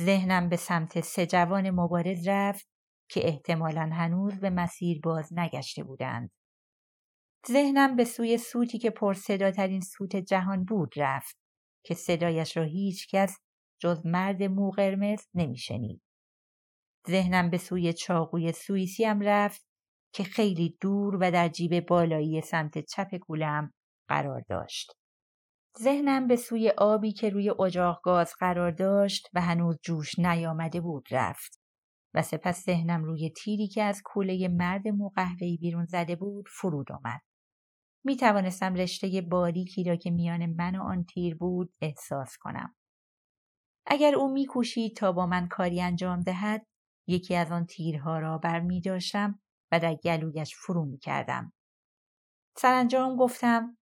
ذهنم 0.02 0.50
به 0.50 0.56
سمت 0.56 1.02
سه 1.02 1.26
جوان 1.26 1.70
مبارز 1.70 2.28
رفت 2.28 2.68
که 3.10 3.28
احتمالا 3.28 3.90
هنوز 3.94 4.40
به 4.40 4.50
مسیر 4.50 5.00
باز 5.04 5.30
نگشته 5.32 5.84
بودند. 5.84 6.32
ذهنم 7.48 7.96
به 7.96 8.06
سوی 8.06 8.38
سوتی 8.38 8.78
که 8.78 8.90
پرصداترین 8.90 9.82
سوت 9.82 10.16
جهان 10.16 10.66
بود 10.66 10.94
رفت 10.98 11.38
که 11.86 11.94
صدایش 11.94 12.58
را 12.58 12.64
هیچ 12.64 13.08
کس 13.10 13.38
جز 13.80 14.06
مرد 14.06 14.44
مو 14.44 14.72
قرمز 14.72 15.28
نمیشنید. 15.34 16.03
ذهنم 17.08 17.50
به 17.50 17.58
سوی 17.58 17.94
چاقوی 17.94 18.52
سوئیسی 18.52 19.06
هم 19.06 19.22
رفت 19.22 19.66
که 20.14 20.24
خیلی 20.24 20.78
دور 20.82 21.16
و 21.16 21.32
در 21.32 21.50
جیب 21.50 21.86
بالایی 21.86 22.42
سمت 22.42 22.80
چپ 22.86 23.16
کولم 23.16 23.74
قرار 24.08 24.44
داشت. 24.50 24.92
ذهنم 25.80 26.28
به 26.28 26.36
سوی 26.36 26.70
آبی 26.78 27.12
که 27.12 27.30
روی 27.30 27.50
اجاق 27.50 28.00
گاز 28.04 28.34
قرار 28.40 28.72
داشت 28.72 29.30
و 29.34 29.42
هنوز 29.42 29.80
جوش 29.84 30.20
نیامده 30.20 30.82
بود 30.82 31.08
رفت 31.12 31.60
و 32.14 32.22
سپس 32.22 32.66
ذهنم 32.66 33.04
روی 33.04 33.30
تیری 33.30 33.68
که 33.68 33.84
از 33.84 34.02
کوله 34.06 34.48
مرد 34.48 34.88
موقهوهی 34.88 35.58
بیرون 35.58 35.86
زده 35.86 36.16
بود 36.16 36.46
فرود 36.50 36.92
آمد. 36.92 37.22
می 38.06 38.16
توانستم 38.16 38.74
رشته 38.74 39.22
باریکی 39.22 39.84
را 39.84 39.96
که 39.96 40.12
میان 40.12 40.46
من 40.46 40.76
و 40.76 40.84
آن 40.84 41.04
تیر 41.04 41.36
بود 41.36 41.74
احساس 41.82 42.38
کنم. 42.40 42.76
اگر 43.86 44.16
او 44.16 44.34
میکوشید 44.34 44.96
تا 44.96 45.12
با 45.12 45.26
من 45.26 45.48
کاری 45.48 45.82
انجام 45.82 46.22
دهد 46.22 46.66
یکی 47.08 47.36
از 47.36 47.52
آن 47.52 47.66
تیرها 47.66 48.20
را 48.20 48.38
بر 48.38 48.60
می 48.60 48.82
داشتم 48.82 49.42
و 49.72 49.80
در 49.80 49.96
گلویش 49.96 50.56
فرو 50.56 50.86
می 50.86 50.98
کردم. 50.98 51.54
سرانجام 52.58 53.16
گفتم 53.16 53.78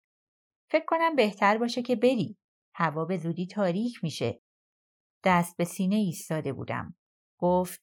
فکر 0.70 0.84
کنم 0.86 1.16
بهتر 1.16 1.58
باشه 1.58 1.82
که 1.82 1.96
بری. 1.96 2.36
هوا 2.74 3.04
به 3.04 3.16
زودی 3.16 3.46
تاریک 3.46 4.04
میشه. 4.04 4.42
دست 5.24 5.56
به 5.56 5.64
سینه 5.64 5.96
ایستاده 5.96 6.52
بودم. 6.52 6.96
گفت 7.38 7.82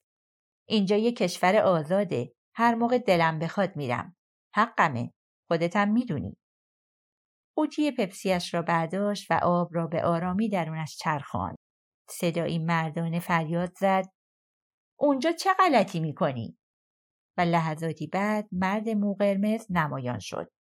اینجا 0.68 0.96
یه 0.96 1.12
کشور 1.12 1.56
آزاده. 1.56 2.34
هر 2.56 2.76
موقع 2.76 2.98
دلم 2.98 3.40
بخواد 3.40 3.76
میرم. 3.76 4.16
حقمه. 4.56 5.14
خودتم 5.48 5.90
می‌دونی. 5.90 6.38
قوطی 7.56 7.92
پپسیش 7.92 8.54
را 8.54 8.62
برداشت 8.62 9.32
و 9.32 9.40
آب 9.44 9.70
را 9.72 9.88
به 9.88 10.04
آرامی 10.04 10.50
درونش 10.50 10.98
چرخاند. 10.98 11.58
صدایی 12.10 12.60
مردانه 12.60 13.20
فریاد 13.20 13.74
زد. 13.80 14.06
اونجا 15.00 15.32
چه 15.32 15.50
غلطی 15.60 16.00
می‌کنی؟ 16.00 16.58
و 17.38 17.42
لحظاتی 17.42 18.08
بعد 18.08 18.48
مرد 18.52 18.90
مو 18.90 19.14
قرمز 19.14 19.66
نمایان 19.70 20.20
شد. 20.20 20.52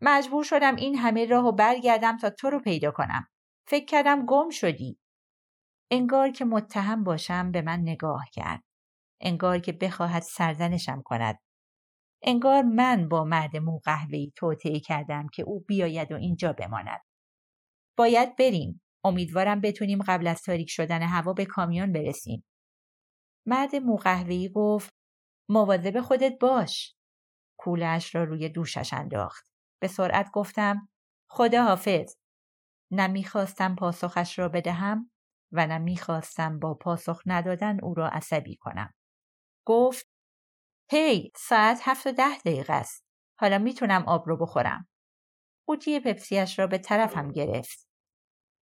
مجبور 0.00 0.44
شدم 0.44 0.76
این 0.76 0.98
همه 0.98 1.26
راه 1.26 1.44
و 1.44 1.52
برگردم 1.52 2.16
تا 2.16 2.30
تو 2.30 2.50
رو 2.50 2.60
پیدا 2.60 2.90
کنم. 2.90 3.28
فکر 3.66 3.84
کردم 3.84 4.26
گم 4.26 4.50
شدی. 4.50 4.98
انگار 5.90 6.30
که 6.30 6.44
متهم 6.44 7.04
باشم 7.04 7.52
به 7.52 7.62
من 7.62 7.80
نگاه 7.80 8.24
کرد. 8.32 8.62
انگار 9.20 9.58
که 9.58 9.72
بخواهد 9.72 10.22
سرزنشم 10.22 11.02
کند. 11.04 11.38
انگار 12.22 12.62
من 12.62 13.08
با 13.08 13.24
مرد 13.24 13.56
مو 13.56 13.78
قهوه‌ای 13.78 14.32
توطئه 14.36 14.80
کردم 14.80 15.26
که 15.34 15.42
او 15.42 15.60
بیاید 15.60 16.12
و 16.12 16.14
اینجا 16.14 16.52
بماند. 16.52 17.00
باید 17.96 18.36
بریم. 18.36 18.82
امیدوارم 19.04 19.60
بتونیم 19.60 20.02
قبل 20.02 20.26
از 20.26 20.42
تاریک 20.42 20.70
شدن 20.70 21.02
هوا 21.02 21.32
به 21.32 21.44
کامیون 21.44 21.92
برسیم. 21.92 22.44
مرد 23.50 23.76
مو 23.76 23.96
قهوه‌ای 23.96 24.48
گفت 24.54 24.94
مواظب 25.48 26.00
خودت 26.00 26.38
باش. 26.40 26.96
کولش 27.58 28.14
را 28.14 28.24
روی 28.24 28.48
دوشش 28.48 28.92
انداخت. 28.92 29.52
به 29.82 29.88
سرعت 29.88 30.30
گفتم 30.32 30.88
خدا 31.30 31.64
حافظ. 31.64 32.14
نه 32.92 33.06
می‌خواستم 33.06 33.74
پاسخش 33.74 34.38
را 34.38 34.48
بدهم 34.48 35.10
و 35.52 35.66
نه 35.66 35.78
می‌خواستم 35.78 36.58
با 36.58 36.74
پاسخ 36.74 37.22
ندادن 37.26 37.80
او 37.82 37.94
را 37.94 38.08
عصبی 38.08 38.56
کنم. 38.56 38.94
گفت 39.66 40.06
هی 40.90 41.32
ساعت 41.36 41.80
هفت 41.82 42.06
و 42.06 42.12
ده 42.12 42.38
دقیقه 42.38 42.72
است. 42.72 43.04
حالا 43.40 43.58
می‌تونم 43.58 44.04
آب 44.08 44.28
رو 44.28 44.36
بخورم. 44.36 44.88
قوطی 45.66 46.00
پپسیش 46.00 46.58
را 46.58 46.66
به 46.66 46.78
طرفم 46.78 47.32
گرفت. 47.32 47.88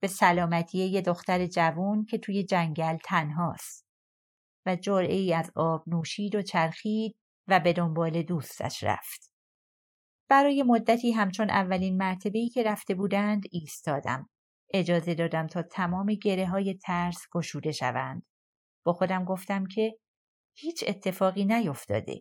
به 0.03 0.09
سلامتی 0.09 0.79
یه 0.79 1.01
دختر 1.01 1.47
جوون 1.47 2.05
که 2.05 2.19
توی 2.19 2.45
جنگل 2.45 2.97
تنهاست. 2.97 3.88
و 4.67 4.77
جرعه 4.77 5.35
از 5.37 5.53
آب 5.57 5.85
نوشید 5.87 6.35
و 6.35 6.43
چرخید 6.43 7.17
و 7.47 7.61
به 7.61 7.73
دنبال 7.73 8.23
دوستش 8.23 8.83
رفت. 8.83 9.31
برای 10.29 10.63
مدتی 10.63 11.13
همچون 11.13 11.51
اولین 11.51 11.97
مرتبه‌ای 11.97 12.49
که 12.49 12.63
رفته 12.63 12.95
بودند 12.95 13.43
ایستادم. 13.51 14.31
اجازه 14.75 15.15
دادم 15.15 15.47
تا 15.47 15.63
تمام 15.63 16.07
گره 16.07 16.47
های 16.47 16.75
ترس 16.75 17.27
گشوده 17.33 17.73
شوند. 17.73 18.27
با 18.85 18.93
خودم 18.93 19.25
گفتم 19.25 19.67
که 19.67 19.99
هیچ 20.57 20.85
اتفاقی 20.87 21.45
نیفتاده. 21.45 22.21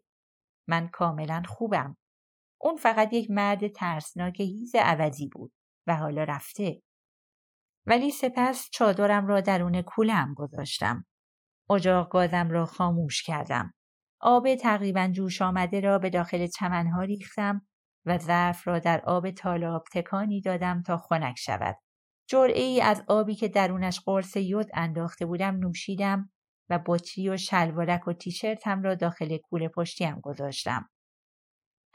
من 0.68 0.88
کاملا 0.88 1.44
خوبم. 1.48 1.98
اون 2.62 2.76
فقط 2.76 3.14
یک 3.14 3.32
مرد 3.32 3.68
ترسناک 3.68 4.40
هیز 4.40 4.76
عوضی 4.76 5.28
بود 5.28 5.54
و 5.88 5.96
حالا 5.96 6.24
رفته. 6.24 6.82
ولی 7.86 8.12
سپس 8.12 8.70
چادرم 8.72 9.28
را 9.28 9.42
درون 9.42 9.82
کولم 9.82 10.34
گذاشتم. 10.34 11.06
اجاق 11.70 12.10
گازم 12.10 12.50
را 12.50 12.66
خاموش 12.66 13.24
کردم. 13.24 13.74
آب 14.22 14.56
تقریبا 14.56 15.08
جوش 15.08 15.42
آمده 15.42 15.80
را 15.80 16.00
به 16.00 16.10
داخل 16.10 16.48
چمنها 16.48 17.04
ریختم 17.04 17.68
و 18.06 18.18
ظرف 18.18 18.68
را 18.68 18.80
در 18.80 19.02
آب 19.06 19.32
تالاب 19.32 19.84
تکانی 19.94 20.42
دادم 20.42 20.84
تا 20.84 20.98
خنک 20.98 21.36
شود. 21.40 21.78
جرعه 22.30 22.62
ای 22.62 22.82
از 22.82 23.04
آبی 23.08 23.36
که 23.36 23.48
درونش 23.48 24.00
قرص 24.00 24.36
یود 24.36 24.70
انداخته 24.74 25.26
بودم 25.26 25.56
نوشیدم 25.56 26.30
و 26.70 26.80
بطری 26.86 27.30
و 27.30 27.38
شلوارک 27.38 28.08
و 28.08 28.14
تیشرتم 28.14 28.84
را 28.84 28.96
داخل 28.96 29.38
کوله 29.38 29.68
پشتیم 29.68 30.20
گذاشتم. 30.20 30.90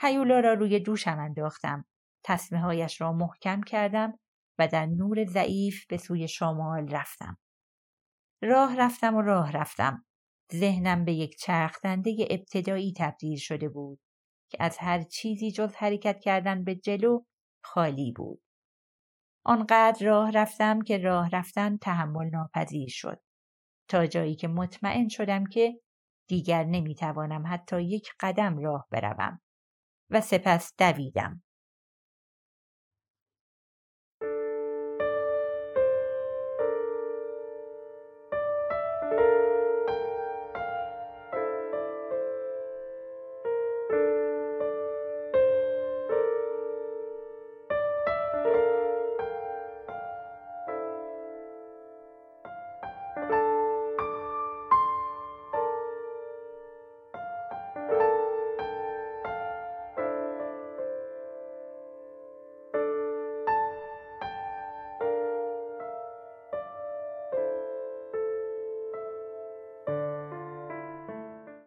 هیولا 0.00 0.40
را 0.40 0.52
روی 0.52 0.80
دوشم 0.80 1.18
انداختم. 1.18 1.84
تصمه 2.24 2.60
هایش 2.60 3.00
را 3.00 3.12
محکم 3.12 3.60
کردم 3.60 4.18
و 4.58 4.68
در 4.68 4.86
نور 4.86 5.24
ضعیف 5.24 5.86
به 5.86 5.96
سوی 5.96 6.28
شمال 6.28 6.88
رفتم. 6.88 7.36
راه 8.42 8.76
رفتم 8.76 9.14
و 9.14 9.22
راه 9.22 9.52
رفتم. 9.52 10.04
ذهنم 10.54 11.04
به 11.04 11.12
یک 11.12 11.36
چرخدنده 11.36 12.16
ابتدایی 12.30 12.94
تبدیل 12.96 13.38
شده 13.38 13.68
بود 13.68 14.00
که 14.50 14.58
از 14.60 14.78
هر 14.78 15.02
چیزی 15.02 15.52
جز 15.52 15.74
حرکت 15.74 16.20
کردن 16.20 16.64
به 16.64 16.74
جلو 16.74 17.24
خالی 17.64 18.12
بود. 18.12 18.42
آنقدر 19.44 20.06
راه 20.06 20.30
رفتم 20.30 20.80
که 20.80 20.98
راه 20.98 21.30
رفتن 21.30 21.76
تحمل 21.76 22.30
ناپذیر 22.30 22.88
شد. 22.88 23.20
تا 23.88 24.06
جایی 24.06 24.34
که 24.34 24.48
مطمئن 24.48 25.08
شدم 25.08 25.44
که 25.46 25.80
دیگر 26.28 26.64
نمی‌توانم 26.64 27.44
حتی 27.46 27.82
یک 27.82 28.08
قدم 28.20 28.58
راه 28.58 28.86
بروم 28.90 29.40
و 30.10 30.20
سپس 30.20 30.72
دویدم. 30.78 31.42